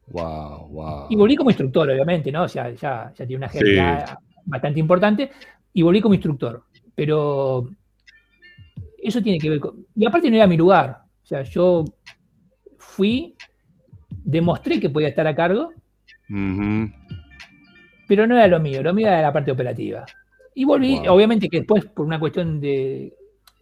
[0.09, 1.07] Wow, wow.
[1.11, 2.45] Y volví como instructor, obviamente, ¿no?
[2.45, 5.31] O sea, ya, ya tiene una jerarquía bastante importante.
[5.73, 6.64] Y volví como instructor.
[6.95, 7.69] Pero
[9.03, 9.87] eso tiene que ver con.
[9.95, 11.03] Y aparte no era mi lugar.
[11.23, 11.85] O sea, yo
[12.79, 13.35] fui,
[14.09, 15.71] demostré que podía estar a cargo,
[18.09, 20.05] pero no era lo mío, lo mío era la parte operativa.
[20.59, 23.15] Y volví, obviamente que después, por una cuestión de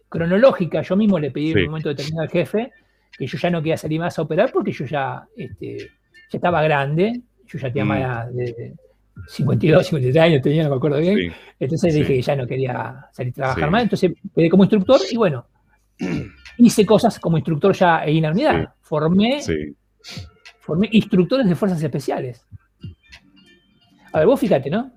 [0.09, 2.71] cronológica, yo mismo le pedí en un momento determinado al jefe
[3.15, 6.63] que yo ya no quería salir más a operar porque yo ya, este, ya estaba
[6.63, 7.87] grande, yo ya tenía mm.
[7.87, 8.73] más de
[9.27, 11.31] 52, 53 años, tenía, no me acuerdo bien.
[11.59, 15.17] Entonces dije que ya no quería salir a trabajar más, entonces quedé como instructor y
[15.17, 15.45] bueno,
[16.57, 18.73] hice cosas como instructor ya en la unidad.
[18.81, 19.39] Formé,
[20.61, 22.43] formé instructores de fuerzas especiales.
[24.13, 24.96] A ver, vos fíjate, ¿no?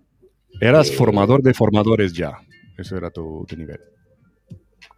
[0.61, 2.39] Eras eh, formador de formadores ya.
[2.77, 3.81] Eso era tu, nivel.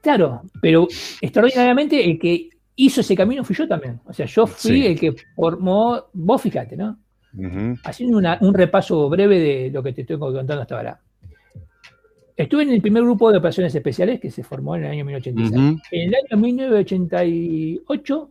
[0.01, 0.89] Claro, pero
[1.21, 4.01] extraordinariamente el que hizo ese camino fui yo también.
[4.05, 6.99] O sea, yo fui el que formó, vos fíjate, ¿no?
[7.85, 11.01] Haciendo un repaso breve de lo que te estoy contando hasta ahora.
[12.37, 15.83] Estuve en el primer grupo de operaciones especiales que se formó en el año 1986.
[15.93, 18.31] En el año 1988,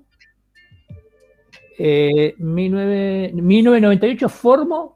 [2.38, 4.96] 1998, eh, formo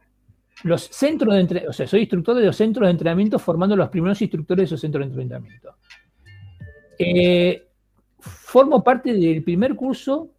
[0.66, 3.88] los centros de entrenamiento, o sea, soy instructor de los centros de entrenamiento formando los
[3.90, 5.76] primeros instructores de esos centros de entrenamiento.
[6.98, 7.68] Eh,
[8.18, 10.32] formo parte del primer curso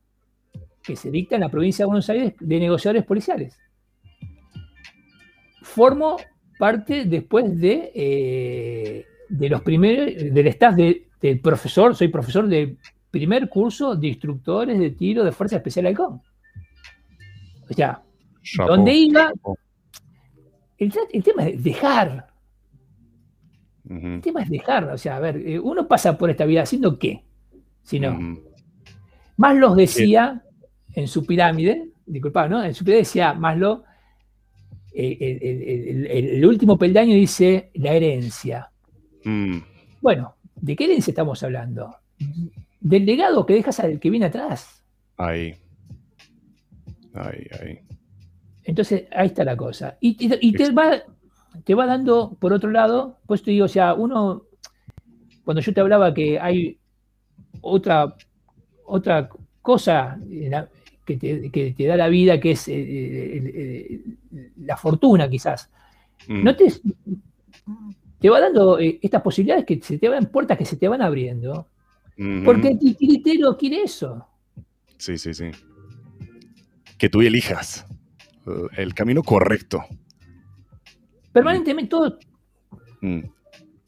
[0.82, 3.56] que se dicta en la provincia de Buenos Aires de negociadores policiales.
[5.62, 6.16] Formo
[6.58, 12.78] parte después de, eh, de los primeros, del staff del profesor, soy profesor del
[13.12, 16.20] primer curso de instructores de tiro de Fuerza Especial Halcón.
[17.70, 18.02] O sea,
[18.66, 19.32] donde iba,
[20.78, 22.28] el, tema es dejar.
[23.88, 26.98] El tema es dejar, o sea, a ver, eh, uno pasa por esta vida haciendo
[26.98, 27.24] qué,
[27.82, 28.18] si no.
[29.36, 30.42] Más los decía
[30.94, 32.64] en su pirámide, disculpa, ¿no?
[32.64, 33.84] En su pirámide decía Maslow,
[34.92, 38.70] el, último peldaño dice la herencia.
[39.24, 39.58] Mm.
[40.00, 41.96] Bueno, ¿de qué herencia estamos hablando?
[42.80, 44.82] Del legado que dejas al que viene atrás.
[45.16, 45.54] Ahí.
[47.14, 47.85] Ahí, ahí.
[48.66, 49.96] Entonces, ahí está la cosa.
[50.00, 50.14] Y,
[50.52, 51.00] te, va,
[51.64, 54.42] te va dando, por otro lado, pues te digo, o sea, uno,
[55.44, 56.76] cuando yo te hablaba que hay
[57.60, 58.16] otra,
[58.84, 59.28] otra
[59.62, 60.18] cosa
[61.04, 61.16] que
[61.76, 64.00] te, da la vida, que es eh, eh,
[64.64, 65.70] la fortuna quizás,
[66.26, 66.42] mm.
[66.42, 66.72] no te,
[68.18, 71.02] te va dando eh, estas posibilidades que se te van, puertas que se te van
[71.02, 71.68] abriendo,
[72.44, 74.26] porque el titiritero quiere eso.
[74.96, 75.50] Sí, sí, sí.
[76.98, 77.85] Que tú elijas
[78.76, 79.84] el camino correcto.
[81.32, 82.18] Permanentemente, todo.
[83.00, 83.20] Mm.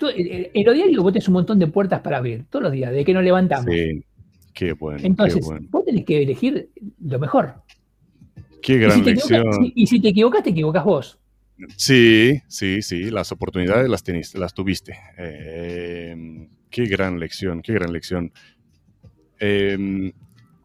[0.00, 3.04] en lo diario vos tenés un montón de puertas para abrir, todos los días, de
[3.04, 3.72] que nos levantamos.
[3.72, 4.04] Sí,
[4.52, 5.00] qué bueno.
[5.02, 6.70] Entonces, vos tenés que elegir
[7.00, 7.54] lo mejor.
[8.62, 9.44] Qué gran lección.
[9.74, 11.18] y si te equivocas, te equivocas vos.
[11.76, 14.96] Sí, sí, sí, las oportunidades las, teniste, las tuviste.
[15.16, 18.32] Em, qué gran lección, qué gran lección.
[19.40, 20.12] Em,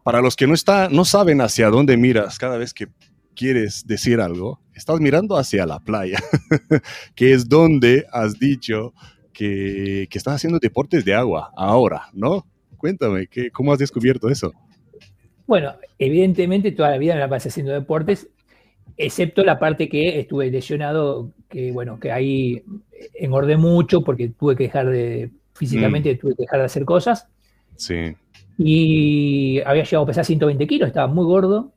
[0.04, 2.88] para los que no, está, no saben hacia dónde miras cada vez que
[3.34, 6.18] quieres decir algo, estás mirando hacia la playa,
[7.14, 8.94] que es donde has dicho
[9.32, 12.46] que, que, estás haciendo deportes de agua ahora, ¿no?
[12.76, 14.52] Cuéntame, ¿qué, ¿cómo has descubierto eso?
[15.46, 18.28] Bueno, evidentemente toda la vida me la pasé haciendo deportes,
[18.96, 22.62] excepto la parte que estuve lesionado, que bueno, que ahí
[23.14, 26.18] engordé mucho porque tuve que dejar de, físicamente mm.
[26.18, 27.28] tuve que dejar de hacer cosas.
[27.76, 28.14] Sí.
[28.56, 31.72] Y había llegado a pesar 120 kilos, estaba muy gordo.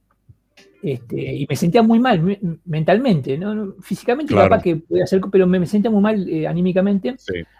[0.81, 3.73] Este, y me sentía muy mal mentalmente, ¿no?
[3.81, 7.15] Físicamente capaz que podía hacer, pero me, sentía muy mal eh, anímicamente.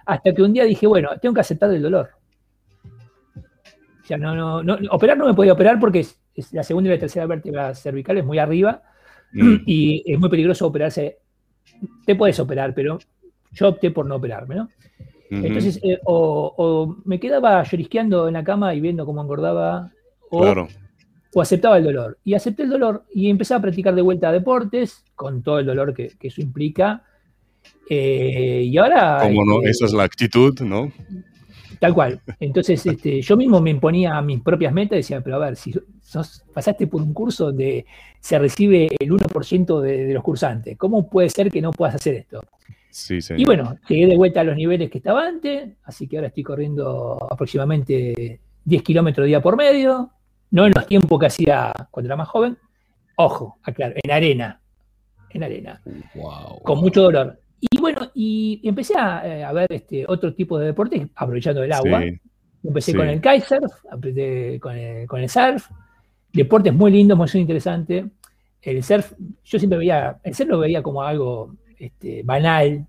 [0.05, 2.09] Hasta que un día dije, bueno, tengo que aceptar el dolor.
[3.33, 6.99] O sea, no, no, operar no me podía operar porque es, la segunda y la
[6.99, 8.83] tercera vértebra cervical es muy arriba
[9.33, 9.55] mm.
[9.65, 11.17] y es muy peligroso operarse.
[12.05, 12.99] Te puedes operar, pero
[13.51, 14.69] yo opté por no operarme, ¿no?
[15.29, 19.91] Entonces, eh, o, me quedaba llorisqueando en la cama y viendo cómo engordaba,
[20.29, 20.67] o,
[21.33, 22.17] o, aceptaba el dolor.
[22.23, 25.93] Y acepté el dolor y empecé a practicar de vuelta deportes, con todo el dolor
[25.93, 27.03] que, eso implica.
[27.89, 29.19] Eh, y ahora...
[29.21, 30.91] Como no, esa es la actitud, ¿no?
[31.79, 32.21] Tal cual.
[32.39, 35.73] Entonces, este, yo mismo me imponía mis propias metas y decía, pero a ver, si
[36.53, 37.85] pasaste por un curso donde
[38.19, 42.15] se recibe el 1% de, de, los cursantes, ¿cómo puede ser que no puedas hacer
[42.15, 42.41] esto?
[43.37, 46.43] Y bueno, llegué de vuelta a los niveles que estaba antes, así que ahora estoy
[46.43, 50.09] corriendo aproximadamente 10 kilómetros día por medio,
[50.51, 52.57] no en los tiempos que hacía cuando era más joven.
[53.15, 54.61] Ojo, aclaro, en arena,
[55.29, 55.81] en arena,
[56.63, 57.39] con mucho dolor.
[57.59, 62.03] Y bueno, y empecé a, eh, ver este otro tipo de deportes aprovechando el agua.
[62.63, 65.69] Empecé con el kitesurf, empecé con el, con el surf,
[66.33, 68.05] deportes muy lindos, muy interesantes.
[68.61, 69.13] El surf,
[69.43, 72.85] yo siempre veía, el surf lo veía como algo este, banal.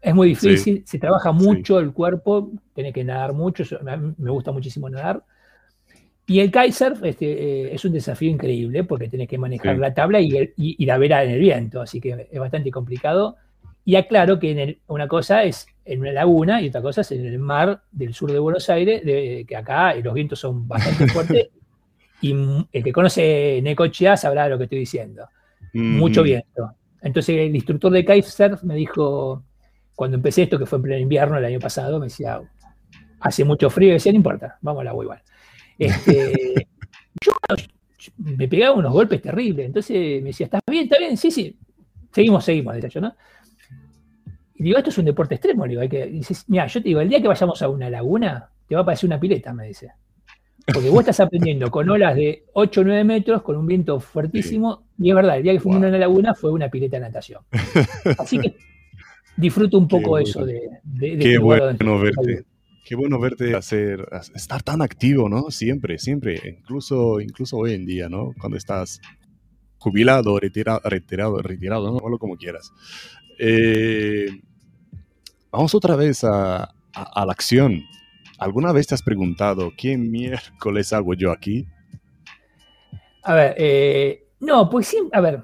[0.00, 3.64] Es muy difícil, se trabaja mucho el cuerpo, tiene que nadar mucho,
[4.16, 5.22] me gusta muchísimo nadar.
[6.30, 10.20] Y el kitesurf este, eh, es un desafío increíble porque tiene que manejar la tabla
[10.20, 13.36] y, la vera en el viento, así que es bastante complicado.
[13.82, 17.24] Y aclaro que en una cosa es en una laguna y otra cosa es en
[17.24, 21.48] el mar del sur de Buenos Aires, de, que acá los vientos son bastante fuertes.
[22.20, 22.34] y
[22.72, 25.26] el que conoce Necochea sabrá lo que estoy diciendo.
[25.72, 26.74] Mucho viento.
[27.00, 29.44] Entonces el instructor de kitesurf me dijo,
[29.94, 32.38] cuando empecé esto, que fue en pleno invierno el año pasado, me decía,
[33.20, 35.22] hace mucho frío, y decía, no importa, vamos al agua igual.
[35.78, 36.68] Este,
[37.20, 37.32] yo
[38.18, 40.84] me pegaba unos golpes terribles, entonces me decía, ¿estás bien?
[40.84, 41.16] ¿Está bien?
[41.16, 41.56] Sí, sí,
[42.12, 43.14] seguimos, seguimos, decía yo, ¿no?
[44.54, 47.00] Y digo, esto es un deporte extremo, digo, hay que, dices, mira, yo te digo,
[47.00, 49.92] el día que vayamos a una laguna, te va a parecer una pileta, me dice.
[50.66, 54.84] Porque vos estás aprendiendo con olas de 8 o 9 metros, con un viento fuertísimo,
[54.98, 57.42] y es verdad, el día que fuimos a una laguna fue una pileta de natación.
[58.18, 58.54] Así que
[59.36, 62.44] disfruto un poco eso de, Qué bueno verte.
[62.88, 65.50] Qué bueno verte hacer, estar tan activo, ¿no?
[65.50, 68.32] Siempre, siempre, incluso, incluso hoy en día, ¿no?
[68.40, 69.02] Cuando estás
[69.76, 72.18] jubilado, retirado, retirado, retirado, ¿no?
[72.18, 72.72] como quieras.
[73.38, 74.40] Eh,
[75.52, 77.82] vamos otra vez a la acción.
[78.38, 81.66] ¿Alguna vez te has preguntado qué miércoles hago yo aquí?
[83.22, 85.42] A ver, eh, no, pues sí, a ver,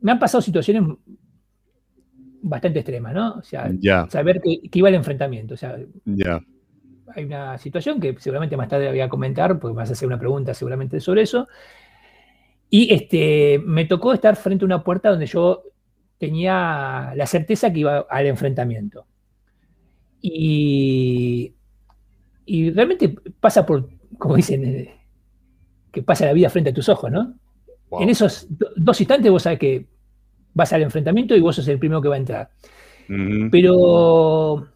[0.00, 0.82] me han pasado situaciones
[2.42, 3.34] bastante extremas, ¿no?
[3.34, 3.70] O sea,
[4.08, 5.76] saber que, iba el enfrentamiento, o sea,
[7.14, 10.18] hay una situación que seguramente más tarde voy a comentar, porque vas a hacer una
[10.18, 11.48] pregunta seguramente sobre eso,
[12.68, 15.64] y este, me tocó estar frente a una puerta donde yo
[16.18, 19.06] tenía la certeza que iba al enfrentamiento.
[20.22, 21.54] Y,
[22.46, 23.88] realmente pasa por,
[24.18, 25.00] como dicen, eh,
[25.90, 27.34] que pasa la vida frente a tus ojos, ¿no?
[27.98, 28.46] En esos
[28.76, 29.86] dos instantes vos sabes que
[30.60, 32.50] vas al enfrentamiento y vos sos el primero que va a entrar.
[33.50, 34.68] Pero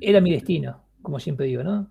[0.00, 1.90] era mi destino, como siempre digo, ¿no?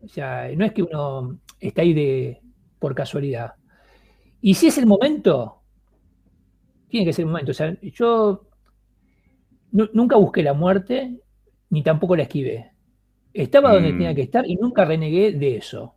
[0.00, 2.40] O sea, no es que uno está ahí de,
[2.78, 3.54] por casualidad.
[4.40, 5.62] Y si es el momento,
[6.88, 7.50] tiene que ser el momento.
[7.50, 8.48] O sea, yo
[9.72, 11.20] nunca busqué la muerte,
[11.70, 12.70] ni tampoco la esquivé.
[13.34, 13.98] Estaba donde mm.
[13.98, 15.96] tenía que estar y nunca renegué de eso.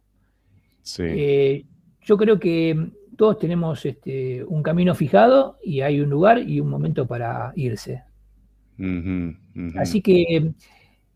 [0.99, 1.65] Eh,
[2.01, 6.69] yo creo que todos tenemos este, un camino fijado y hay un lugar y un
[6.69, 8.03] momento para irse.
[9.77, 10.51] Así que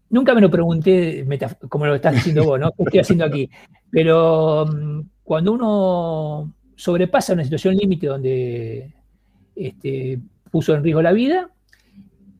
[0.09, 1.25] nunca me lo pregunté
[1.67, 2.71] como lo estás diciendo vos, ¿no?
[2.71, 3.49] ¿Qué estoy haciendo aquí?
[3.91, 8.93] Pero mm, cuando uno sobrepasa una situación límite donde
[9.55, 10.19] este,
[10.49, 11.49] puso en riesgo la vida,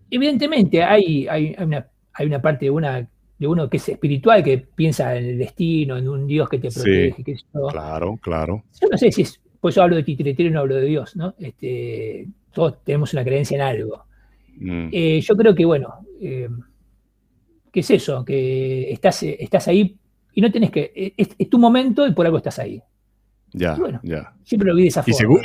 [0.09, 3.07] evidentemente hay, hay, una, hay una parte de una
[3.39, 6.69] de uno que es espiritual, que piensa en el destino, en un Dios que te
[6.69, 7.23] protege.
[7.23, 7.37] que
[7.71, 8.63] claro, claro.
[8.81, 11.15] Yo no sé si es, pues yo hablo de titiritero y no hablo de Dios,
[11.15, 11.35] ¿no?
[11.39, 14.05] Este, todos tenemos una creencia en algo.
[14.57, 14.89] Mm.
[14.91, 16.49] Eh, yo creo que, bueno, eh,
[17.71, 18.23] ¿qué es eso?
[18.23, 19.97] Que estás, estás ahí
[20.33, 22.81] y no tenés que, es, tu momento y por algo estás ahí.
[23.51, 24.33] Ya, ya.
[24.43, 25.41] Siempre lo vi de esa y Seguro,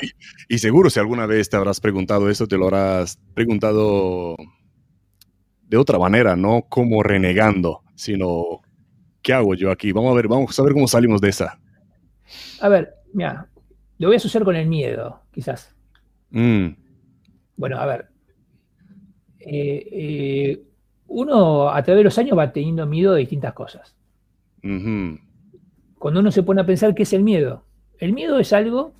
[0.48, 4.36] y seguro si alguna vez te habrás preguntado eso, te lo habrás preguntado
[5.62, 8.60] de otra manera, no como renegando, sino
[9.22, 9.90] ¿qué hago yo aquí?
[9.90, 11.58] Vamos a ver, vamos a ver cómo salimos de esa.
[12.60, 13.48] A ver, mira,
[14.04, 15.74] lo voy a asociar con el miedo, quizás.
[16.30, 16.68] Mm.
[17.56, 18.08] Bueno, a ver.
[19.40, 20.62] Eh, eh,
[21.08, 23.94] uno a través de los años va teniendo miedo de distintas cosas.
[24.62, 27.64] Cuando uno se pone a pensar qué es el miedo,
[27.98, 28.94] el miedo es algo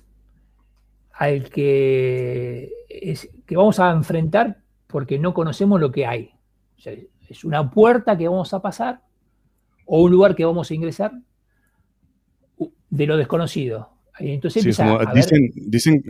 [1.11, 2.71] al que,
[3.47, 6.35] que vamos a enfrentar porque no conocemos lo que hay
[7.29, 9.01] es una puerta que vamos a pasar
[9.85, 11.13] o un lugar que vamos a ingresar
[12.89, 13.89] de lo desconocido.
[14.19, 16.03] Entonces dicen, dicen,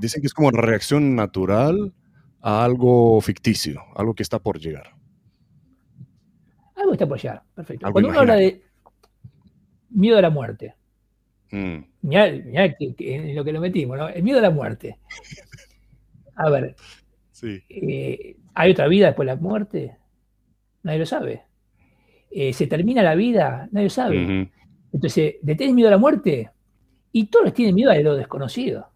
[0.00, 1.92] dicen que es como reacción natural
[2.40, 4.94] a algo ficticio, algo que está por llegar.
[6.76, 7.92] Algo está por llegar, perfecto.
[7.92, 8.62] Cuando uno habla de
[9.90, 10.74] miedo a la muerte,
[11.50, 11.76] mm.
[12.02, 14.08] mirá, en lo que lo metimos, ¿no?
[14.08, 14.98] El miedo a la muerte.
[16.34, 16.74] A ver,
[17.68, 19.96] eh, ¿hay otra vida después de la muerte?
[20.82, 21.42] Nadie lo sabe.
[22.30, 23.68] Eh, ¿Se termina la vida?
[23.70, 24.50] Nadie lo sabe.
[24.92, 26.50] Entonces, ¿le tienes miedo a la muerte?
[27.12, 28.88] Y todos tienen miedo a lo desconocido.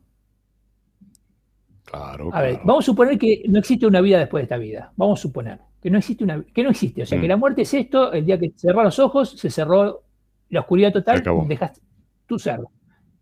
[1.85, 4.93] Claro, a ver, vamos a suponer que no existe una vida después de esta vida.
[4.97, 7.03] Vamos a suponer que no existe una que no existe.
[7.03, 7.31] O sea, que mm.
[7.31, 10.03] la muerte es esto, el día que cerró los ojos, se cerró
[10.49, 11.81] la oscuridad total, dejaste
[12.27, 12.61] tu ser.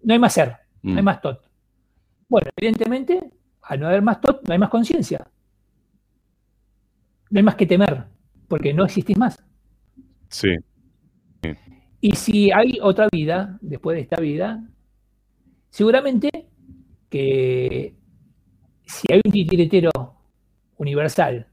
[0.03, 1.05] No hay más ser, no hay mm.
[1.05, 1.43] más tot.
[2.27, 5.27] Bueno, evidentemente, al no haber más tot, no hay más conciencia.
[7.31, 8.05] No hay más que temer
[8.49, 9.43] porque no existís más.
[10.29, 10.57] Sí.
[12.01, 14.63] Y si hay otra vida después de esta vida,
[15.75, 16.31] seguramente
[17.11, 17.97] que
[18.87, 19.91] si hay un titiretero
[20.77, 21.49] universal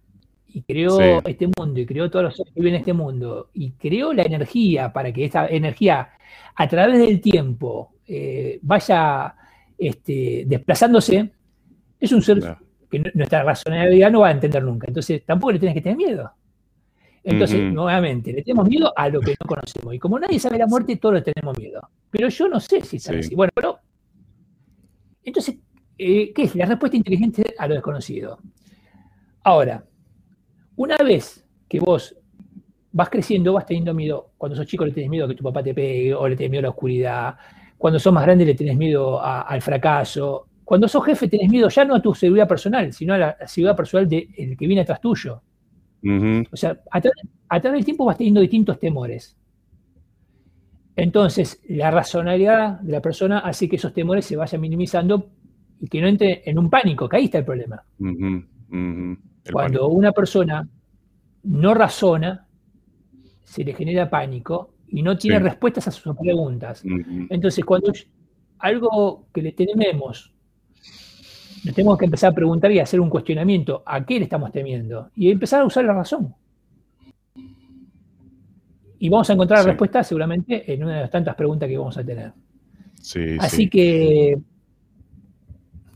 [0.47, 3.71] y creó este mundo y creó todos los seres que viven en este mundo y
[3.71, 6.09] creó la energía para que esta energía
[6.53, 9.33] a través del tiempo eh, vaya
[9.75, 11.31] este, desplazándose,
[11.99, 12.57] es un ser
[12.91, 14.85] que nuestra razonabilidad no va a entender nunca.
[14.87, 16.31] Entonces tampoco le tienes que tener miedo.
[17.23, 19.95] Entonces, nuevamente, le tenemos miedo a lo que no conocemos.
[19.95, 21.81] Y como nadie sabe la muerte, todos le tenemos miedo.
[22.11, 23.33] Pero yo no sé si es así.
[23.33, 23.79] Bueno, pero.
[25.23, 25.57] Entonces,
[25.97, 26.55] eh, ¿qué es?
[26.55, 28.39] La respuesta inteligente a lo desconocido.
[29.43, 29.83] Ahora,
[30.75, 32.15] una vez que vos
[32.91, 34.31] vas creciendo, vas teniendo miedo.
[34.37, 36.51] Cuando sos chico le tenés miedo a que tu papá te pegue, o le tenés
[36.51, 37.35] miedo a la oscuridad.
[37.77, 40.47] Cuando sos más grande le tenés miedo al fracaso.
[40.63, 43.75] Cuando sos jefe tenés miedo ya no a tu seguridad personal, sino a la seguridad
[43.75, 45.41] personal del que viene atrás tuyo.
[46.51, 49.37] O sea, a, través del tiempo vas teniendo distintos temores.
[51.01, 55.31] Entonces, la razonabilidad de la persona hace que esos temores se vayan minimizando
[55.79, 57.83] y que no entre en un pánico, que ahí está el problema.
[59.51, 60.67] Cuando una persona
[61.43, 62.45] no razona,
[63.43, 66.83] se le genera pánico y no tiene respuestas a sus preguntas.
[67.31, 67.91] Entonces, cuando
[68.59, 70.31] algo que le tememos
[71.63, 73.83] nos tenemos que empezar a preguntar y hacer un cuestionamiento.
[73.85, 75.09] ¿A qué le estamos temiendo?
[75.15, 76.35] Y empezar a usar la razón.
[79.03, 81.97] Y vamos a encontrar la respuesta seguramente en una de las tantas preguntas que vamos
[81.97, 82.33] a tener.
[83.01, 84.37] Sí, Así que.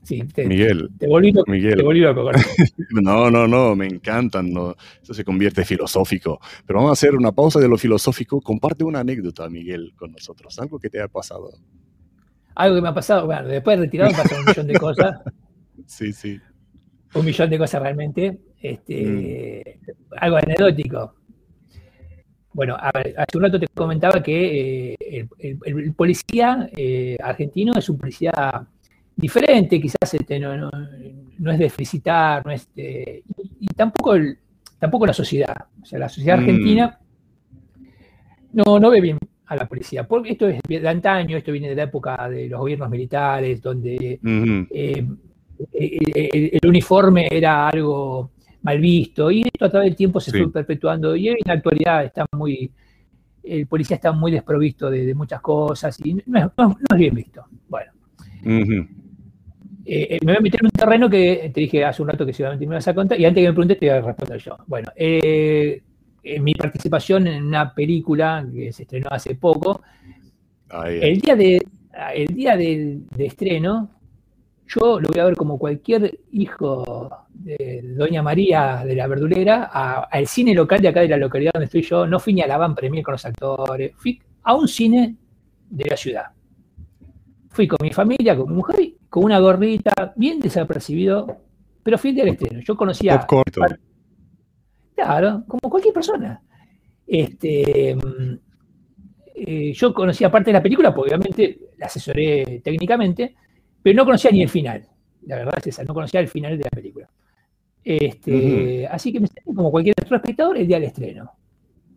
[0.02, 1.52] Sí, te, Miguel, te volví loco.
[1.52, 1.76] Miguel.
[1.76, 2.32] Te volví loco
[3.04, 4.52] no, no, no, me encantan.
[4.52, 4.76] No.
[5.04, 6.40] Eso se convierte filosófico.
[6.66, 8.42] Pero vamos a hacer una pausa de lo filosófico.
[8.42, 10.58] Comparte una anécdota, Miguel, con nosotros.
[10.58, 11.52] Algo que te haya pasado.
[12.56, 13.28] Algo que me ha pasado.
[13.28, 15.22] Bueno, después de retirado pasado un millón de cosas.
[15.86, 16.40] Sí, sí.
[17.14, 18.40] Un millón de cosas realmente.
[18.60, 20.14] Este, mm.
[20.18, 21.14] Algo anecdótico.
[22.56, 28.66] Bueno, hace un rato te comentaba que eh, el, policía eh, argentino es un policía
[29.14, 34.16] diferente, quizás este, no, es de felicitar, no es y, tampoco,
[34.80, 35.66] tampoco la sociedad.
[35.82, 36.40] O sea, la sociedad mm.
[36.40, 37.00] argentina
[38.54, 39.18] no, no ve bien
[39.48, 40.08] a la policía.
[40.08, 44.18] Porque esto es de antaño, esto viene de la época de los gobiernos militares, donde
[44.24, 45.06] eh,
[45.74, 48.32] el, uniforme era algo
[48.66, 52.04] mal visto, y esto a través del tiempo se fue perpetuando, y en la actualidad
[52.04, 52.72] está muy,
[53.44, 57.46] el policía está muy desprovisto de, muchas cosas, y no es, bien visto.
[57.70, 57.92] Bueno.
[59.88, 62.34] Eh, me voy a meter en un terreno que te dije hace un rato que
[62.34, 64.58] seguramente me vas a contar, y antes que me preguntes te voy a responder yo.
[64.66, 65.84] Bueno, eh,
[66.42, 69.82] mi participación en una película que se estrenó hace poco,
[70.88, 71.62] el día, de,
[72.16, 73.92] el día de, estreno,
[74.68, 80.28] yo lo voy a ver como cualquier hijo de Doña María de la Verdulera al
[80.28, 82.08] cine local de acá de la localidad donde estoy yo.
[82.08, 85.16] No fui ni a la van premier con los actores, fui a un cine
[85.70, 86.26] de la ciudad.
[87.50, 91.38] Fui con mi familia, con mi mujer, con una gorrita, bien desapercibido,
[91.84, 92.60] pero fui del estreno.
[92.62, 93.14] Yo conocía.
[94.96, 96.42] Claro, como cualquier persona.
[97.06, 98.40] Este, mm,
[99.36, 103.36] eh, yo conocía parte de la película, porque obviamente la asesoré técnicamente,
[103.86, 104.84] pero no conocía ni el final.
[105.28, 107.08] La verdad es esa, no conocía el final de la película.
[107.84, 111.32] Este, Así que me sentí como cualquier otro espectador el día del estreno.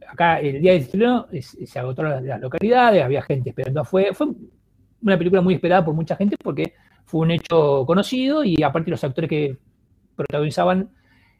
[0.07, 4.13] Acá el día del estreno se agotó las, localidades, había gente esperando afuera.
[4.13, 4.27] Fue
[5.01, 6.75] una película muy esperada por mucha gente porque
[7.07, 9.57] fue un hecho conocido y aparte los actores que
[10.15, 10.91] protagonizaban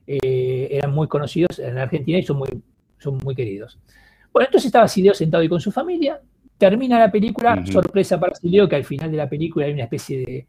[0.07, 2.49] eh, eran muy conocidos en Argentina y son muy,
[2.97, 3.79] son muy queridos.
[4.33, 6.23] Bueno, entonces estaba Sileo sentado ahí con su familia,
[6.59, 10.19] termina la película, sorpresa para Sileo, que al final de la película hay una especie
[10.19, 10.47] de,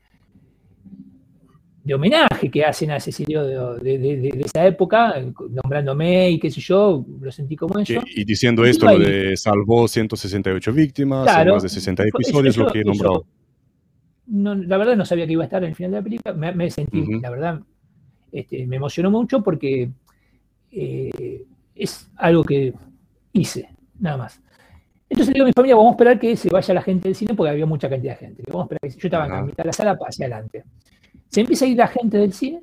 [1.84, 5.16] de homenaje que hacen a Cecilio de, de, esa época,
[5.64, 8.02] nombrándome y qué sé yo, lo sentí como eso.
[8.16, 13.26] Y, diciendo esto, lo de salvó 168 víctimas, más de 60 episodios, lo que nombró.
[14.28, 16.70] la verdad no sabía que iba a estar en el final de la película, me,
[16.72, 17.62] sentí, la verdad,
[18.32, 19.90] este, me emocionó mucho porque
[20.72, 21.46] eh,
[21.76, 22.74] es algo que
[23.34, 23.70] hice,
[24.00, 24.42] nada más.
[25.10, 27.34] Entonces digo a mi familia, vamos a esperar que se vaya la gente del cine
[27.34, 28.44] porque había mucha cantidad de gente.
[28.48, 30.64] Vamos a esperar que yo estaba en la mitad de la sala hacia adelante.
[31.28, 32.62] Se empieza a ir la gente del cine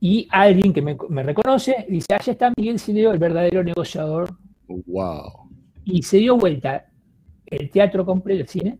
[0.00, 4.30] y alguien que me, reconoce dice, allá está Miguel Cineo, el verdadero negociador.
[4.66, 5.50] Wow.
[5.84, 6.86] Y se dio vuelta
[7.46, 8.78] el teatro completo, el cine,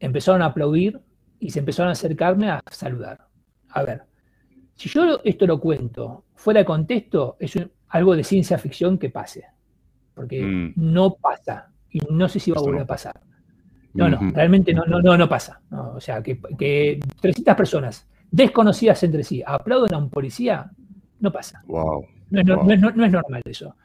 [0.00, 1.00] empezaron a aplaudir
[1.38, 3.32] y se empezaron a acercarme a saludar
[3.72, 4.02] a ver,
[4.74, 7.54] si yo esto lo cuento fuera de contexto, es
[7.88, 9.44] algo de ciencia ficción que pase,
[10.14, 10.72] porque mm.
[10.76, 13.20] no pasa y no sé si va a volver a pasar.
[13.94, 15.60] No, no, realmente no, no, no, no pasa.
[15.70, 20.70] o sea, que, 300 personas desconocidas entre sí aplauden a un policía,
[21.20, 21.62] no pasa.
[21.66, 22.06] Wow.
[22.30, 22.40] No,
[22.72, 23.76] es, normal eso.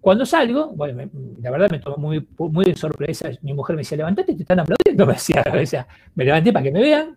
[0.00, 1.10] Cuando salgo, bueno,
[1.40, 3.30] la verdad me tomó muy, muy de sorpresa.
[3.42, 5.06] Mi mujer me decía, levantate, te están aplaudiendo.
[5.06, 5.12] Me
[5.60, 7.16] decía, me levanté para que me vean.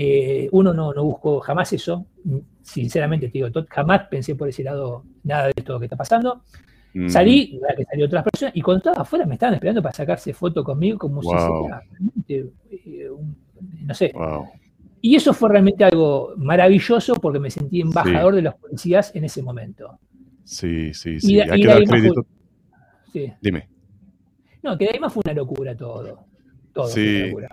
[0.00, 2.06] Eh, uno no, no buscó jamás eso,
[2.62, 6.44] sinceramente te digo, jamás pensé por ese lado nada de esto que está pasando.
[6.94, 7.08] Mm.
[7.08, 10.64] Salí, que salió otras personas, y cuando estaba afuera me estaban esperando para sacarse foto
[10.64, 11.82] conmigo como si fuera
[12.28, 13.10] eh,
[13.84, 14.12] no sé.
[15.00, 19.42] Y eso fue realmente algo maravilloso porque me sentí embajador de los policías en ese
[19.42, 19.98] momento.
[20.44, 21.40] Sí, sí, sí.
[21.40, 22.26] Hay que crédito.
[23.40, 23.68] Dime.
[24.62, 26.24] No, que de ahí más fue una locura todo.
[26.72, 27.48] Todo fue una locura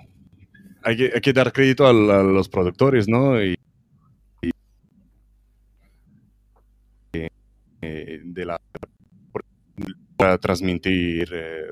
[0.85, 3.43] hay que, dar crédito a, los productores, ¿no?
[3.43, 3.55] Y,
[7.81, 8.61] eh, de la
[10.17, 11.65] para transmitir eh,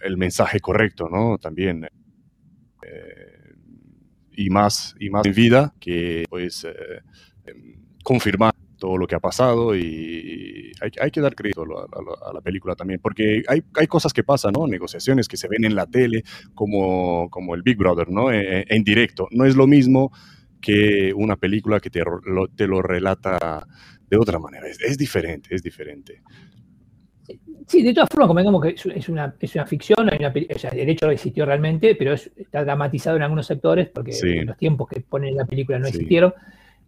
[0.00, 1.38] el mensaje correcto, ¿no?
[1.38, 1.84] También
[2.82, 3.54] eh,
[4.32, 9.76] y más y más en vida que pues em, confirmar todo lo que ha pasado
[9.76, 14.52] y hay, que dar crédito a, la película también, porque hay, hay, cosas que pasan,
[14.56, 14.66] ¿no?
[14.66, 16.22] Negociaciones que se ven en la tele,
[16.54, 18.30] como, como el Big Brother, ¿no?
[18.32, 19.28] En, directo.
[19.32, 20.12] No es lo mismo
[20.60, 23.66] que una película que te lo, te lo relata
[24.08, 24.66] de otra manera.
[24.68, 26.22] Es, diferente, es diferente.
[27.68, 30.70] Sí, de todas formas, como que es una, es una ficción, hay una, o sea,
[30.70, 34.12] el hecho existió realmente, pero está dramatizado en algunos sectores porque
[34.42, 36.32] los tiempos que ponen la película no existieron.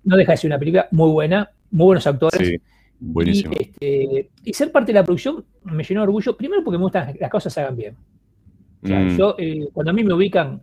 [0.04, 2.48] No deja de ser una película muy buena, muy buenos actores.
[2.48, 2.56] Sí,
[2.98, 3.52] buenísimo.
[3.60, 7.12] Este, y, ser parte de la producción me llenó de orgullo, primero porque me gustan
[7.12, 7.94] que las cosas se hagan bien.
[8.82, 9.18] O sea, mm.
[9.18, 10.62] yo, eh, cuando a mí me ubican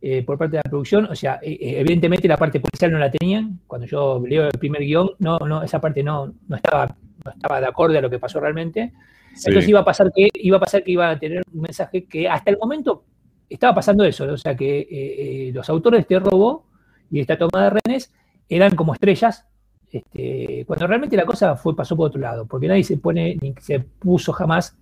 [0.00, 3.12] eh, por parte de la producción, o sea, eh, evidentemente la parte policial no la
[3.12, 3.60] tenían.
[3.68, 7.60] Cuando yo leo el primer guion, no, no, esa parte no, no, estaba, no estaba
[7.60, 8.92] de acorde a lo que pasó realmente.
[9.34, 12.28] Entonces iba a pasar que iba a pasar que iba a tener un mensaje que
[12.28, 13.04] hasta el momento
[13.48, 16.66] estaba pasando eso, o sea que los autores de este robo
[17.10, 18.12] y esta toma de renes
[18.48, 19.46] eran como estrellas
[19.92, 23.54] este, cuando realmente la cosa fue, pasó por otro lado, porque nadie se pone ni
[23.60, 24.78] se puso jamás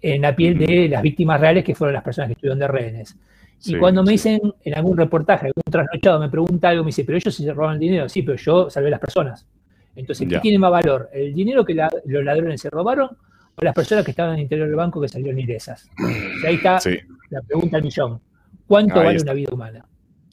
[0.00, 3.16] en la piel de las víctimas reales que fueron las personas que estuvieron de rehenes.
[3.64, 7.18] Y cuando me dicen en algún reportaje, algún trasnochado me pregunta algo, me dice, pero
[7.18, 9.46] ellos se roban el dinero, sí, pero yo salvé las personas.
[9.94, 11.10] Entonces, ¿qué tiene más valor?
[11.12, 13.10] ¿El dinero que los ladrones se robaron
[13.56, 15.88] o las personas que estaban en el interior del banco que salieron ilesas.
[15.98, 16.78] Y ahí está
[17.30, 18.20] la pregunta al millón.
[18.66, 19.84] ¿Cuánto vale una vida humana?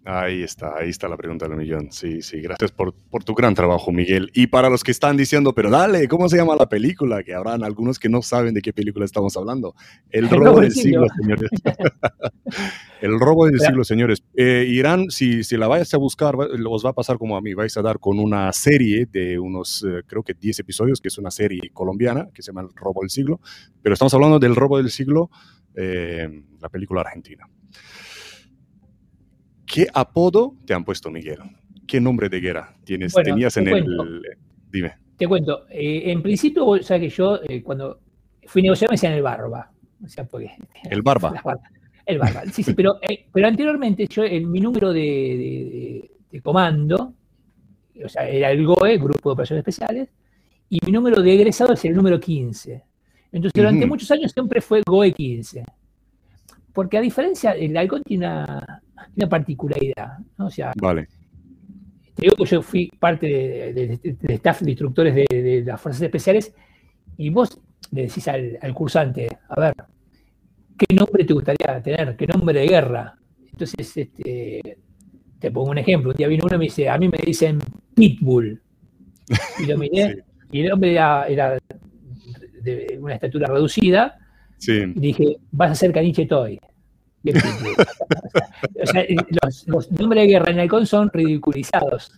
[0.06, 1.90] Ahí está, ahí está la pregunta del millón.
[1.92, 4.32] Sí, sí, gracias por, por, tu gran trabajo, Miguel.
[4.34, 7.24] Y para los que están diciendo, pero dale, ¿cómo se llama la película?
[7.24, 9.76] Que habrán algunos que no saben de qué película estamos hablando.
[10.10, 11.50] El, robo del siglo, señores.
[13.02, 14.24] el robo del siglo, señores.
[14.36, 17.54] Eh, Irán, si, si la vayas a buscar, os va a pasar como a mí.
[17.54, 21.18] Vais a dar con una serie de unos, eh, creo que 10 episodios, que es
[21.18, 23.40] una serie colombiana que se llama El robo del siglo.
[23.82, 25.30] Pero estamos hablando del robo del siglo,
[25.76, 27.48] eh, la película argentina.
[29.74, 31.40] ¿Qué apodo te han puesto, Miguel?
[31.88, 34.22] ¿Qué nombre de guerra tienes, tenías en el...
[34.72, 34.94] Dime.
[35.18, 35.66] Te cuento.
[35.68, 38.00] Eh, en principio, o sea que yo, eh, cuando
[38.46, 39.72] fui a negociar, me decían el barba.
[40.04, 40.52] O sea, porque,
[40.92, 41.42] el barba.
[42.06, 42.44] El barba.
[42.52, 46.12] Sí, sí, pero, eh, pero anteriormente yo, en mi número de,
[46.44, 47.14] comando,
[48.04, 50.10] o sea, era el GOE, Grupo de Operaciones Especiales,
[50.70, 52.84] y mi número de egresado es el número 15.
[53.32, 55.64] Entonces, durante muchos años siempre fue GOE 15.
[56.74, 58.83] Porque a diferencia, el halcón tiene una,
[59.30, 60.48] particularidad, ¿no?
[60.48, 61.08] O sea, vale.
[62.16, 63.28] te digo que yo fui parte
[63.74, 66.54] del de, staff de instructores de, las fuerzas especiales
[67.18, 67.60] y vos
[67.92, 69.74] le decís al, cursante, a ver,
[70.78, 72.16] ¿qué nombre te gustaría tener?
[72.16, 73.16] ¿Qué nombre de guerra?
[73.52, 74.78] Entonces, este,
[75.40, 76.10] te pongo un ejemplo.
[76.12, 77.60] Un día vino uno y me dice, a mí me dicen
[77.94, 78.62] Pitbull.
[79.60, 81.58] Y lo miré, y el hombre era,
[82.62, 84.18] de una estatura reducida,
[84.68, 86.60] y dije, vas a ser caniche toy.
[88.82, 89.06] o sea,
[89.66, 92.12] los, nombres de guerra en Halcón son ridiculizados.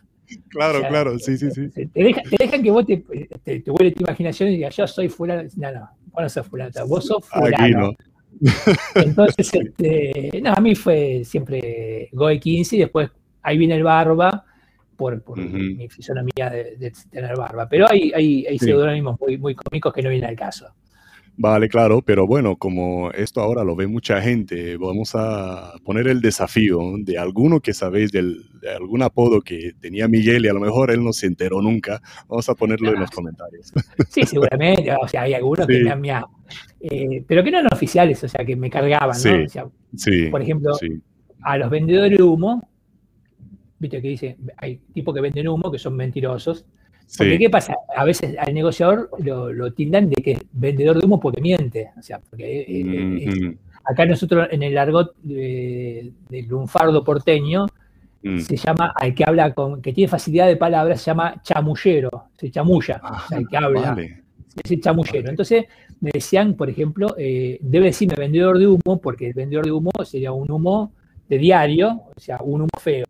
[0.50, 1.70] Claro, claro, sí, sí, sí.
[1.70, 2.98] Te, dejan que vos te,
[3.44, 5.48] te, te tu imaginación y digas, yo soy fulano.
[5.58, 7.56] No, no, vos no sos fulano, vos sos fulano.
[7.58, 7.94] Aquí no.
[8.96, 13.10] Entonces, este, no, a mí fue siempre Goe 15 y después
[13.44, 14.44] ahí viene el barba
[14.96, 17.68] por, por mi fisonomía de, tener barba.
[17.70, 20.68] Pero hay, hay, hay pseudónimos muy, muy cómicos que no vienen al caso.
[21.38, 26.22] Vale, claro, pero bueno, como esto ahora lo ve mucha gente, vamos a poner el
[26.22, 30.62] desafío de alguno que sabéis del, de algún apodo que tenía Miguel y a lo
[30.62, 32.02] mejor él no se enteró nunca.
[32.30, 33.74] Vamos a ponerlo en los comentarios.
[34.10, 36.30] Sí, seguramente, o sea, hay algunos que me han miado.
[36.80, 39.72] Eh, pero que no eran oficiales, o sea, que me cargaban, ¿no?
[39.96, 40.78] sí, por ejemplo,
[41.42, 42.66] a los vendedores de humo,
[43.78, 46.66] viste que dice, hay tipos que venden humo que son mentirosos
[47.18, 47.76] porque, ¿qué pasa?
[47.96, 51.92] A veces al negociador lo, tildan de que es vendedor de humo porque miente.
[51.98, 53.58] O sea, porque eh, mm-hmm.
[53.86, 56.14] acá nosotros en el argot del
[56.48, 57.68] lunfardo porteño
[58.24, 58.40] mm.
[58.40, 62.50] se llama, al que habla con, que tiene facilidad de palabras, se llama chamullero, se
[62.50, 63.98] chamulla, o sea, al que habla.
[64.64, 65.30] Es chamullero.
[65.30, 65.66] Entonces
[66.00, 69.92] me decían, por ejemplo, eh, debe decirme vendedor de humo, porque el vendedor de humo
[70.04, 70.94] sería un humo
[71.28, 73.06] de diario, o sea, un humo feo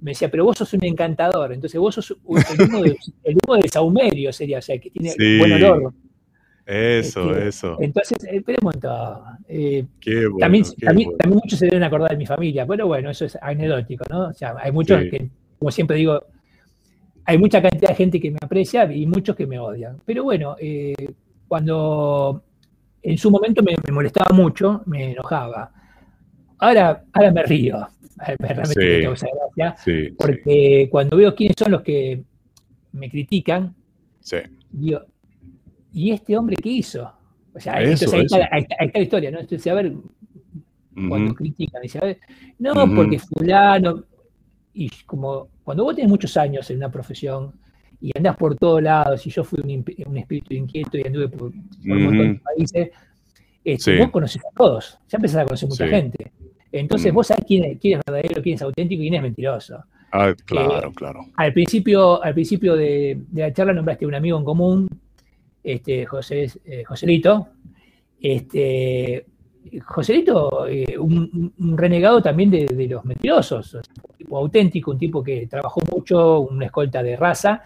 [0.00, 3.60] me decía, pero vos sos un encantador, entonces vos sos el humo, de, el humo
[3.70, 5.92] saumerio, sería, o sea, que tiene buen olor.
[6.66, 7.76] Eso, este, eso.
[7.80, 9.24] Entonces, esperemos eh, todo.
[9.46, 13.24] Eh, Qué bueno, también, también, muchos se deben acordar de mi familia, pero bueno, eso
[13.24, 14.28] es anecdótico, ¿no?
[14.28, 16.20] O sea, hay muchos que, como siempre digo,
[17.24, 19.98] hay mucha cantidad de gente que me aprecia y muchos que me odian.
[20.04, 20.94] Pero bueno, eh,
[21.46, 22.42] cuando
[23.00, 25.70] en su momento me, me, molestaba mucho, me enojaba.
[26.58, 27.86] Ahora, ahora me río,
[28.38, 32.22] realmente causa gracia, porque cuando veo quiénes son los que
[32.92, 33.74] me critican,
[34.70, 35.02] digo,
[35.92, 37.12] ¿y este hombre qué hizo?
[37.54, 39.40] O sea, ahí, está, la historia, ¿no?
[39.40, 39.92] Entonces, a ver,
[41.08, 42.18] cuando critican, dice, a ver,
[42.58, 44.04] no, porque fulano,
[44.72, 47.52] y como cuando vos tenés muchos años en una profesión
[48.00, 52.04] y andás por todos lados, y yo fui un, espíritu inquieto y anduve por, un
[52.04, 52.90] montón de países,
[53.64, 56.32] este, vos conoces a todos, ya empezás a conocer mucha gente.
[56.72, 57.14] Entonces mm.
[57.14, 59.84] vos sabés quién es, quién es, verdadero, quién es auténtico y quién es mentiroso.
[60.12, 61.26] Ah, claro, claro.
[61.36, 64.88] Al principio, al principio de, la charla nombraste a un amigo en común,
[65.62, 67.48] este, José, eh, Joselito.
[68.20, 69.26] Este,
[69.84, 75.80] Joselito, eh, un, renegado también de, los mentirosos, un tipo auténtico, un tipo que trabajó
[75.92, 77.62] mucho, una escolta de raza,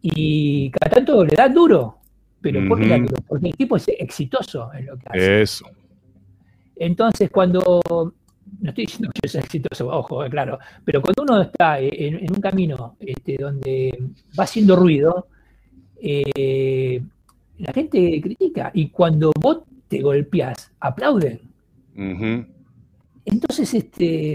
[0.00, 1.98] y cada tanto le da duro.
[2.40, 3.22] Pero ¿por qué duro?
[3.26, 5.42] Porque el tipo es exitoso en lo que hace.
[5.42, 5.66] Eso.
[6.76, 7.80] Entonces, cuando
[8.62, 12.40] no estoy diciendo que yo sea exitoso, ojo, claro, pero cuando uno está en, un
[12.40, 13.98] camino este, donde
[14.38, 15.26] va haciendo ruido,
[16.00, 17.02] eh,
[17.58, 21.40] la gente critica y cuando vos te golpeás, aplauden.
[23.24, 24.34] Entonces, este,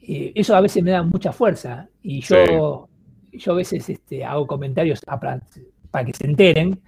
[0.00, 2.88] eh, eso a veces me da mucha fuerza y yo,
[3.32, 6.80] yo a veces este, hago comentarios para, que se enteren.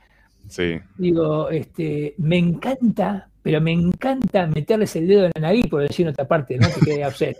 [0.96, 6.06] Digo, este, me encanta pero me encanta meterles el dedo en la nariz, por decir
[6.06, 6.66] en otra parte, ¿no?
[6.66, 7.36] Que quede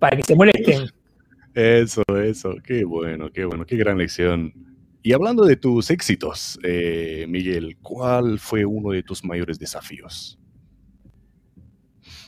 [0.00, 0.88] para que se molesten.
[1.54, 4.54] Eso, eso, qué bueno, qué bueno, qué gran lección.
[5.02, 10.38] Y hablando de tus éxitos, eh, Miguel, ¿cuál fue uno de tus mayores desafíos?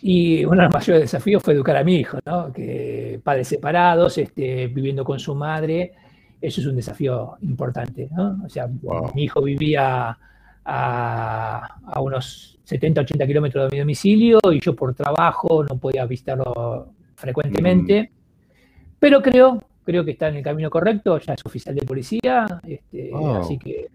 [0.02, 2.52] Y uno de los mayores desafíos fue educar a mi hijo, ¿no?
[2.52, 5.92] Que padres separados, este, viviendo con su madre,
[6.38, 8.42] eso es un desafío importante, ¿no?
[8.44, 8.68] O sea,
[9.14, 10.18] mi hijo vivía
[10.64, 16.06] a, a, unos 70, 80 kilómetros de mi domicilio y yo por trabajo no podía
[16.06, 18.96] visitarlo frecuentemente, mm.
[18.98, 23.10] pero creo, creo que está en el camino correcto, ya es oficial de policía, este,
[23.40, 23.88] así que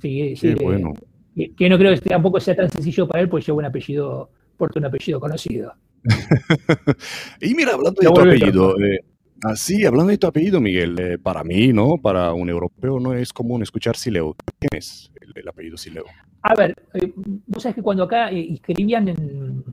[0.00, 0.94] sí, sí bueno.
[1.34, 4.78] que, no creo que tampoco sea tan sencillo para él, porque lleva un apellido porta
[4.78, 5.74] un apellido conocido.
[7.40, 9.00] y mira, hablando de tu apellido, eh,
[9.44, 11.96] así, hablando de tu apellido, Miguel, eh, para mí, ¿no?
[12.02, 14.34] Para un europeo no es común escuchar Sileo.
[14.58, 16.04] ¿Quién es el, apellido Sileo?
[16.42, 19.64] A ver, eh, vos sabés que cuando acá escribían en,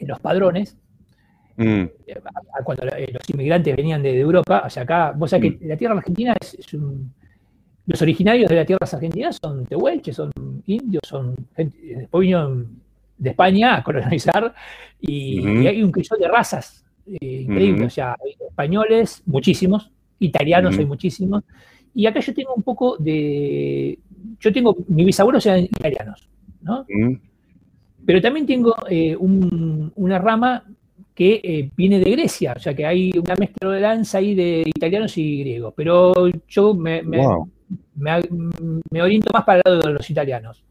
[0.00, 0.76] los padrones,
[1.56, 1.84] mm.
[2.64, 5.68] cuando los inmigrantes venían de, Europa, sea, acá, vos sabés que mm.
[5.68, 7.12] la tierra argentina es, un,
[7.86, 10.32] los originarios de las tierras argentinas son tehuelches, son
[10.66, 12.82] indios, son gente, después vinieron
[13.18, 14.54] de España a colonizar
[15.00, 17.86] y, hay un crisol de razas eh, increíble.
[17.86, 21.44] O sea, hay españoles, muchísimos, italianos hay muchísimos.
[21.94, 23.98] Y acá yo tengo un poco de.
[24.40, 24.76] Yo tengo.
[24.88, 26.28] Mis bisabuelos eran italianos,
[26.62, 26.84] ¿no?
[28.06, 30.64] Pero también tengo eh, una rama
[31.14, 34.64] que eh, viene de Grecia, o sea que hay una mezcla de lanza ahí de
[34.66, 35.72] italianos y griegos.
[35.76, 36.12] Pero
[36.48, 37.24] yo me, me,
[38.90, 40.64] me oriento más para el lado de los italianos.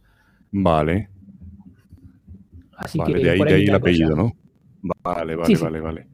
[0.52, 1.10] Vale
[2.96, 4.34] de ahí, de ahí el apellido, ¿no?
[5.04, 6.08] Vale, vale, vale, vale.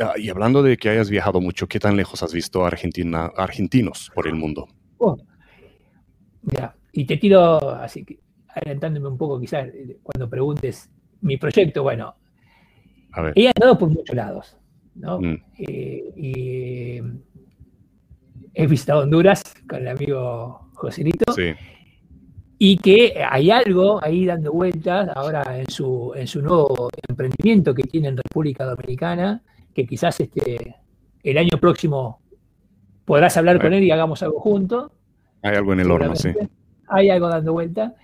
[0.00, 4.10] Ah, y hablando de que hayas viajado mucho, ¿qué tan lejos has visto Argentina, argentinos
[4.14, 4.68] por el mundo?
[4.98, 5.16] Oh,
[6.42, 8.04] mira, y te tiro, así
[8.48, 10.88] adelantándome un poco quizás eh, cuando preguntes
[11.20, 12.14] mi proyecto, bueno,
[13.34, 14.56] he andado por muchos lados,
[14.94, 15.20] ¿no?
[15.20, 15.42] Mm.
[15.58, 17.02] Eh, y
[18.54, 21.32] he visitado Honduras con el amigo Joselito.
[21.32, 21.52] Sí
[22.58, 27.82] y que hay algo ahí dando vueltas ahora en su, en su nuevo emprendimiento que
[27.82, 29.42] tiene en República Dominicana,
[29.74, 30.76] que quizás este,
[31.22, 32.20] el año próximo
[33.04, 34.90] podrás hablar con él y hagamos algo juntos.
[35.42, 36.30] Hay algo en el horno, sí.
[36.88, 37.94] Hay algo dando vuelta.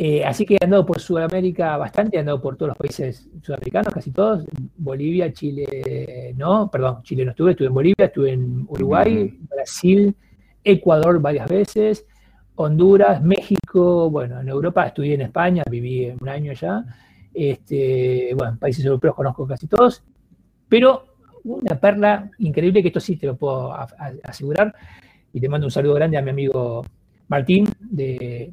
[0.00, 3.92] Eh, así que he andado por Sudamérica bastante, he andado por todos los países sudamericanos,
[3.92, 4.44] casi todos.
[4.76, 10.14] Bolivia, Chile, no, perdón, Chile no estuve, estuve en Bolivia, estuve en Uruguay, Brasil,
[10.62, 12.06] Ecuador varias veces.
[12.54, 16.84] Honduras, México, bueno, en Europa estudié en España, viví un año allá.
[17.34, 20.02] Este, bueno, países europeos conozco casi todos,
[20.68, 21.06] pero
[21.44, 23.72] una perla increíble que esto sí te lo puedo
[24.24, 24.74] asegurar.
[25.32, 26.84] Y te mando un saludo grande a mi amigo
[27.28, 28.52] Martín de,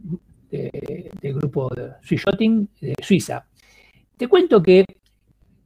[0.50, 3.46] del grupo de Swishoting de Suiza.
[4.18, 4.86] Te cuento que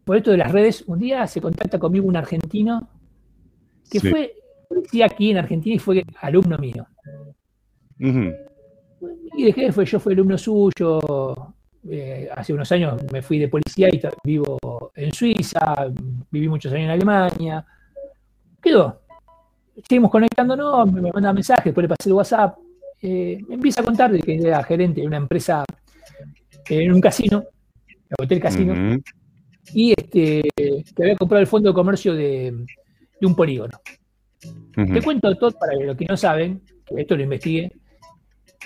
[0.10, 2.90] por esto de las redes, un día se contacta conmigo un argentino
[3.92, 4.34] que fue
[4.68, 6.88] policía aquí en Argentina y fue alumno mío.
[8.00, 11.54] Y dejé, fue, yo fui alumno suyo,
[11.88, 15.88] eh, hace unos años me fui de policía y vivo en Suiza,
[16.30, 17.66] viví muchos años en Alemania.
[18.62, 19.02] Quedó.
[19.88, 22.58] Seguimos conectándonos, me manda mensajes, después le pasé el WhatsApp.
[23.02, 25.64] Eh, me empieza a contar de que era gerente de una empresa
[26.70, 27.46] en un casino,
[27.88, 29.00] el Hotel Casino,
[29.74, 32.66] y este, que había comprado el fondo de comercio de,
[33.22, 33.80] un polígono.
[34.40, 37.72] Te cuento todo para los que no saben, que esto lo investigué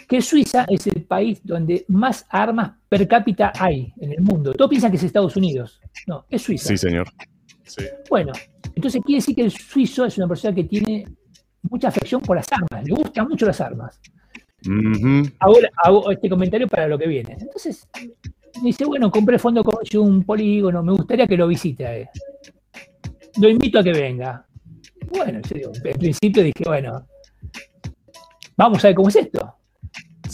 [0.07, 4.53] que Suiza es el país donde más armas per cápita hay en el mundo.
[4.53, 5.79] Todos piensan que es Estados Unidos.
[6.07, 6.67] No, es Suiza.
[6.67, 7.07] Sí, señor.
[8.09, 8.33] Bueno,
[8.75, 11.05] entonces quiere decir que el suizo es una persona que tiene
[11.63, 13.99] mucha afección por las armas, le gustan mucho las armas.
[15.39, 17.37] hago, este comentario para lo que viene.
[17.39, 17.87] Entonces,
[18.61, 22.07] me dice, bueno, compré fondo con un polígono, me gustaría que lo visite él.
[23.39, 24.45] Lo invito a que venga.
[25.09, 27.07] Bueno, yo en principio dije, bueno,
[28.57, 29.55] vamos a ver cómo es esto.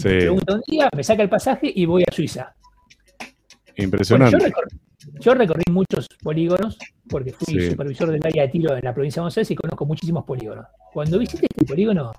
[0.01, 2.55] Pregunto un día, me saca el pasaje y voy a Suiza.
[3.75, 4.37] Impresionante.
[5.19, 9.25] yo, recorrí, muchos polígonos porque fui supervisor del área de tiro en la provincia de
[9.25, 10.65] Buenos y conozco muchísimos polígonos.
[10.93, 12.11] Cuando visité este polígono,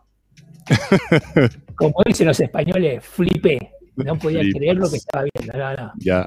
[1.76, 3.58] como dicen los españoles, flipé.
[3.96, 5.58] No podía creer lo que estaba viendo.
[5.58, 5.92] No, no.
[5.98, 6.26] Ya.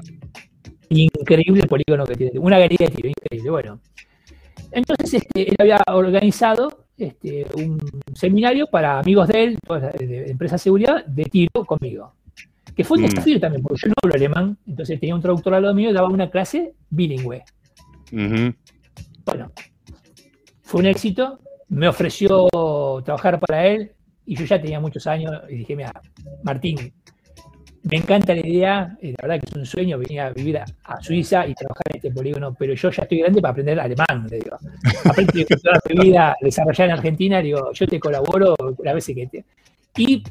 [0.90, 2.38] Increíble polígono que tiene.
[2.38, 3.50] Una galería de tiro, increíble.
[3.50, 3.80] Bueno.
[4.70, 7.80] Entonces, este, él había organizado este, un
[8.14, 9.58] seminario para amigos de él,
[9.98, 12.14] de empresa de seguridad, de tiro conmigo.
[12.74, 13.08] Que fue un mm.
[13.08, 15.92] desafío también, porque yo no hablo alemán, entonces tenía un traductor al lado mío y
[15.92, 17.44] daba una clase bilingüe.
[18.10, 19.52] Bueno,
[20.62, 22.48] fue un éxito, me ofreció
[23.04, 23.92] trabajar para él
[24.26, 25.92] y yo ya tenía muchos años y dije, mira,
[26.42, 26.92] Martín,
[27.84, 30.64] me encanta la idea, eh, la verdad que es un sueño venir a vivir a,
[31.02, 34.38] Suiza y trabajar en este polígono, pero yo ya estoy grande para aprender alemán, le
[34.38, 34.56] digo.
[35.04, 39.44] Aprendí toda mi vida desarrollar en Argentina, digo, yo te colaboro la vez que te...
[39.96, 40.22] Y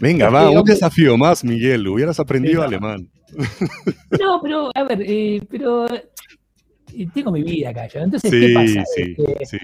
[0.00, 1.86] Venga, va, un desafío más, Miguel.
[1.86, 3.08] Hubieras aprendido alemán.
[4.18, 7.86] No, pero, a ver, eh, pero eh, tengo mi vida acá.
[7.92, 8.84] Entonces, ¿qué pasa?
[8.94, 9.58] Sí, sí.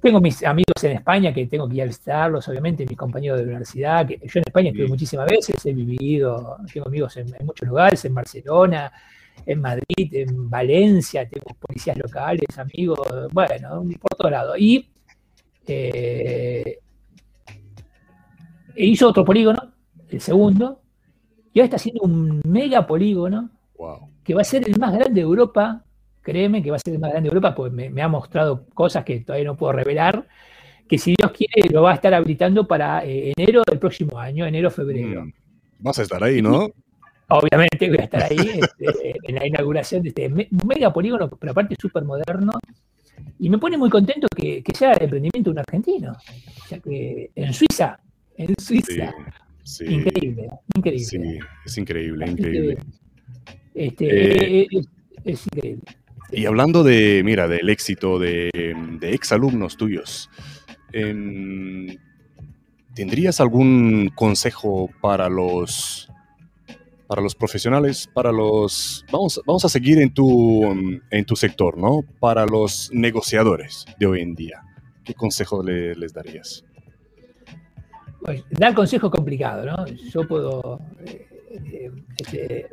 [0.00, 3.44] Tengo mis amigos en España que tengo que ir a visitarlos, obviamente, mis compañeros de
[3.44, 4.06] universidad.
[4.06, 8.14] Que yo en España estuve muchísimas veces, he vivido, tengo amigos en, muchos lugares, en
[8.14, 8.92] Barcelona,
[9.44, 12.98] en Madrid, en Valencia, tengo policías locales, amigos,
[13.32, 14.56] bueno, por todo lado.
[14.56, 14.88] Y
[15.66, 16.78] eh,
[18.76, 19.72] hizo otro polígono,
[20.08, 20.80] el segundo,
[21.52, 23.50] y ahora está haciendo un mega polígono
[24.22, 25.85] que va a ser el más grande de Europa.
[26.26, 29.04] Créeme que va a ser el más grande de Europa, pues me, ha mostrado cosas
[29.04, 30.26] que todavía no puedo revelar.
[30.88, 34.44] Que si Dios quiere, lo va a estar habilitando para eh, enero del próximo año,
[34.44, 35.24] enero-febrero.
[35.24, 35.32] Mm.
[35.78, 36.68] Vas a estar ahí, ¿no?
[37.28, 41.76] Obviamente voy a estar ahí este, en la inauguración de este mega polígono, pero aparte
[41.80, 42.52] súper moderno.
[43.38, 46.12] Y me pone muy contento que, que, sea el emprendimiento de un argentino.
[46.12, 48.00] O sea que en Suiza
[48.36, 49.14] en Suiza.
[49.80, 51.04] Increíble, increíble.
[51.04, 51.18] Sí,
[51.64, 52.78] es increíble, increíble.
[53.74, 54.80] Este, eh, eh,
[55.24, 55.82] es, increíble.
[56.32, 58.50] Y hablando de, mira, del éxito de,
[59.00, 60.28] de exalumnos tuyos,
[60.92, 61.96] em,
[62.94, 66.08] ¿tendrías algún consejo para los
[67.06, 70.64] para los profesionales, para los vamos, vamos a seguir en tu
[71.10, 72.00] en tu sector, ¿no?
[72.18, 74.62] Para los negociadores de hoy en día,
[75.04, 76.64] ¿qué consejo les darías?
[78.26, 79.86] Pues, dar consejo complicado, ¿no?
[79.86, 80.80] Yo puedo...
[81.04, 81.35] Eh,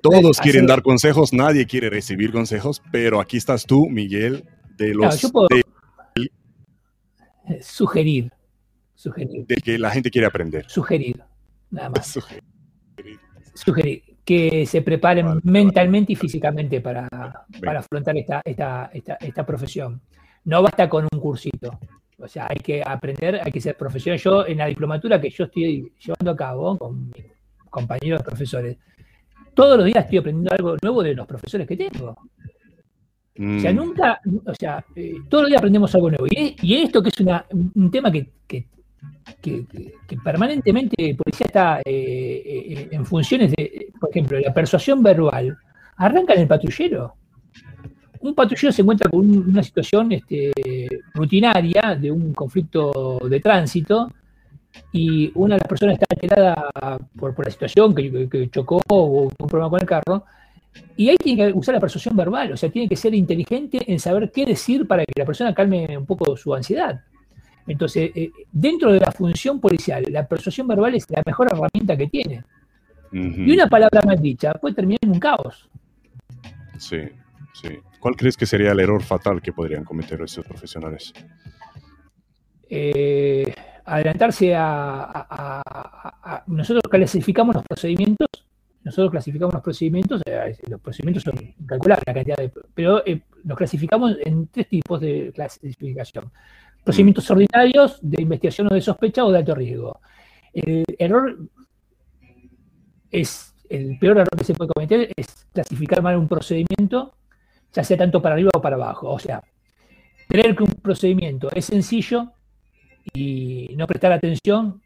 [0.02, 4.46] Todos quieren dar consejos, nadie quiere recibir consejos, pero aquí estás tú, Miguel,
[4.78, 5.22] de los...
[5.22, 5.48] yo puedo
[7.62, 8.32] sugerir,
[8.96, 9.46] sugerir.
[9.48, 10.66] De que la gente quiere aprender.
[10.70, 11.22] Sugerir,
[11.72, 12.08] nada más.
[13.54, 14.04] sugerir.
[14.24, 17.08] que se preparen mentalmente y físicamente para,
[17.64, 20.02] para afrontar esta, esta, esta, esta profesión.
[20.46, 21.80] No basta con un cursito.
[22.18, 24.20] O sea, hay que aprender, hay que ser profesional.
[24.20, 27.26] Yo en la diplomatura que yo estoy llevando a cabo con mis
[27.74, 28.78] compañeros profesores,
[29.54, 32.10] todos los días estoy aprendiendo algo nuevo de los profesores que tengo.
[33.36, 33.76] O sea, mm.
[33.76, 36.26] nunca, o sea, eh, todos los días aprendemos algo nuevo.
[36.30, 38.68] Y, esto que es un tema que,
[40.24, 45.58] permanentemente el policía está eh, eh, en funciones de, por ejemplo, la persuasión verbal,
[45.98, 47.16] arranca en el patrullero
[48.24, 50.52] un patrullero se encuentra con una situación este,
[51.14, 54.12] rutinaria de un conflicto de tránsito
[54.92, 59.70] y una de las personas está alterada por, la situación que, chocó o un problema
[59.70, 60.26] con el carro,
[60.96, 64.00] y ahí tiene que usar la persuasión verbal, o sea, tiene que ser inteligente en
[64.00, 67.02] saber qué decir para que la persona calme un poco su ansiedad.
[67.68, 72.08] Entonces, eh, dentro de la función policial, la persuasión verbal es la mejor herramienta que
[72.08, 72.44] tiene.
[73.12, 75.70] Y una palabra mal dicha puede terminar en un caos.
[76.80, 76.98] Sí,
[77.54, 77.70] sí.
[78.00, 81.14] ¿Cuál crees que sería el error fatal que podrían cometer esos profesionales?
[82.68, 83.54] Eh,
[83.86, 85.64] adelantarse a,
[86.48, 88.28] Nosotros clasificamos los procedimientos,
[88.84, 92.52] nosotros clasificamos los procedimientos, eh, los procedimientos son incalculables la cantidad de...
[92.74, 96.32] Pero eh, los clasificamos en tres tipos de clasificación.
[96.84, 100.00] Procedimientos ordinarios, de investigación o de sospecha o de alto riesgo.
[100.54, 101.38] El error
[103.12, 103.50] es...
[103.70, 107.14] El peor error que se puede cometer es clasificar mal un procedimiento
[107.74, 109.10] ya sea tanto para arriba o para abajo.
[109.10, 109.44] O sea,
[110.28, 112.32] creer que un procedimiento es sencillo
[113.14, 114.82] y no prestar atención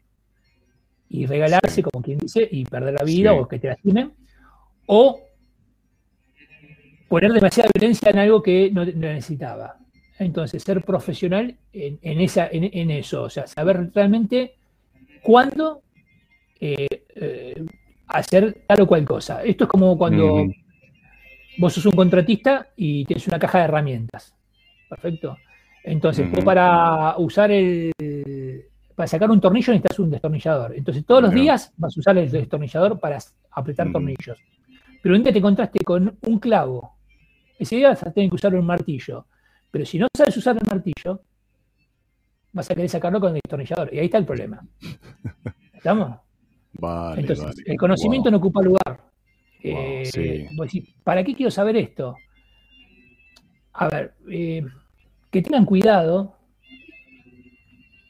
[1.08, 4.12] y regalarse, como quien dice, y perder la vida o que te lastimen,
[4.86, 5.20] o
[7.08, 9.78] poner demasiada violencia en algo que no, necesitaba.
[10.18, 14.56] Entonces, ser profesional en, esa, en, eso, o sea, saber realmente
[15.22, 15.82] cuándo
[16.60, 17.64] eh, eh,
[18.08, 19.42] hacer tal o cual cosa.
[19.44, 20.44] Esto es como cuando
[21.58, 24.34] vos sos un contratista y tienes una caja de herramientas.
[24.88, 25.36] Perfecto.
[25.88, 27.92] Entonces, para usar el.
[28.94, 30.74] Para sacar un tornillo necesitas un destornillador.
[30.74, 33.18] Entonces, todos los días vas a usar el destornillador para
[33.52, 34.38] apretar tornillos.
[35.02, 36.96] Pero un día te encontraste con un clavo.
[37.58, 39.26] Ese día vas a tener que usar un martillo.
[39.70, 41.22] Pero si no sabes usar el martillo,
[42.52, 43.94] vas a querer sacarlo con el destornillador.
[43.94, 44.60] Y ahí está el problema.
[45.72, 46.18] ¿Estamos?
[46.72, 49.00] Vale, Entonces, el conocimiento no ocupa lugar.
[49.62, 50.48] Eh,
[51.04, 52.14] ¿Para qué quiero saber esto?
[53.74, 54.64] A ver, eh,
[55.30, 56.34] que tengan cuidado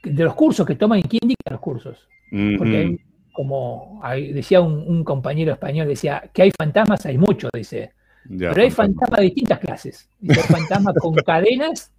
[0.02, 2.08] de los cursos que toman y quién dicta los cursos.
[2.30, 2.98] Porque
[3.32, 4.00] como
[4.34, 7.92] decía un, compañero español, decía que hay fantasmas, hay muchos, dice.
[8.36, 10.08] pero hay fantasmas de distintas clases.
[10.28, 11.92] hay fantasmas con cadenas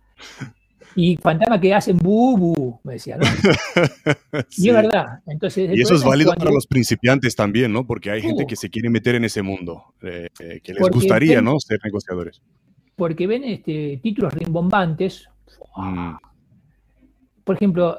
[0.95, 3.25] y fantasmas que hacen bu, bu, me decía, ¿no?
[4.57, 5.19] Y es verdad.
[5.27, 7.85] Entonces, y eso es válido para los principiantes también, ¿no?
[7.85, 8.47] Porque hay gente uh.
[8.47, 11.59] que se quiere meter en ese mundo, eh, eh, que les gustaría, ¿no?
[11.59, 12.41] Ser negociadores.
[12.99, 15.27] Porque ven este, títulos rimbombantes.
[15.75, 16.15] Mm.
[17.43, 17.97] Por ejemplo,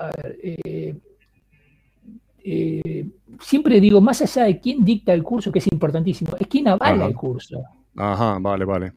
[2.42, 3.08] eh,
[3.40, 7.06] siempre digo, más allá de quién dicta el curso, que es importantísimo, es quién avala
[7.06, 7.62] el curso.
[7.96, 8.92] Ajá, vale, vale.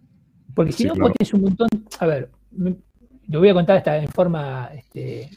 [0.53, 1.13] Porque si no, claro.
[1.33, 1.69] un montón.
[1.99, 2.29] A ver,
[3.29, 5.29] lo voy a contar hasta en forma este,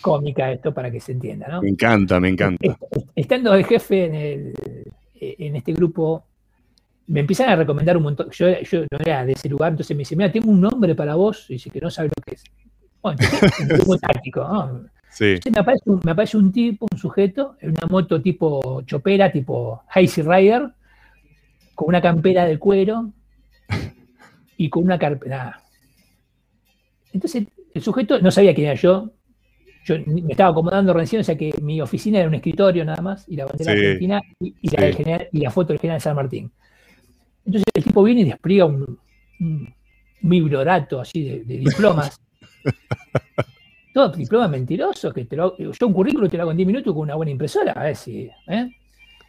[0.00, 1.62] cómica esto para que se entienda, ¿no?
[1.62, 2.78] Me encanta, me encanta.
[3.14, 4.54] Estando de jefe en, el,
[5.20, 6.24] en este grupo,
[7.06, 8.30] me empiezan a recomendar un montón.
[8.30, 11.14] Yo, yo, no era de ese lugar, entonces me dice, mira, tengo un nombre para
[11.14, 12.44] vos, y dice que no sabe lo que es.
[13.02, 14.84] Bueno, entonces, muy táctico, ¿no?
[15.10, 15.38] Sí.
[15.52, 19.82] me, aparece un, me aparece un tipo, un sujeto, en una moto tipo chopera, tipo
[19.88, 20.70] Hazy Rider,
[21.74, 23.10] con una campera de cuero
[24.56, 25.62] y con una carpeta.
[27.12, 29.10] Entonces, el sujeto no sabía quién era yo.
[29.84, 33.26] Yo me estaba acomodando recién, o sea que mi oficina era un escritorio nada más,
[33.28, 36.52] y la bandera argentina y, la foto del general de San Martín.
[37.44, 38.98] Entonces el tipo viene y despliega un,
[39.40, 39.74] un,
[41.00, 42.20] así de, diplomas.
[43.94, 46.94] Todo diploma mentiroso, que te lo, yo un currículo te lo hago en 10 minutos
[46.94, 48.30] con una buena impresora, a ver si.
[48.46, 48.70] ¿eh?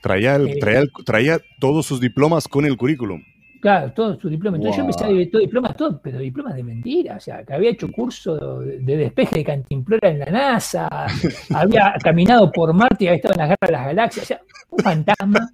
[0.02, 3.24] Traía, eh, traía, traía todos sus diplomas con el currículum.
[3.62, 4.60] Claro, todos sus diplomas.
[4.60, 7.18] Entonces yo empecé a ver todo diplomas, todo, pero diplomas de mentira.
[7.18, 10.90] O sea, que había hecho curso de despeje de cantimplora en la NASA,
[11.54, 14.24] había caminado por Marte y había estado en las garras de las galaxias.
[14.24, 15.50] O sea, un fantasma.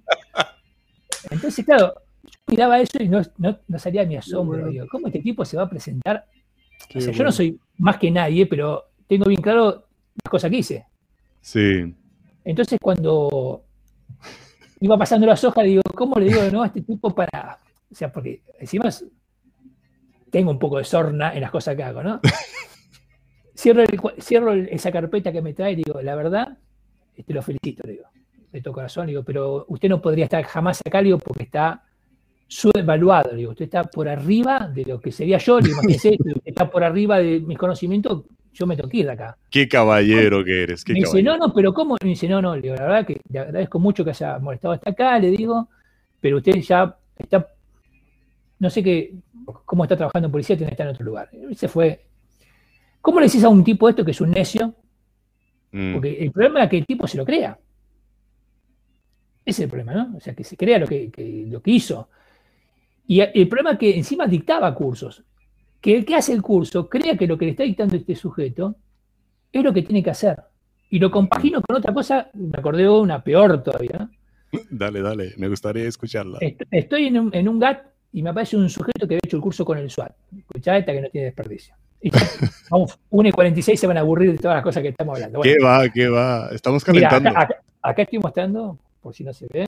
[1.30, 1.94] Entonces, claro,
[2.48, 4.68] miraba eso y no, no, salía mi asombro.
[4.68, 6.26] Digo, ¿cómo este tipo se va a presentar?
[6.94, 9.84] o sea, yo no soy más que nadie, pero tengo bien claro
[10.24, 10.86] las cosas que hice.
[11.40, 11.94] Sí.
[12.44, 13.62] Entonces, cuando
[14.80, 17.58] iba pasando las hojas, digo, ¿cómo le digo de nuevo a este tipo para
[17.90, 18.90] o sea, porque encima
[20.30, 22.20] tengo un poco de sorna en las cosas que hago, ¿no?
[23.54, 26.58] Cierro, esa carpeta que me trae y digo, la verdad,
[27.14, 28.04] te este, lo felicito, digo,
[28.52, 31.82] de todo corazón, digo, pero usted no podría estar jamás acá, digo, porque está
[32.48, 36.82] subvaluado, digo, usted está por arriba de lo que sería yo, digo, usted está por
[36.82, 39.36] arriba de mis conocimientos, yo me tengo que ir de acá.
[39.50, 41.96] Qué caballero que eres, qué me dice, no, no, pero ¿cómo?
[42.02, 44.74] Me dice, no, no, le digo, la verdad que le agradezco mucho que haya molestado
[44.74, 45.68] hasta acá, le digo,
[46.20, 47.46] pero usted ya está
[48.58, 49.14] no sé qué,
[49.64, 51.30] cómo está trabajando en policía, tiene que estar en otro lugar.
[51.54, 52.06] se fue.
[53.00, 54.74] ¿Cómo le decís a un tipo esto que es un necio?
[55.72, 55.94] Mm.
[55.94, 57.58] Porque el problema es que el tipo se lo crea.
[59.44, 60.16] Ese es el problema, ¿no?
[60.16, 62.08] O sea, que se crea lo que, lo que hizo.
[63.08, 65.24] Y el problema es que encima dictaba cursos.
[65.80, 68.76] Que el que hace el curso crea que lo que le está dictando este sujeto
[69.50, 70.38] es lo que tiene que hacer.
[70.90, 74.10] Y lo compagino con otra cosa, me acordé de una peor todavía.
[74.70, 76.38] Dale, dale, me gustaría escucharla.
[76.70, 77.82] Estoy en un, en un GAT
[78.12, 80.12] y me aparece un sujeto que había hecho el curso con el SWAT.
[80.36, 81.74] Escuchá esta que no tiene desperdicio.
[82.02, 82.10] Y
[82.70, 85.40] vamos, 1 y 46 se van a aburrir de todas las cosas que estamos hablando.
[85.40, 85.88] ¿Qué va?
[85.88, 86.50] ¿Qué va?
[86.52, 87.30] Estamos calentando.
[87.80, 89.66] acá, estoy mostrando, por si no se ve,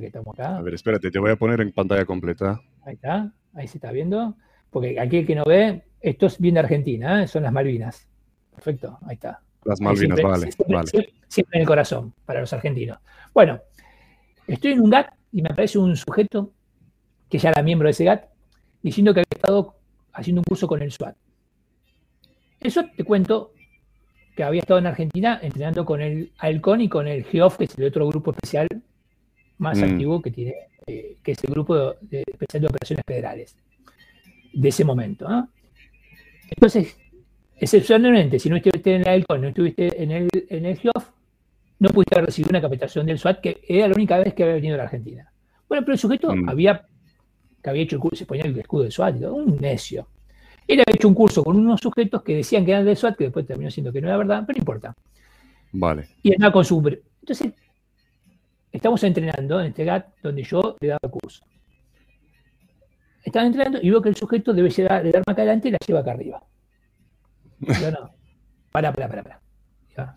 [0.00, 0.56] que estamos acá.
[0.56, 2.60] A ver, espérate, te voy a poner en pantalla completa.
[2.84, 4.36] Ahí está, ahí se está viendo.
[4.70, 7.28] Porque aquí el que no ve, esto es bien de Argentina, ¿eh?
[7.28, 8.08] son las Malvinas.
[8.54, 9.40] Perfecto, ahí está.
[9.64, 10.50] Las Malvinas, vale.
[10.68, 11.12] vale.
[11.28, 12.98] siempre en el corazón, para los argentinos.
[13.34, 13.60] Bueno,
[14.46, 16.52] estoy en un GAT y me aparece un sujeto
[17.28, 18.24] que ya era miembro de ese GAT,
[18.82, 19.76] diciendo que había estado
[20.12, 21.16] haciendo un curso con el SWAT.
[22.60, 23.52] Eso te cuento
[24.36, 27.78] que había estado en Argentina entrenando con el Halcón y con el GEOF, que es
[27.78, 28.68] el otro grupo especial
[29.62, 29.84] más mm.
[29.84, 30.54] antiguo que tiene,
[30.86, 33.56] eh, que es el grupo de, especial de operaciones federales
[34.52, 35.26] de ese momento.
[36.50, 36.96] Entonces,
[37.56, 41.08] excepcionalmente, si no estuviste en el no estuviste en el, en el GEOF,
[41.78, 44.56] no pudiste haber recibido una capacitación del SWAT, que era la única vez que había
[44.56, 45.32] venido a la Argentina.
[45.68, 46.48] Bueno, pero el sujeto mm.
[46.48, 46.86] había
[47.62, 50.08] que había hecho el curso, se ponía el escudo de SWAT, un necio.
[50.66, 53.24] Él había hecho un curso con unos sujetos que decían que eran de SWAT, que
[53.24, 54.94] después terminó siendo que no era verdad, pero no importa.
[55.72, 56.08] Vale.
[56.22, 56.78] Y andaba con su.
[57.20, 57.52] Entonces,
[58.72, 61.44] estamos entrenando en este GAT donde yo le daba curso.
[63.24, 65.78] Estaba entrenando y veo que el sujeto debe llevar el arma acá adelante y la
[65.86, 66.42] lleva acá arriba.
[67.60, 68.10] Yo no.
[68.72, 70.16] Para, para, para, para.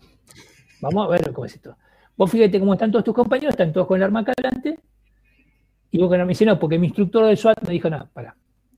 [0.80, 1.76] Vamos a ver cómo es esto.
[2.16, 4.78] Vos fíjate cómo están todos tus compañeros, están todos con el arma acá adelante
[5.90, 8.08] y vos que no me dice, no, porque mi instructor del SWAT me dijo, no,
[8.12, 8.34] para,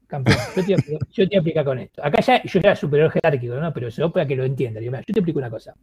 [0.06, 2.04] campeón, yo te, yo te voy a con esto.
[2.04, 3.72] Acá ya yo era superior jerárquico, ¿no?
[3.72, 4.80] Pero eso para que lo entienda.
[4.80, 5.74] Yo, te explico una cosa.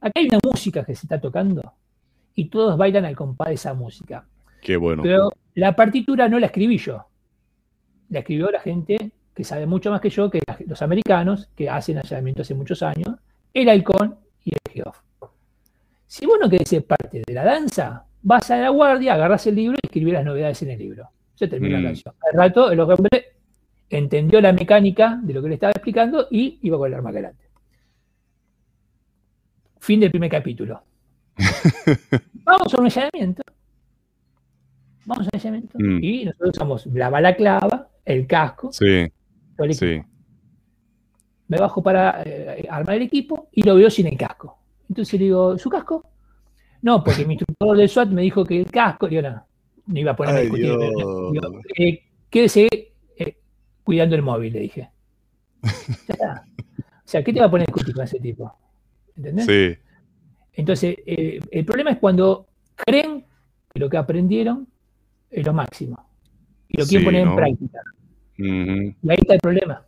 [0.00, 1.74] Acá hay una música que se está tocando
[2.36, 4.24] y todos bailan al compás de esa música.
[4.62, 5.02] Qué bueno.
[5.02, 7.04] Pero la partitura no la escribí yo.
[8.10, 11.98] La escribió la gente que sabe mucho más que yo, que los americanos, que hacen
[11.98, 13.16] allanamiento hace muchos años,
[13.52, 14.98] el halcón y el geof.
[16.06, 19.56] Si vos no querés ser parte de la danza, vas a la guardia, agarras el
[19.56, 21.08] libro y escribís las novedades en el libro.
[21.34, 21.84] Se termina la mm.
[21.84, 22.14] canción.
[22.20, 23.24] Al rato el hombre
[23.90, 27.44] entendió la mecánica de lo que le estaba explicando y iba con el arma adelante.
[29.80, 30.82] Fin del primer capítulo.
[32.44, 33.42] Vamos a un allanamiento.
[35.04, 35.78] Vamos a un allanamiento.
[35.78, 35.98] Mm.
[36.02, 38.72] Y nosotros usamos la balaclava, el casco.
[38.72, 39.06] Sí.
[39.72, 40.02] sí.
[41.48, 44.58] Me bajo para eh, armar el equipo y lo veo sin el casco.
[44.88, 46.08] Entonces le digo, ¿su casco?
[46.82, 49.44] No, porque mi instructor del SWAT me dijo que el casco, yo no,
[49.86, 50.72] no iba a poner a discutir.
[51.78, 52.68] Eh, quédese
[53.16, 53.36] eh,
[53.82, 54.90] cuidando el móvil, le dije.
[55.62, 55.68] o
[57.04, 58.52] sea, ¿qué te va a poner a discutir con ese tipo?
[59.16, 59.46] ¿Entendés?
[59.46, 59.85] Sí.
[60.56, 63.24] Entonces, eh, el problema es cuando creen
[63.72, 64.66] que lo que aprendieron
[65.30, 66.08] es lo máximo
[66.68, 67.80] y lo quieren poner en práctica.
[68.38, 69.86] Y ahí está el problema.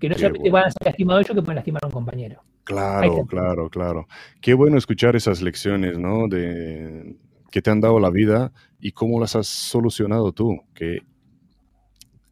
[0.00, 2.42] Que no solamente van a ser lastimados ellos, que pueden lastimar a un compañero.
[2.64, 4.08] Claro, claro, claro.
[4.40, 6.26] Qué bueno escuchar esas lecciones, ¿no?
[6.26, 7.16] De,
[7.50, 11.00] que te han dado la vida y cómo las has solucionado tú, que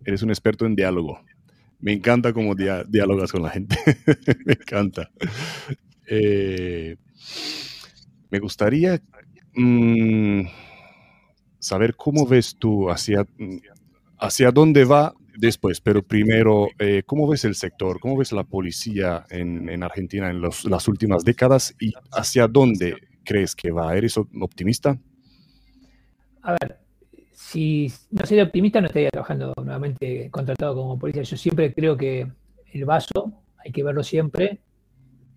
[0.05, 1.21] eres un experto en diálogo.
[1.79, 3.77] Me encanta cómo dialogas con la gente.
[4.47, 5.11] Me encanta.
[6.09, 6.97] Eh,
[8.31, 9.01] me gustaría
[9.55, 10.43] mm,
[11.59, 13.27] saber cómo ves tú hacia,
[14.19, 18.01] hacia dónde va después, pero primero, eh, ¿cómo ves el sector?
[18.01, 23.71] ¿Cómo ves la policía en, Argentina en las últimas décadas y hacia dónde crees que
[23.71, 23.97] va?
[23.97, 24.99] ¿Eres optimista?
[26.43, 26.79] A ver,
[27.33, 31.23] si no sería optimista no estaría trabajando nuevamente contratado como policía.
[31.23, 32.27] Yo siempre creo que
[32.73, 34.61] el vaso hay que verlo siempre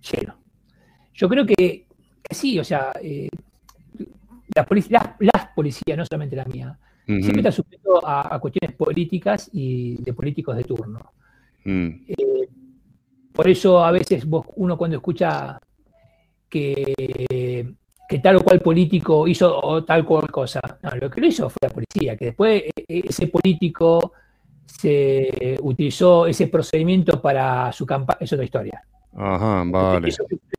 [0.01, 0.46] lleno.
[1.17, 1.85] Yo creo que,
[2.29, 3.27] sí, o sea, eh,
[4.53, 10.55] las, policías, no solamente la mía, siempre están sujetos a, cuestiones políticas y de políticos
[10.55, 11.11] de turno.
[11.65, 11.87] Mm.
[12.07, 12.49] Eh,
[13.33, 14.25] por eso a veces
[14.57, 15.59] uno cuando escucha
[16.47, 17.73] que,
[18.21, 21.67] tal o cual político hizo o tal cual cosa, no, lo que lo hizo fue
[21.67, 24.13] la policía, que después e, e, ese político
[24.67, 28.83] se utilizó ese procedimiento para su campaña, es otra historia.
[29.19, 30.09] Ajá, vale.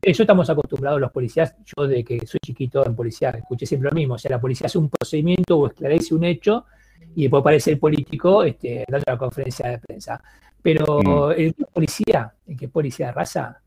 [0.02, 1.54] Eso, estamos acostumbrados los policías.
[1.64, 4.14] Yo de que soy chiquito en policía escuché siempre lo mismo.
[4.14, 6.66] O sea, la policía hace un procedimiento o esclarece un hecho
[7.14, 10.20] y después aparece el político este, dando la conferencia de prensa.
[10.60, 11.32] Pero mm.
[11.36, 13.60] el policía, el que es policía de raza,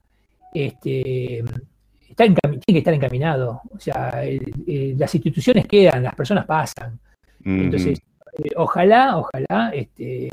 [0.54, 1.40] este,
[2.10, 3.62] está tiene que estar encaminado.
[3.74, 4.22] O sea,
[4.68, 7.00] las instituciones quedan, las personas pasan.
[7.46, 7.98] Entonces,
[8.44, 10.30] eh, ojalá, ojalá, este,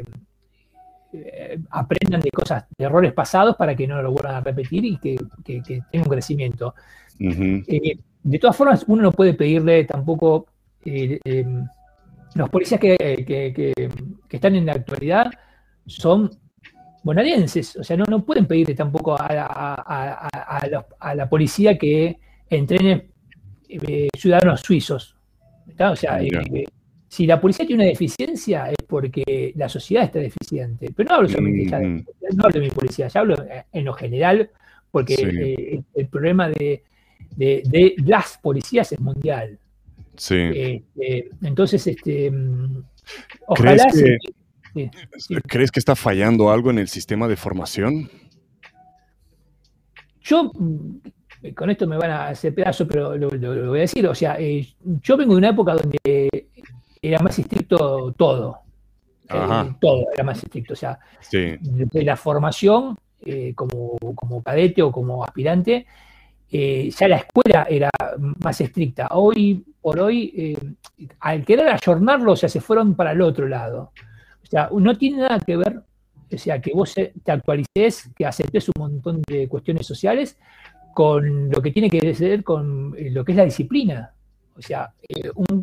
[1.25, 4.99] eh, aprendan de cosas, de errores pasados para que no lo vuelvan a repetir y
[4.99, 6.75] que, que, tenga un crecimiento.
[7.19, 10.47] Eh, de todas formas, uno no puede pedirle tampoco,
[10.85, 11.45] eh,
[12.35, 13.75] los policías que,
[14.31, 15.31] están en la actualidad
[15.87, 16.31] son
[17.03, 20.65] bonadienses, o sea, no, no pueden pedirle tampoco a,
[21.15, 22.19] la policía que
[22.49, 23.11] entrene
[24.17, 25.17] ciudadanos suizos.
[25.79, 26.21] O sea,
[27.09, 30.91] si la policía tiene una deficiencia es porque la sociedad está deficiente.
[30.95, 32.07] Pero no hablo solamente de, mm.
[32.37, 33.37] no hablo de mi policía, ya hablo
[33.73, 34.51] en lo general,
[34.91, 36.83] porque eh, el, problema de,
[38.05, 39.59] las policías es mundial.
[40.17, 40.37] Sí.
[40.37, 42.85] Este, entonces, este, mm,
[43.47, 43.87] ojalá...
[43.91, 44.19] ¿Crees
[45.27, 48.11] que, ¿Crees que está fallando algo en el sistema de formación?
[50.21, 53.31] Yo mm, con esto me van a hacer pedazo, pero lo,
[53.69, 54.07] voy a decir.
[54.07, 54.67] O sea, eh,
[55.03, 56.48] yo vengo de una época donde
[57.01, 58.59] era más estricto todo.
[59.29, 60.73] Eh, todo era más estricto.
[60.73, 60.99] O sea,
[61.31, 65.87] de la formación eh, como, como, cadete o como aspirante,
[66.51, 67.91] eh, ya la escuela era
[68.39, 69.09] más estricta.
[69.11, 70.57] Hoy por hoy,
[71.21, 73.93] al querer ayornarlo, o sea, se fueron para el otro lado.
[74.43, 75.83] O sea, no tiene nada que ver,
[76.31, 80.39] o sea, que vos te actualices, que aceptes un montón de cuestiones sociales
[80.95, 84.13] con lo que tiene que ver con lo que es la disciplina.
[84.57, 84.93] O sea,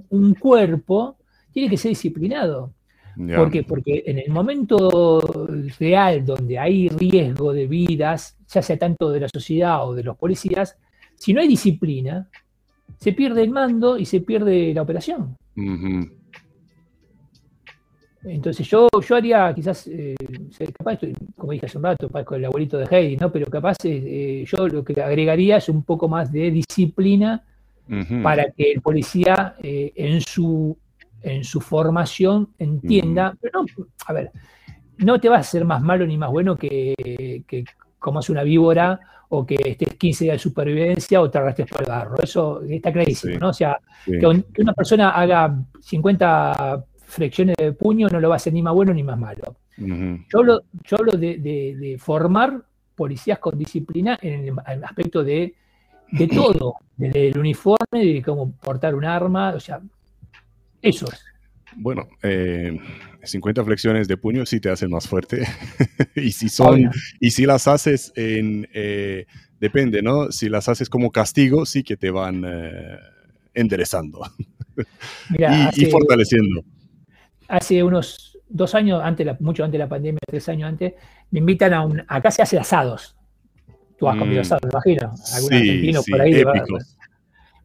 [0.09, 1.17] un cuerpo
[1.55, 2.73] tiene que ser disciplinado.
[3.15, 3.63] ¿Por qué?
[3.63, 5.47] Porque en el momento
[5.79, 10.17] real donde hay riesgo de vidas, ya sea tanto de la sociedad o de los
[10.17, 10.77] policías,
[11.15, 12.29] si no hay disciplina,
[12.97, 15.37] se pierde el mando y se pierde la operación.
[18.25, 20.15] Entonces yo, yo haría quizás, eh,
[20.77, 20.99] capaz,
[21.37, 23.31] como dije hace un rato, con el abuelito de Heidi, ¿no?
[23.31, 27.45] pero capaz eh, yo lo que agregaría es un poco más de disciplina
[28.21, 30.77] para que el policía eh, en su
[31.25, 34.31] en su formación entienda, pero no, a ver,
[34.99, 36.93] no te vas a hacer más malo ni más bueno que,
[37.97, 38.99] como hace una víbora
[39.29, 42.15] o que estés 15 días de supervivencia o te arrastres por el barro.
[42.21, 43.49] Eso está clarísimo, ¿no?
[43.49, 44.25] O sea, que,
[44.61, 48.93] una persona haga 50 flexiones de puño no lo va a hacer ni más bueno
[48.93, 49.55] ni más malo.
[49.77, 52.61] Yo hablo, yo hablo de, formar
[52.93, 55.55] policías con disciplina en el, aspecto de,
[56.11, 59.81] de todo, desde el uniforme, de cómo portar un arma, o sea,
[60.85, 61.19] eso es.
[61.75, 65.45] Bueno, 50 eh, flexiones de puño sí te hacen más fuerte.
[66.15, 66.89] y si son,
[67.19, 69.25] y si las haces en, eh,
[69.59, 70.31] depende, ¿no?
[70.31, 72.97] Si las haces como castigo, sí que te van eh,
[73.53, 74.21] enderezando
[75.75, 76.63] y, fortaleciendo.
[77.47, 80.93] Hace unos dos años, antes, mucho antes de la pandemia, tres años antes,
[81.31, 83.15] me invitan a un, acá se hace asados.
[83.97, 84.41] Tú has comido mm.
[84.41, 85.13] asados, me imagino.
[85.33, 86.43] Algún argentino por ahí.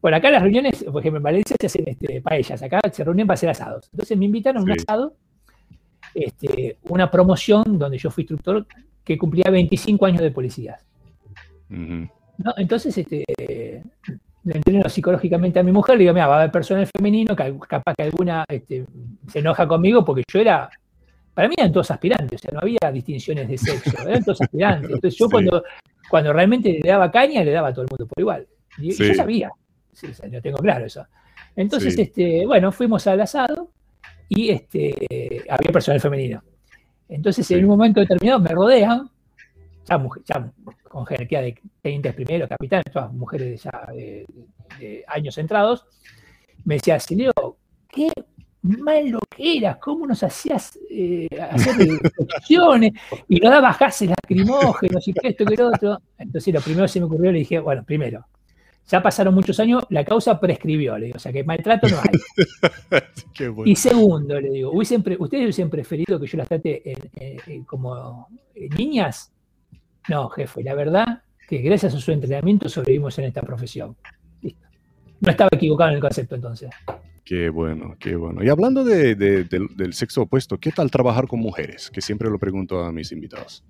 [0.01, 3.27] Bueno, acá las reuniones, por ejemplo, en Valencia se hacen este, paellas, acá se reúnen
[3.27, 3.87] para hacer asados.
[3.91, 5.13] Entonces me invitan a un asado,
[6.15, 8.65] este, una promoción donde yo fui instructor
[9.03, 10.83] que cumplía 25 años de policías.
[12.57, 13.23] Entonces, este,
[14.43, 17.93] le entreno psicológicamente a mi mujer, le digo, mira, va a haber personal femenino, capaz
[17.95, 18.85] que alguna este,
[19.27, 20.69] se enoja conmigo porque yo era,
[21.33, 24.89] para mí eran todos aspirantes, o sea, no había distinciones de sexo, eran todos aspirantes.
[24.89, 25.63] Entonces yo cuando,
[26.09, 28.47] cuando realmente le daba caña, le daba a todo el mundo por igual.
[28.79, 29.51] Y yo sabía,
[29.93, 31.05] sí, yo tengo claro eso.
[31.55, 33.69] Entonces, este, bueno, fuimos al asado
[34.29, 36.41] y este, había personal femenino.
[37.09, 39.09] Entonces, en un momento determinado me rodean,
[39.85, 40.51] ya, ya
[40.87, 44.25] con jerarquía de tenientes primero, capitán, todas mujeres ya de,
[45.07, 45.85] años entrados,
[46.63, 47.57] me decía, Sileo,
[47.89, 48.09] qué
[48.61, 52.93] malo que eras, cómo nos hacías eh, hacer opciones
[53.27, 56.01] y nos dabas gases lacrimógenos y que esto, que lo otro.
[56.17, 58.25] Entonces, lo primero que se me ocurrió, le dije, bueno, primero,
[58.91, 62.99] ya pasaron muchos años, la causa prescribió, le digo, o sea que maltrato no hay.
[63.65, 66.83] Y segundo, le digo, ¿ustedes hubiesen preferido que yo las trate
[67.65, 68.27] como
[68.77, 69.31] niñas?
[70.09, 73.95] No, jefe, la verdad que gracias a su entrenamiento sobrevivimos en esta profesión.
[74.41, 74.67] Listo.
[75.21, 76.69] No estaba equivocado en el concepto entonces.
[77.25, 78.43] Qué bueno, qué bueno.
[78.43, 81.89] Y hablando del sexo opuesto, ¿qué tal trabajar con mujeres?
[81.89, 83.63] Que siempre lo pregunto a mis invitados.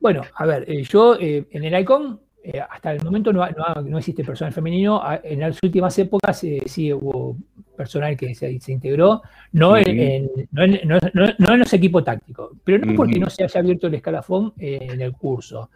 [0.00, 4.22] Bueno, a ver, eh, yo eh, en el ICON eh, hasta el momento no, existe
[4.22, 5.02] personal femenino.
[5.22, 7.38] En las últimas épocas eh, sí hubo
[7.74, 9.22] personal que se, integró,
[9.52, 15.00] no, en, los equipos tácticos, pero no porque no se haya abierto el escalafón en
[15.00, 15.70] el curso.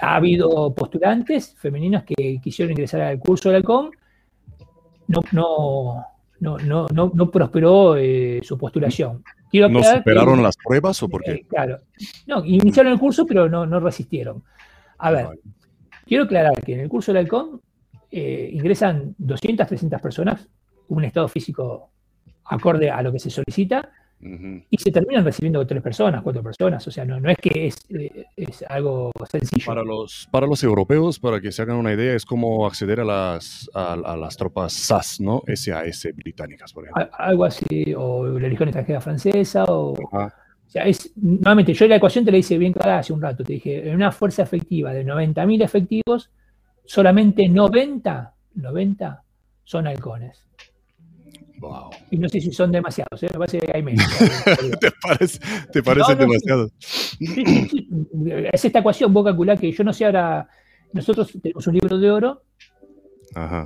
[0.00, 3.90] Ha habido postulantes femeninas que quisieron ingresar al curso del halcón,
[5.08, 6.06] no,
[6.40, 9.24] no, no, prosperó eh, su postulación.
[9.52, 11.44] ¿No superaron las pruebas o por qué?
[11.48, 11.80] claro.
[12.26, 14.44] No, iniciaron el curso, pero no, resistieron.
[14.98, 15.26] A ver,
[16.06, 17.60] Quiero aclarar que en el curso del halcón
[18.10, 20.48] eh, ingresan 200, 300 personas,
[20.88, 21.90] un estado físico
[22.44, 23.90] acorde a lo que se solicita,
[24.70, 26.86] y se terminan recibiendo tres personas, cuatro personas.
[26.86, 28.24] O sea, no, no es que es, eh,
[28.68, 29.66] algo sencillo.
[29.66, 33.04] Para los, para los europeos, para que se hagan una idea, es como acceder a
[33.04, 35.42] las, a, las tropas SAS, ¿no?
[35.54, 37.06] SAS británicas, por ejemplo.
[37.18, 39.94] algo así, o la Legión Extranjera Francesa, o
[40.74, 43.44] sea, es, nuevamente, yo la ecuación te la hice bien clara hace un rato.
[43.44, 46.30] Te dije, en una fuerza efectiva de 90.000 efectivos,
[46.84, 49.22] solamente 90, 90
[49.62, 50.44] son halcones.
[51.58, 51.90] Wow.
[52.10, 53.28] Y no sé si son demasiados, ¿eh?
[53.32, 54.04] me parece que hay menos.
[54.80, 55.38] ¿Te parece,
[55.72, 56.68] te parece demasiado?
[58.52, 60.48] Es esta ecuación, vos calculás que yo no sé ahora,
[60.92, 62.42] nosotros tenemos un libro de oro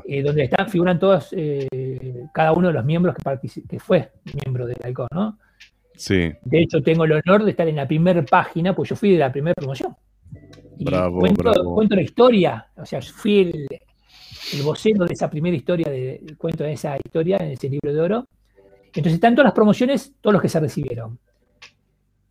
[0.06, 1.66] eh, donde están, figuran todos, eh,
[2.34, 4.12] cada uno de los miembros que, que fue
[4.44, 5.38] miembro del halcón, ¿no?
[6.06, 9.18] De hecho, tengo el honor de estar en la primera página, pues yo fui de
[9.18, 9.96] la primera promoción.
[10.78, 11.74] bravo, cuento, bravo.
[11.74, 13.40] cuento la historia, o sea, fui
[14.52, 18.00] el, vocero de esa primera historia, de, cuento de esa historia en ese libro de
[18.00, 18.26] oro.
[18.86, 21.18] Entonces están todas las promociones, todos los que se recibieron.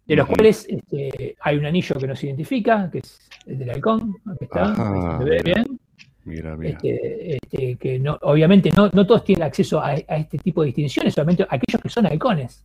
[0.05, 4.15] De los cuales este, hay un anillo que nos identifica, que es el del halcón,
[4.39, 5.79] que está, se ve bien.
[6.23, 6.71] Mira, mira.
[6.71, 10.67] Este, este, que no, obviamente no, no, todos tienen acceso a, a, este tipo de
[10.67, 12.63] distinciones, solamente aquellos que son halcones.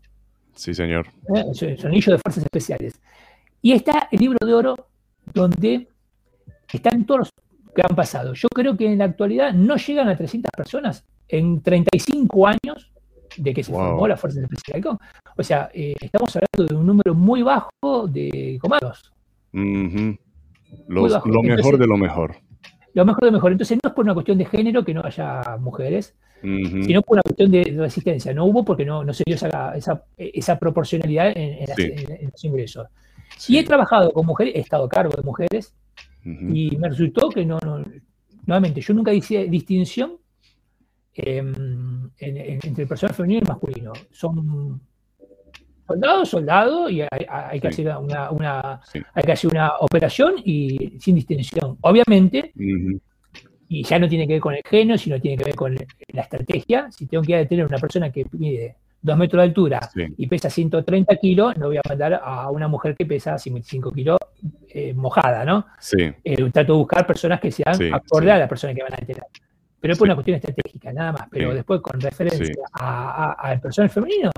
[0.63, 1.09] Sí, señor.
[1.35, 1.43] ¿Eh?
[1.85, 3.01] anillo de fuerzas especiales.
[3.61, 4.77] Y está el libro de oro
[5.35, 5.89] donde
[6.73, 7.31] están todos los
[7.75, 8.33] que han pasado.
[8.35, 12.93] Yo creo que en la actualidad no llegan a 300 personas en 35 años
[13.37, 14.99] de que se formó la Fuerza Especial
[15.37, 19.13] O sea, eh, estamos hablando de un número muy bajo de comandos.
[19.51, 22.37] lo mejor de lo mejor.
[22.95, 23.51] Lo mejor de lo mejor.
[23.51, 27.23] Entonces no es por una cuestión de género que no haya mujeres, sino por una
[27.23, 28.35] cuestión de resistencia.
[28.35, 31.67] No hubo porque no, se dio esa, proporcionalidad en,
[32.31, 32.87] los ingresos.
[33.49, 35.75] Y he trabajado con mujeres, he estado a cargo de mujeres,
[36.25, 37.59] y me resultó que no,
[38.47, 40.19] nuevamente, yo nunca hice distinción
[41.15, 43.93] em, entre el personal femenino y el masculino.
[44.11, 44.81] Son
[45.87, 48.81] soldados, soldados, y hay, que hacer una,
[49.15, 51.77] hay que hacer una operación y sin distinción.
[51.81, 52.53] Obviamente,
[53.73, 56.23] y ya no tiene que ver con el genio, sino tiene que ver con la
[56.23, 56.91] estrategia.
[56.91, 59.81] Si tengo que detener a una persona que mide 2 metros de altura
[60.19, 64.19] y pesa 130 kilos, no voy a mandar a una mujer que pesa 55 kilos
[64.69, 65.67] eh, mojada, ¿no?
[65.81, 65.97] Sí.
[66.23, 69.25] Eh, trato de buscar personas que sean acorde a la persona que van a detener.
[69.81, 71.29] pero es por una cuestión estratégica, nada más.
[71.31, 74.31] Pero después, con referencia al personal femenino,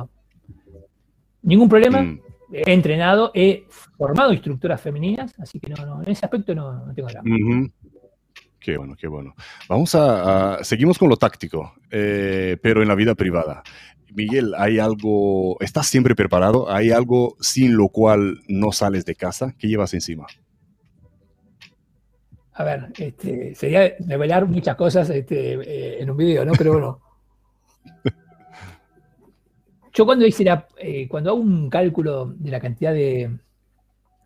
[1.42, 2.02] ningún problema.
[2.02, 2.20] Mm.
[2.52, 7.08] He entrenado, he formado instructoras femeninas, así que no, no en ese aspecto no, tengo
[7.08, 7.28] drama.
[8.64, 9.34] Qué bueno, qué bueno.
[9.68, 13.62] Vamos a, seguimos con lo táctico, eh, pero en la vida privada.
[14.14, 16.72] Miguel, ¿hay algo, estás siempre preparado?
[16.72, 19.54] ¿Hay algo sin lo cual no sales de casa?
[19.58, 20.26] ¿Qué llevas encima?
[22.54, 26.52] A ver, este, sería revelar muchas cosas este, eh, en un video, ¿no?
[26.56, 27.00] Pero bueno.
[29.92, 30.46] Yo cuando hice
[30.78, 33.30] eh, cuando hago un cálculo de la cantidad de,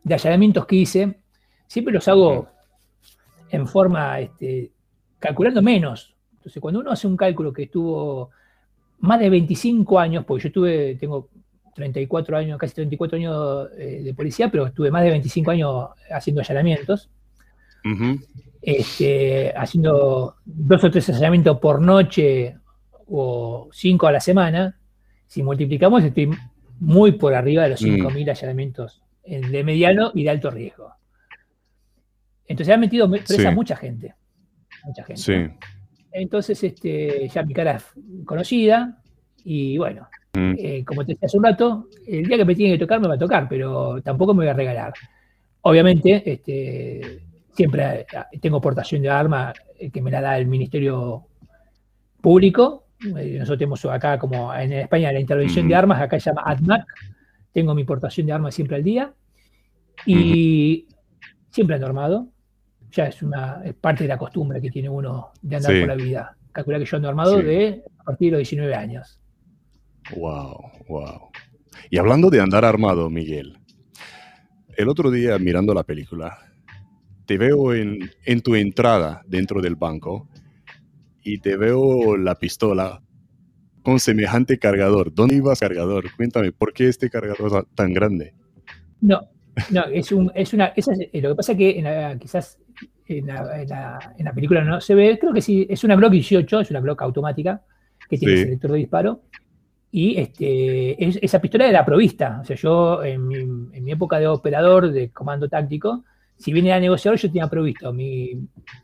[0.05, 1.19] de allanamientos que hice,
[1.67, 2.57] siempre los hago
[3.51, 4.71] en forma, este,
[5.19, 6.15] calculando menos.
[6.33, 8.31] Entonces, cuando uno hace un cálculo que estuvo
[9.01, 11.29] más de 25 años, porque yo tuve, tengo
[11.75, 16.41] 34 años, casi 34 años eh, de policía, pero estuve más de 25 años haciendo
[16.41, 17.09] allanamientos,
[18.61, 22.57] este, haciendo dos o tres allanamientos por noche
[23.07, 24.77] o cinco a la semana.
[25.27, 26.31] Si multiplicamos, estoy
[26.81, 28.31] muy por arriba de los 5.000 mm.
[28.31, 30.98] allanamientos de mediano y de alto riesgo.
[32.49, 34.15] Entonces ha metido presa mucha gente.
[34.85, 35.23] Mucha gente.
[35.23, 35.69] Sí.
[36.13, 37.85] Entonces, este, ya mi cara es
[38.25, 39.01] conocida
[39.45, 40.55] y bueno, mm.
[40.59, 43.09] eh, como te decía hace un rato, el día que me tiene que tocar me
[43.09, 44.95] va a tocar, pero tampoco me voy a regalar.
[45.61, 47.21] Obviamente, este,
[47.53, 51.27] siempre eh, tengo portación de arma eh, que me la da el Ministerio
[52.21, 52.87] Público.
[53.01, 55.79] Nosotros tenemos acá, como en España, la intervención de mm.
[55.79, 56.85] armas, acá se llama ADMAC.
[57.53, 59.13] Tengo mi portación de armas siempre al día.
[60.07, 60.87] Y
[61.51, 62.29] siempre ando armado
[62.91, 66.37] ya es una parte de la costumbre que tiene uno de andar por la vida.
[66.53, 69.21] Calcula que yo ando armado de a partir de los 19 años.
[70.17, 70.59] Wow,
[70.89, 71.31] wow.
[71.91, 73.59] Y hablando de andar armado, Miguel,
[74.77, 76.39] el otro día mirando la película,
[77.27, 80.29] te veo en, en tu entrada dentro del banco
[81.23, 83.03] y te veo la pistola
[83.83, 85.15] con semejante cargador.
[85.15, 86.07] ¿Dónde ibas cargador?
[86.17, 88.35] Cuéntame, ¿por qué este cargador tan grande?
[89.01, 89.29] No,
[89.71, 90.73] no, es, un, es una.
[90.77, 92.59] lo que pasa es que quizás
[93.07, 96.81] en la, película no se ve, creo que sí, es una Glock 18, es una
[96.81, 97.63] Glock automática
[98.09, 99.23] que tiene selector de disparo.
[99.91, 102.41] Y este, esa pistola era provista.
[102.43, 106.05] O sea, yo en mi, época de operador, de comando táctico,
[106.37, 108.31] si bien era negociador, yo tenía provisto mi,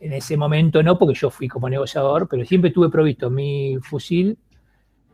[0.00, 4.38] en ese momento no, porque yo fui como negociador, pero siempre tuve provisto mi fusil.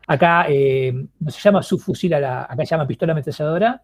[0.07, 3.83] Acá eh, no se llama subfusil, acá se llama pistola ametralladora,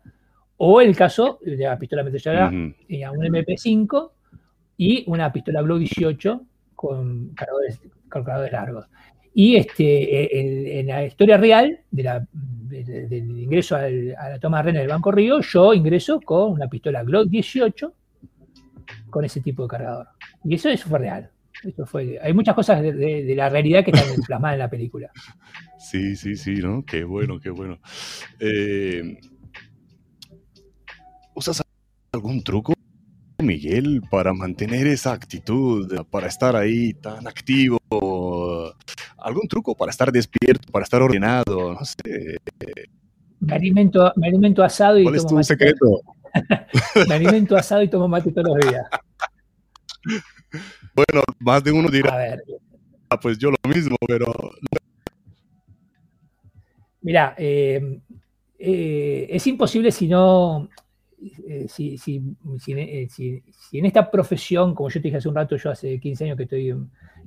[0.58, 2.50] o el caso de la pistola ametralladora,
[2.88, 4.12] tenía un MP5
[4.78, 6.42] y una pistola Glock 18
[6.76, 8.86] con cargadores, largos.
[9.34, 14.80] Y este, en la historia real de la, del ingreso a la toma de rena
[14.80, 17.94] del Banco Río, yo ingreso con una pistola Glock 18
[19.10, 20.08] con ese tipo de cargador.
[20.44, 21.30] Y eso, eso fue real.
[21.64, 25.12] Eso fue, hay muchas cosas de, la realidad que están plasmadas en la película.
[25.80, 26.84] Sí, sí, sí, ¿no?
[26.86, 27.80] Qué bueno, qué bueno.
[28.40, 29.18] Eh,
[31.38, 31.62] ¿Usas
[32.14, 32.74] algún truco
[33.38, 37.78] Miguel, para mantener esa actitud, para estar ahí tan activo?
[39.20, 41.76] ¿Algún truco para estar despierto, para estar ordenado?
[41.76, 42.38] No sé.
[43.40, 46.02] Me alimento, me alimento asado y ¿Cuál es tu secreto?
[47.08, 48.88] me alimento asado y tomo mate todos los días.
[50.96, 52.44] Bueno, más de uno dirá, A ver.
[53.12, 54.34] Ah, pues yo lo mismo, pero...
[57.02, 58.02] Mira, eh,
[58.58, 60.68] eh, es imposible si no
[61.48, 62.22] eh, si, si,
[62.68, 63.44] eh, si,
[63.74, 66.44] en esta profesión, como yo te dije hace un rato, yo hace 15 años que
[66.44, 66.76] estoy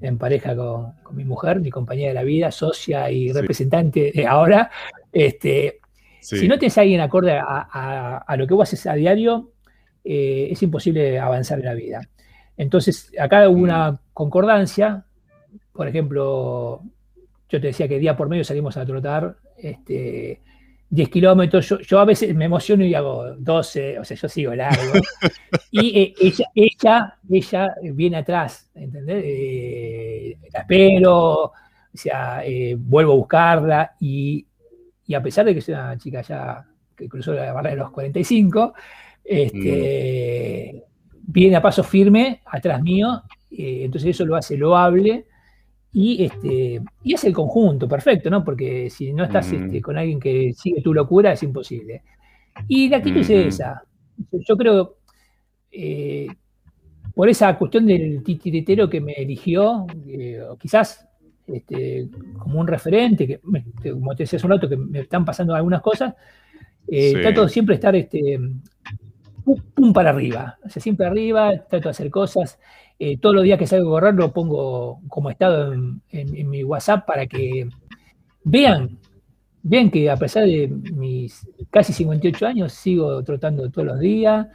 [0.01, 4.71] en, pareja con, mi mujer, mi compañía de la vida, socia y representante de ahora,
[5.13, 5.81] este,
[6.21, 9.53] si no tienes a alguien acorde a, lo que vos haces a diario,
[10.05, 12.01] eh, es imposible avanzar en la vida.
[12.57, 13.99] Entonces, acá hubo una mm.
[14.13, 15.05] concordancia,
[15.73, 16.83] por ejemplo,
[17.49, 20.41] yo te decía que día por medio salimos a trotar, este,
[20.93, 24.93] 10 kilómetros, yo, a veces me emociono y hago 12, o sea, yo sigo largo.
[25.71, 29.23] y eh, ella, ella, ella viene atrás, ¿entendés?
[29.25, 31.53] Eh, la espero, o
[31.95, 34.45] sea, eh, vuelvo a buscarla y,
[35.15, 36.65] a pesar de que es una chica ya
[36.97, 38.75] que cruzó la barrera de los 45,
[39.25, 41.19] este, mm.
[41.23, 45.27] viene a paso firme atrás mío, entonces eso lo hace loable
[45.93, 48.45] y, este, y es el conjunto, perfecto, ¿no?
[48.45, 52.03] Porque si no estás este, con alguien que sigue tu locura, es imposible.
[52.69, 53.83] Y la actitud es esa.
[54.33, 54.99] Yo creo,
[55.73, 56.29] eh,
[57.15, 61.09] por esa cuestión del titiritero que me eligió, eh, quizás
[61.47, 62.09] este,
[62.39, 63.41] como un referente, que
[63.91, 66.15] como te decía hace un rato, que me están pasando algunas cosas,
[66.87, 68.39] eh, trato siempre estar este,
[69.75, 70.59] pum, para arriba.
[70.65, 72.59] O sea, siempre arriba, trato de hacer cosas.
[73.03, 76.03] Eh, todos los días que salgo a correr lo pongo como estado en,
[76.51, 77.67] mi WhatsApp para que
[78.45, 78.99] vean,
[79.63, 84.49] vean que a pesar de mis casi 58 años sigo trotando todos los días.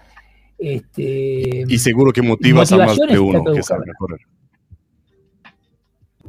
[0.59, 4.19] Este, y seguro que motivas a más de uno que salga a correr.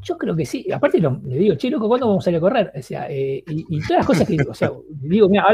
[0.01, 0.73] Yo creo que sí.
[0.73, 2.73] Aparte le digo, che, loco, ¿cuándo vamos a salir a correr?
[2.75, 5.45] O sea, eh, y, todas las cosas que, o sea, digo, mira,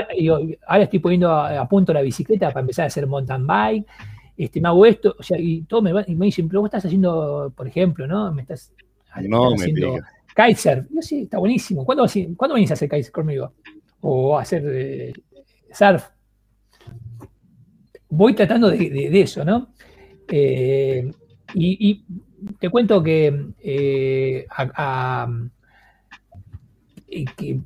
[0.68, 3.84] ahora, estoy poniendo a, punto la bicicleta para empezar a hacer mountain bike,
[4.36, 7.52] este, me hago esto, o sea, y todo me, me dicen, pero vos estás haciendo,
[7.54, 8.32] por ejemplo, ¿no?
[8.32, 8.72] Me estás,
[9.22, 9.98] no haciendo
[10.34, 10.86] Kaiser.
[10.90, 11.84] Yo sí, está buenísimo.
[11.84, 12.06] ¿Cuándo,
[12.36, 13.52] ¿cuándo venís a hacer Kaiser conmigo?
[14.00, 15.12] O a hacer eh,
[15.72, 16.08] surf.
[18.08, 19.72] Voy tratando de, eso, ¿no?
[20.28, 21.10] Eh,
[21.54, 22.04] y
[22.58, 24.46] te cuento que, eh,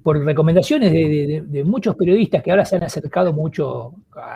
[0.03, 3.95] por recomendaciones de, muchos periodistas que ahora se han acercado mucho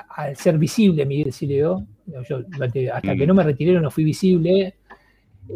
[0.09, 1.87] al ser visible Miguel Sileo,
[2.29, 2.39] yo
[2.93, 3.27] hasta que mm.
[3.27, 4.75] no me retiré no fui visible,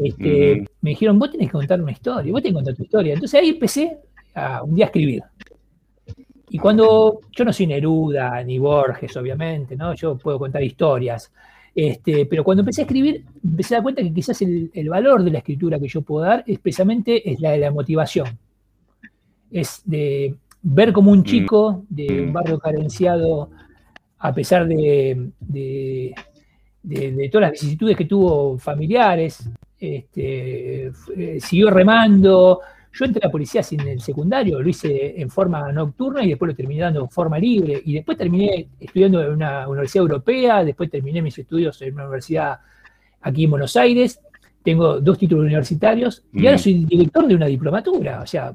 [0.02, 0.66] este, mm.
[0.81, 3.14] me dijeron, vos tenés que contar una historia, vos tenés que contar tu historia.
[3.14, 3.98] Entonces ahí empecé
[4.35, 5.22] a un día a escribir.
[6.51, 9.94] Y cuando yo no soy Neruda ni Borges, obviamente, ¿no?
[9.94, 11.32] Yo puedo contar historias.
[11.74, 15.32] Este, pero cuando empecé a escribir, empecé a dar cuenta que quizás el, valor de
[15.32, 18.39] la escritura que yo puedo dar especialmente es la de la motivación.
[19.55, 21.24] Es de ver como un mm.
[21.24, 23.51] chico de un barrio carenciado,
[24.18, 25.31] a pesar de,
[27.31, 29.48] todas las vicisitudes que tuvo familiares,
[29.78, 30.86] este,
[31.16, 32.60] eh, siguió remando,
[32.94, 36.51] yo entré a la policía sin el secundario, lo hice en forma nocturna y después
[36.51, 37.82] lo terminé dando en forma libre.
[37.85, 42.60] Y después terminé estudiando en una universidad europea, después terminé mis estudios en una universidad
[43.20, 44.20] aquí en Buenos Aires.
[44.62, 46.60] Tengo dos títulos universitarios y ahora mm.
[46.60, 48.22] soy director de una diplomatura.
[48.22, 48.55] O sea,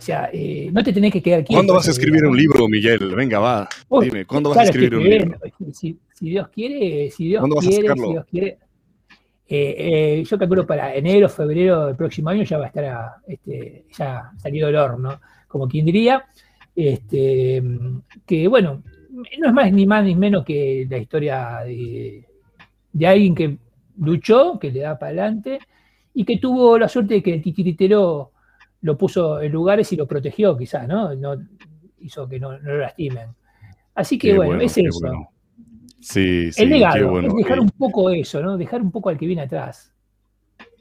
[0.00, 1.52] o sea, eh, no te tenés que quedar aquí.
[1.52, 3.14] ¿Cuándo vas a escribir un libro, Miguel?
[3.14, 3.68] Venga, va.
[4.00, 5.38] Dime, ¿cuándo vas a escribir un libro?
[5.74, 8.58] Si, Dios quiere, si Dios quiere, si Dios quiere.
[9.46, 13.84] Eh, eh, yo calculo para enero, febrero del próximo año ya va a estar este,
[13.94, 16.24] ya salido del horno, como quien diría.
[16.74, 17.62] Este,
[18.24, 22.24] que bueno, no es más ni más ni menos que la historia de,
[23.06, 23.58] alguien que
[23.98, 25.58] luchó, que le da para adelante
[26.14, 28.32] y que tuvo la suerte de que el titiritero
[28.82, 31.14] lo puso en lugares y lo protegió, quizás, ¿no?
[31.14, 31.36] no
[32.00, 33.28] hizo que no, lo lastimen.
[33.94, 35.28] Así que bueno, es eso.
[36.00, 36.62] Sí, sí.
[36.62, 38.56] El legado, es dejar un poco eso, ¿no?
[38.56, 39.92] Dejar un poco al que viene atrás.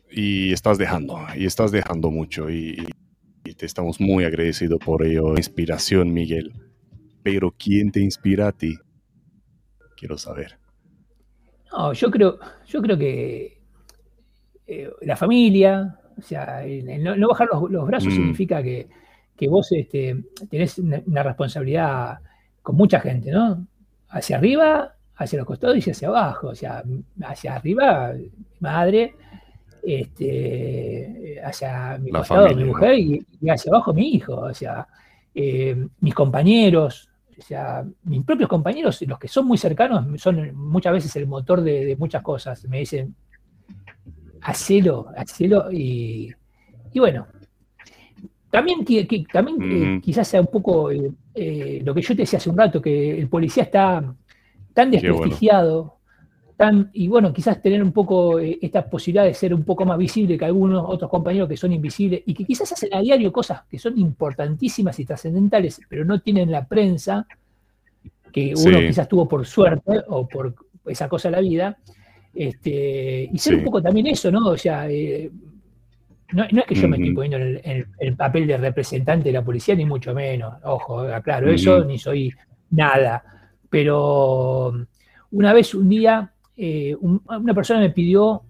[0.09, 2.77] Y estás dejando, y estás dejando mucho, y,
[3.57, 5.35] te estamos muy agradecidos por ello.
[5.35, 6.53] Inspiración, Miguel.
[7.23, 8.77] Pero ¿quién te inspira a ti?
[9.97, 10.57] Quiero saber.
[11.71, 13.61] No, yo creo, yo creo que
[14.67, 16.63] eh, la familia, o sea,
[16.99, 18.15] no, bajar los, brazos mm.
[18.15, 18.87] significa que,
[19.47, 22.19] vos este, tenés una responsabilidad
[22.61, 23.65] con mucha gente, ¿no?
[24.09, 26.81] Hacia arriba hacia los costados y hacia abajo, o sea,
[27.23, 28.31] hacia arriba mi
[28.61, 29.15] madre,
[29.83, 34.87] este, hacia mi costado mi mujer y, hacia abajo mi hijo, o sea,
[35.35, 40.93] eh, mis compañeros, o sea, mis propios compañeros, los que son muy cercanos, son muchas
[40.93, 42.63] veces el motor de, muchas cosas.
[42.65, 43.13] Me dicen,
[44.41, 46.33] hacelo, hacelo y,
[46.93, 47.27] y bueno.
[48.51, 48.79] También,
[49.31, 52.81] también eh, quizás sea un poco eh, lo que yo te decía hace un rato,
[52.81, 54.15] que el policía está
[54.73, 55.97] tan desprestigiado,
[56.57, 59.99] tan, y bueno, quizás tener un poco eh, esta posibilidad de ser un poco más
[59.99, 63.61] visible que algunos otros compañeros que son invisibles y que quizás hacen a diario cosas
[63.69, 67.27] que son importantísimas y trascendentales, pero no tienen la prensa
[68.31, 70.55] que uno quizás tuvo por suerte o por
[70.85, 71.77] esa cosa de la vida.
[72.33, 74.49] Este, y ser un poco también eso, ¿no?
[74.49, 75.29] O sea, eh,
[76.31, 79.75] no, es que yo me estoy poniendo en el, papel de representante de la policía,
[79.75, 80.53] ni mucho menos.
[80.63, 82.31] Ojo, claro, eso ni soy
[82.71, 83.23] nada
[83.69, 84.73] pero
[85.31, 88.41] una vez, un día, eh, una persona me pidió,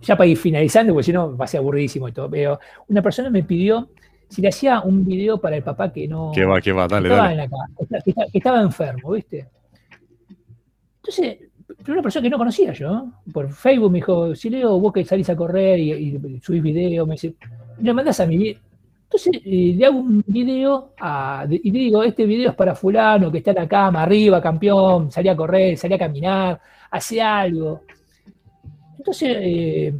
[0.00, 3.02] ya para ir finalizando, porque si no va a ser aburridísimo y todo, pero una
[3.02, 3.88] persona me pidió
[4.28, 6.30] si le hacía un video para el papá que no.
[6.34, 7.48] Que va, que va, dale, estaba dale.
[8.04, 9.48] que, estaba enfermo, ¿viste?
[10.98, 11.38] Entonces,
[11.86, 15.28] una persona que no conocía yo, por Facebook me dijo, si leo, vos que salís
[15.30, 17.34] a correr y, y subís video, me dice,
[17.80, 18.56] le mandás a mi
[19.08, 20.92] entonces eh, le hago un video
[21.50, 25.10] y le digo, este video es para fulano que está en la cama, arriba, campeón,
[25.10, 27.84] salía a correr, salía a caminar, hace algo.
[28.98, 29.94] Entonces, eh,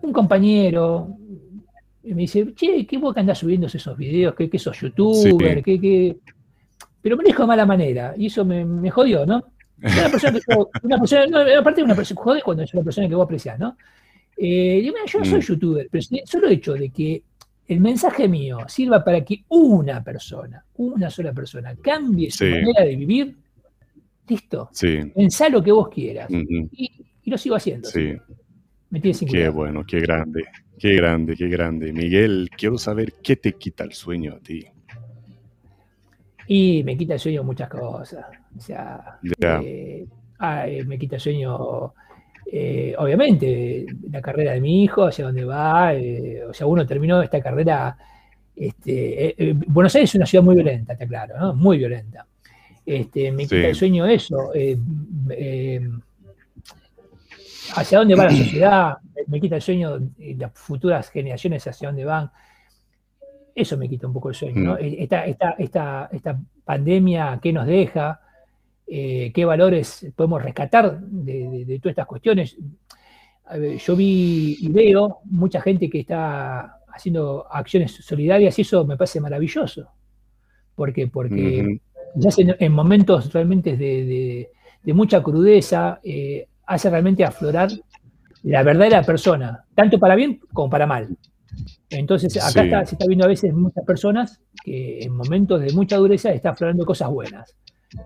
[0.00, 1.08] un compañero
[2.04, 4.36] me dice, che, ¿qué vos que andás subiendo esos videos?
[4.36, 5.60] ¿Qué, qué sos youtuber?
[5.60, 6.16] ¿Qué,
[7.02, 9.42] Pero me dijo de mala manera, y eso me, jodió, ¿no?
[9.82, 13.08] Una persona que una persona, no, aparte de una persona, jode cuando es una persona
[13.08, 13.76] que vos apreciás, ¿no?
[14.36, 15.42] Eh, yo no soy mm.
[15.42, 17.22] youtuber, pero solo el hecho de que
[17.68, 22.96] el mensaje mío sirva para que una persona, una sola persona, cambie su manera de
[22.96, 23.34] vivir,
[24.28, 24.68] Listo.
[24.72, 24.98] Sí.
[25.14, 26.28] Pensá lo que vos quieras.
[26.30, 26.90] Y,
[27.22, 27.88] y lo sigo haciendo.
[27.88, 28.14] Sí.
[28.90, 29.52] Me tiene sin Qué cuidado.
[29.52, 30.44] bueno, qué grande.
[30.78, 31.92] Qué grande, qué grande.
[31.92, 34.66] Miguel, quiero saber qué te quita el sueño a ti.
[36.48, 38.26] Y me quita el sueño muchas cosas.
[38.56, 39.18] O sea,
[39.62, 41.92] eh, me quita el sueño,
[42.50, 45.94] eh, obviamente, la carrera de mi hijo, hacia dónde va.
[45.94, 47.96] eh, o sea, uno terminó esta carrera.
[48.54, 51.54] Este, Buenos Aires es una ciudad muy violenta, está claro, ¿no?
[51.54, 52.26] Muy violenta.
[52.84, 53.64] Este, me quita Sí.
[53.64, 54.52] el sueño eso.
[57.74, 58.96] hacia dónde va la sociedad,
[59.26, 59.98] me quita el sueño
[60.38, 62.30] las futuras generaciones hacia dónde van.
[63.54, 64.74] Eso me quita un poco el sueño, ¿no?
[64.74, 64.78] Mm.
[64.80, 68.20] Esta, esta, esta, esta pandemia, ¿qué nos deja?
[68.86, 72.56] Eh, ¿Qué valores podemos rescatar de, de- de todas estas cuestiones?
[73.52, 78.96] Ver, Yo vi y veo mucha gente que está haciendo acciones solidarias y eso me
[78.96, 79.88] parece maravilloso.
[80.74, 81.06] ¿Por qué?
[81.08, 81.80] Porque
[82.14, 84.50] ya en, en momentos realmente de, de-
[84.82, 87.70] de mucha crudeza, eh, hace realmente aflorar
[88.44, 91.08] la verdadera persona, tanto para bien como para mal.
[91.90, 92.66] Entonces, acá Sí.
[92.66, 96.50] está- se está viendo a veces muchas personas que en momentos de mucha dureza está
[96.50, 97.56] aflorando cosas buenas.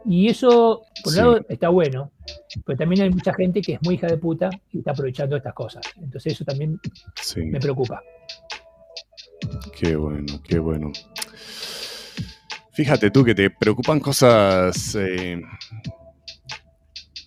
[0.05, 1.19] Y eso, por un Sí.
[1.19, 2.13] lado, está bueno,
[2.65, 5.55] pero también hay mucha gente que es muy hija de puta y está aprovechando estas
[5.55, 5.83] cosas.
[5.97, 6.79] Entonces, eso también
[7.21, 8.03] Sí, me preocupa.
[9.79, 10.93] qué bueno, qué bueno.
[12.73, 15.41] Fíjate tú que te preocupan cosas eh,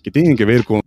[0.02, 0.80] que tienen que ver con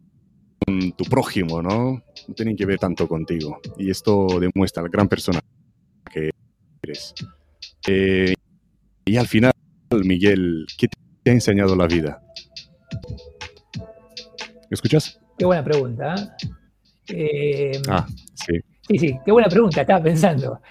[0.97, 2.01] tu prójimo, ¿no?
[2.27, 3.59] No tienen que ver tanto contigo.
[3.77, 5.39] Y esto demuestra la gran persona
[6.11, 6.31] que
[6.83, 7.13] eres.
[7.87, 8.33] Eh,
[9.05, 9.53] y al final,
[10.03, 10.97] Miguel, ¿qué te
[11.29, 12.21] ha enseñado la vida?
[14.69, 15.19] ¿Me escuchas?
[15.37, 16.15] Qué buena pregunta.
[17.09, 17.71] ¿eh?
[17.73, 18.53] Eh, Ah, sí.
[18.87, 20.61] Sí, sí, qué buena pregunta, estaba pensando.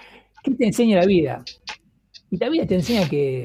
[0.43, 1.45] ¿Qué te enseña la vida?
[2.31, 3.43] Y la vida te enseña que,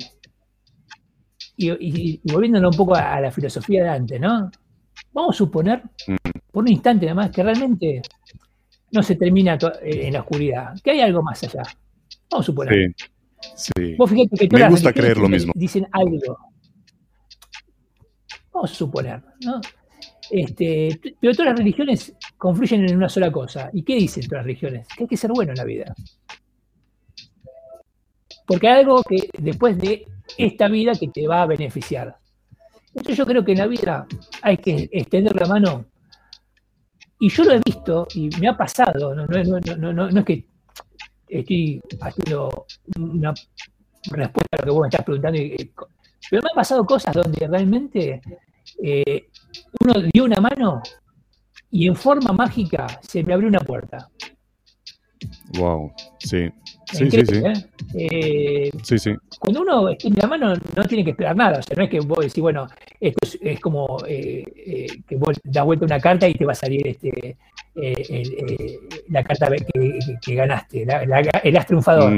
[1.58, 4.50] y, y- y volviéndonos un poco a, a la filosofía de antes, ¿no?
[5.14, 6.16] Vamos a suponer, Mm.
[6.52, 8.02] por un instante nada más, que realmente
[8.92, 11.64] no se termina eh, en la oscuridad, que hay algo más allá.
[12.30, 12.94] Vamos a suponer.
[12.96, 13.06] Sí.
[13.76, 13.96] Sí.
[13.98, 15.52] Vos fíjate que Me todas las gusta creer lo mismo.
[15.56, 16.38] Dicen algo.
[18.54, 19.62] Vamos a suponer, ¿no?
[20.30, 23.70] Este, pero todas las religiones confluyen en una sola cosa.
[23.74, 24.88] ¿Y qué dicen todas las religiones?
[24.96, 25.94] Que hay que ser bueno en la vida.
[28.46, 30.08] Porque hay algo que después de
[30.38, 32.18] esta vida que te va a beneficiar.
[32.90, 34.06] Entonces yo creo que en la vida
[34.42, 35.86] hay que extender la mano.
[37.20, 39.14] Y yo lo he visto y me ha pasado.
[39.16, 39.26] No,
[40.10, 40.46] es que
[41.30, 42.66] estoy haciendo
[42.98, 43.34] una
[44.12, 45.40] respuesta a lo que vos me estás preguntando.
[45.40, 45.72] y-
[46.30, 48.22] Pero me han pasado cosas donde realmente
[48.84, 49.26] eh,
[49.82, 50.82] uno dio una mano
[51.72, 54.10] y en forma mágica se me abrió una puerta.
[55.58, 55.92] Wow.
[56.20, 56.50] Sí.
[56.92, 57.64] Sí, sí, Increíble, sí.
[57.98, 58.68] ¿eh?
[58.68, 59.16] Eh, Sí, sí.
[59.40, 61.60] cuando uno extiende la mano no tiene que esperar nada.
[61.60, 62.68] O sea, no es que vos decís, bueno,
[63.00, 66.56] esto es, es como eh, que vos das vuelta una carta y te va a
[66.56, 67.38] salir este,
[67.76, 68.80] el-
[69.10, 72.14] la carta que, que- que ganaste, la- la- el as triunfador.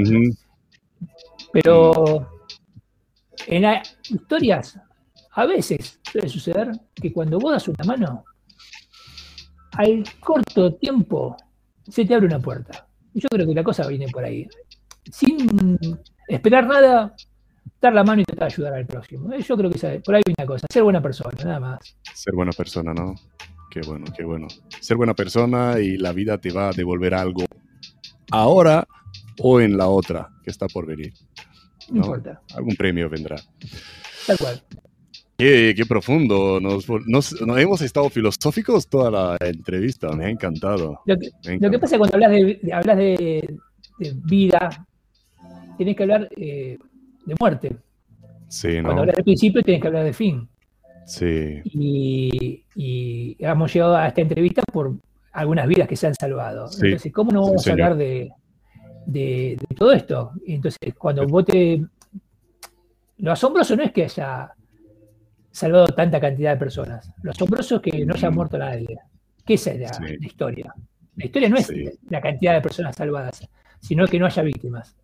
[1.52, 2.28] Pero
[3.48, 4.80] en las historias,
[5.32, 8.24] a veces suele suceder que cuando vos das una mano,
[9.72, 11.36] al corto tiempo
[11.88, 12.88] se te abre una puerta.
[13.14, 14.48] Yo creo que la cosa viene por ahí.
[15.12, 15.78] Sin
[16.28, 17.16] esperar nada,
[17.82, 19.34] dar la mano y tratar de ayudar al próximo.
[19.34, 21.98] Eh, Yo creo que por ahí viene una cosa, ser buena persona, nada más.
[22.14, 23.16] Ser buena persona, ¿no?
[23.70, 24.48] Qué bueno, qué bueno.
[24.80, 27.44] Ser buena persona y la vida te va a devolver algo
[28.32, 28.86] ahora
[29.40, 31.14] o en la otra que está por venir.
[31.90, 32.06] No, ¿no?
[32.06, 33.36] importa, Algún premio vendrá.
[34.28, 34.62] tal cual.
[35.38, 36.60] Qué, qué profundo.
[36.60, 40.10] Nos, nos- nos hemos estado filosóficos toda la entrevista.
[40.16, 41.02] Me ha encantado.
[41.06, 41.80] Lo que, ha Lo que encantado.
[41.82, 43.58] pasa es que cuando hablas de, de- hablas de,
[44.00, 44.86] de vida,
[45.78, 46.78] tenés que hablar eh,
[47.26, 47.76] de muerte.
[48.48, 49.00] Sí, Cuando ¿no?
[49.02, 50.48] hablas de principio, tenés que hablar de fin.
[51.06, 54.94] Sí, Y, y hemos llegado a esta entrevista por
[55.34, 56.68] algunas vidas que se han salvado.
[56.70, 56.86] Sí.
[56.86, 58.32] Entonces, ¿cómo no vamos Sí, a hablar de,
[59.06, 60.32] de- de todo esto?
[60.48, 61.84] Entonces, cuando vos te...
[63.18, 64.52] Lo asombroso no es que haya
[65.52, 67.12] salvado tanta cantidad de personas.
[67.22, 68.36] Lo asombroso es que no haya Mm.
[68.36, 68.98] muerto nadie.
[69.46, 70.18] Que esa es la, Sí.
[70.20, 70.74] la historia.
[71.16, 71.86] La historia no es Sí.
[72.10, 73.48] la cantidad de personas salvadas,
[73.80, 74.96] sino que no haya víctimas.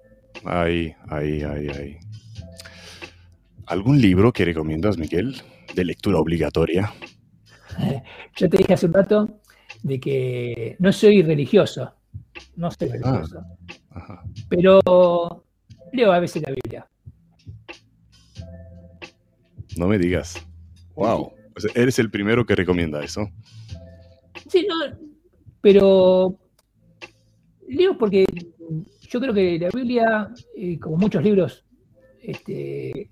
[0.45, 1.97] ahí, ahí, ahí, ahí.
[3.67, 5.35] ¿Algún libro que recomiendas, Miguel?
[5.75, 6.91] De lectura obligatoria.
[8.35, 9.29] Yo te dije hace un rato
[9.83, 11.93] de que no soy religioso.
[12.55, 13.23] No soy Ah.
[13.91, 14.23] Ajá.
[14.49, 15.43] Pero
[15.91, 16.87] leo a veces la Biblia.
[19.77, 20.45] No me digas.
[20.95, 21.33] Wow.
[21.75, 23.29] Eres el primero que recomienda eso.
[24.47, 24.75] Sí, no,
[25.61, 26.37] pero
[27.67, 28.25] leo porque
[29.01, 31.65] yo creo que la Biblia, eh, como muchos libros,
[32.21, 33.09] este,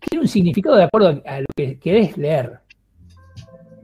[0.00, 2.60] tiene un significado de acuerdo a, a lo que querés leer.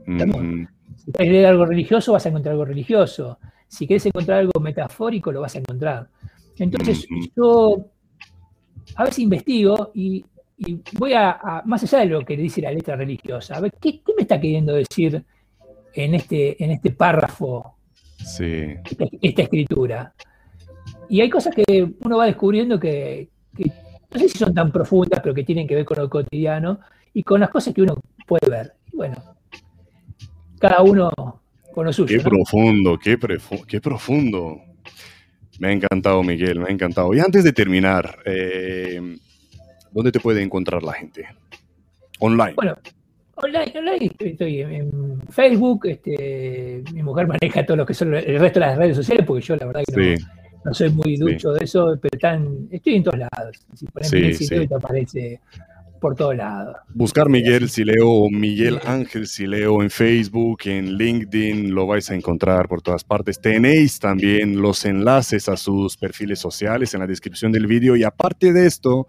[0.05, 3.39] Si quieres leer algo religioso, vas a encontrar algo religioso.
[3.67, 6.09] Si quieres encontrar algo metafórico, lo vas a encontrar.
[6.61, 7.87] Entonces, yo
[8.95, 10.23] a veces investigo y,
[10.93, 14.21] voy a, más allá de lo que dice la letra religiosa, a ver, ¿qué, me
[14.21, 15.23] está queriendo decir
[15.95, 17.77] en este, en este párrafo
[18.17, 18.75] sí.
[19.21, 20.13] esta, escritura?
[21.09, 25.33] Y hay cosas que uno va descubriendo que, no sé si son tan profundas, pero
[25.33, 26.79] que tienen que ver con lo cotidiano
[27.11, 27.95] y con las cosas que uno
[28.27, 28.73] puede ver.
[28.93, 29.15] Y bueno,
[30.59, 31.11] cada uno
[31.73, 32.15] con lo suyo.
[32.15, 33.17] Qué profundo, qué,
[33.67, 34.61] qué profundo.
[35.61, 37.13] Me ha encantado, Miguel, me ha encantado.
[37.13, 38.99] Y antes de terminar, eh,
[39.91, 41.27] ¿dónde te puede encontrar la gente?
[42.17, 42.53] Online.
[42.55, 42.75] Bueno,
[43.35, 45.85] online, online estoy en Facebook.
[45.85, 49.45] Este, mi mujer maneja todo lo que son el resto de las redes sociales, porque
[49.45, 50.17] yo la verdad que
[50.65, 53.63] no, soy muy ducho de eso, pero están, estoy en todos lados.
[53.75, 54.67] Si pones sí, sí.
[54.67, 55.41] te aparece
[56.01, 56.75] por todos lados.
[56.93, 62.67] Buscar Miguel Sileo o Miguel Ángel Sileo en Facebook, en LinkedIn, lo vais a encontrar
[62.67, 63.39] por todas partes.
[63.39, 68.51] Tenéis también los enlaces a sus perfiles sociales en la descripción del vídeo y aparte
[68.51, 69.07] de esto,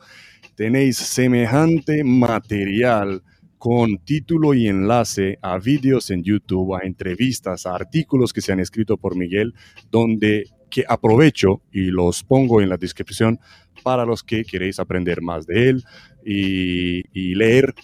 [0.54, 3.22] tenéis semejante material
[3.56, 8.60] con título y enlace a vídeos en YouTube, a entrevistas, a artículos que se han
[8.60, 9.54] escrito por Miguel,
[9.90, 13.38] donde que aprovecho y los pongo en la descripción
[13.84, 15.84] para los que queréis aprender más de él
[16.24, 17.74] y, leer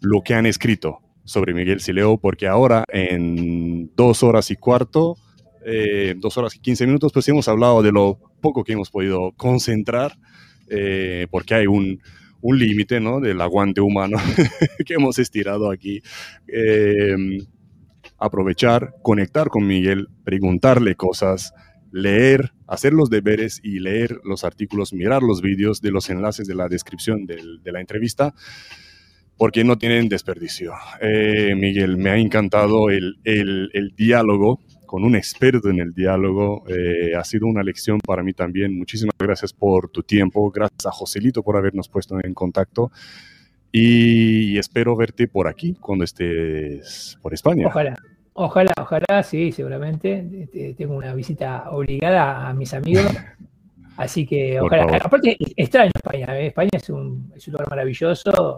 [0.00, 5.16] lo que han escrito sobre Miguel Sileo, porque ahora en dos horas y cuarto,
[5.66, 9.32] eh, dos horas y quince minutos, pues hemos hablado de lo poco que hemos podido
[9.36, 10.16] concentrar,
[10.68, 12.00] eh, porque hay un,
[12.40, 13.20] un límite ¿no?
[13.20, 14.18] del aguante humano
[14.86, 16.00] que hemos estirado aquí.
[16.46, 17.16] Eh,
[18.18, 21.54] aprovechar, conectar con Miguel, preguntarle cosas,
[21.92, 26.54] leer, hacer los deberes y leer los artículos, mirar los vídeos de los enlaces de
[26.54, 28.34] la descripción de la entrevista,
[29.40, 30.74] porque no tienen desperdicio.
[31.00, 33.16] Eh, Miguel, me ha encantado el,
[33.96, 36.64] diálogo con un experto en el diálogo.
[36.68, 38.76] Eh, ha sido una lección para mí también.
[38.76, 40.50] Muchísimas gracias por tu tiempo.
[40.50, 42.92] Gracias a Joselito por habernos puesto en contacto.
[43.72, 47.68] Y espero verte por aquí cuando estés por España.
[47.68, 47.96] Ojalá.
[48.34, 50.26] Ojalá, ojalá, sí, seguramente.
[50.42, 53.06] Este, tengo una visita obligada a mis amigos.
[53.96, 54.98] Así que ojalá.
[55.02, 56.38] Aparte, extraño España.
[56.38, 56.46] ¿eh?
[56.46, 58.56] España es un, es un lugar maravilloso.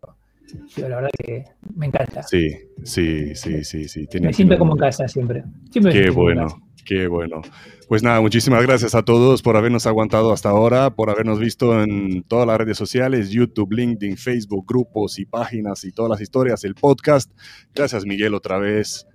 [0.76, 1.44] Yo la verdad que
[1.74, 2.22] me encanta.
[2.22, 2.50] Sí,
[2.84, 3.88] sí, sí, sí.
[3.88, 4.06] sí.
[4.20, 5.42] me siento como en casa siempre.
[5.72, 6.46] qué bueno,
[6.84, 7.40] qué bueno.
[7.88, 12.22] Pues nada, muchísimas gracias a todos por habernos aguantado hasta ahora, por habernos visto en
[12.22, 16.74] todas las redes sociales, YouTube, LinkedIn, Facebook, grupos y páginas y todas las historias, el
[16.74, 17.30] podcast.
[17.74, 19.06] Gracias Miguel otra vez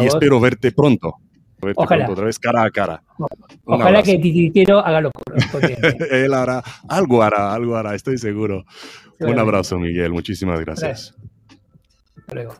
[0.00, 1.16] y espero verte pronto.
[1.74, 2.08] Ojalá.
[2.08, 3.02] otra vez cara a cara.
[3.64, 5.58] Ojalá que Titiritero haga lo correcto.
[6.10, 8.64] Él hará, algo hará, algo hará, estoy seguro.
[9.20, 10.12] Un abrazo, Miguel.
[10.12, 11.16] Muchísimas gracias.
[12.16, 12.54] Hasta luego.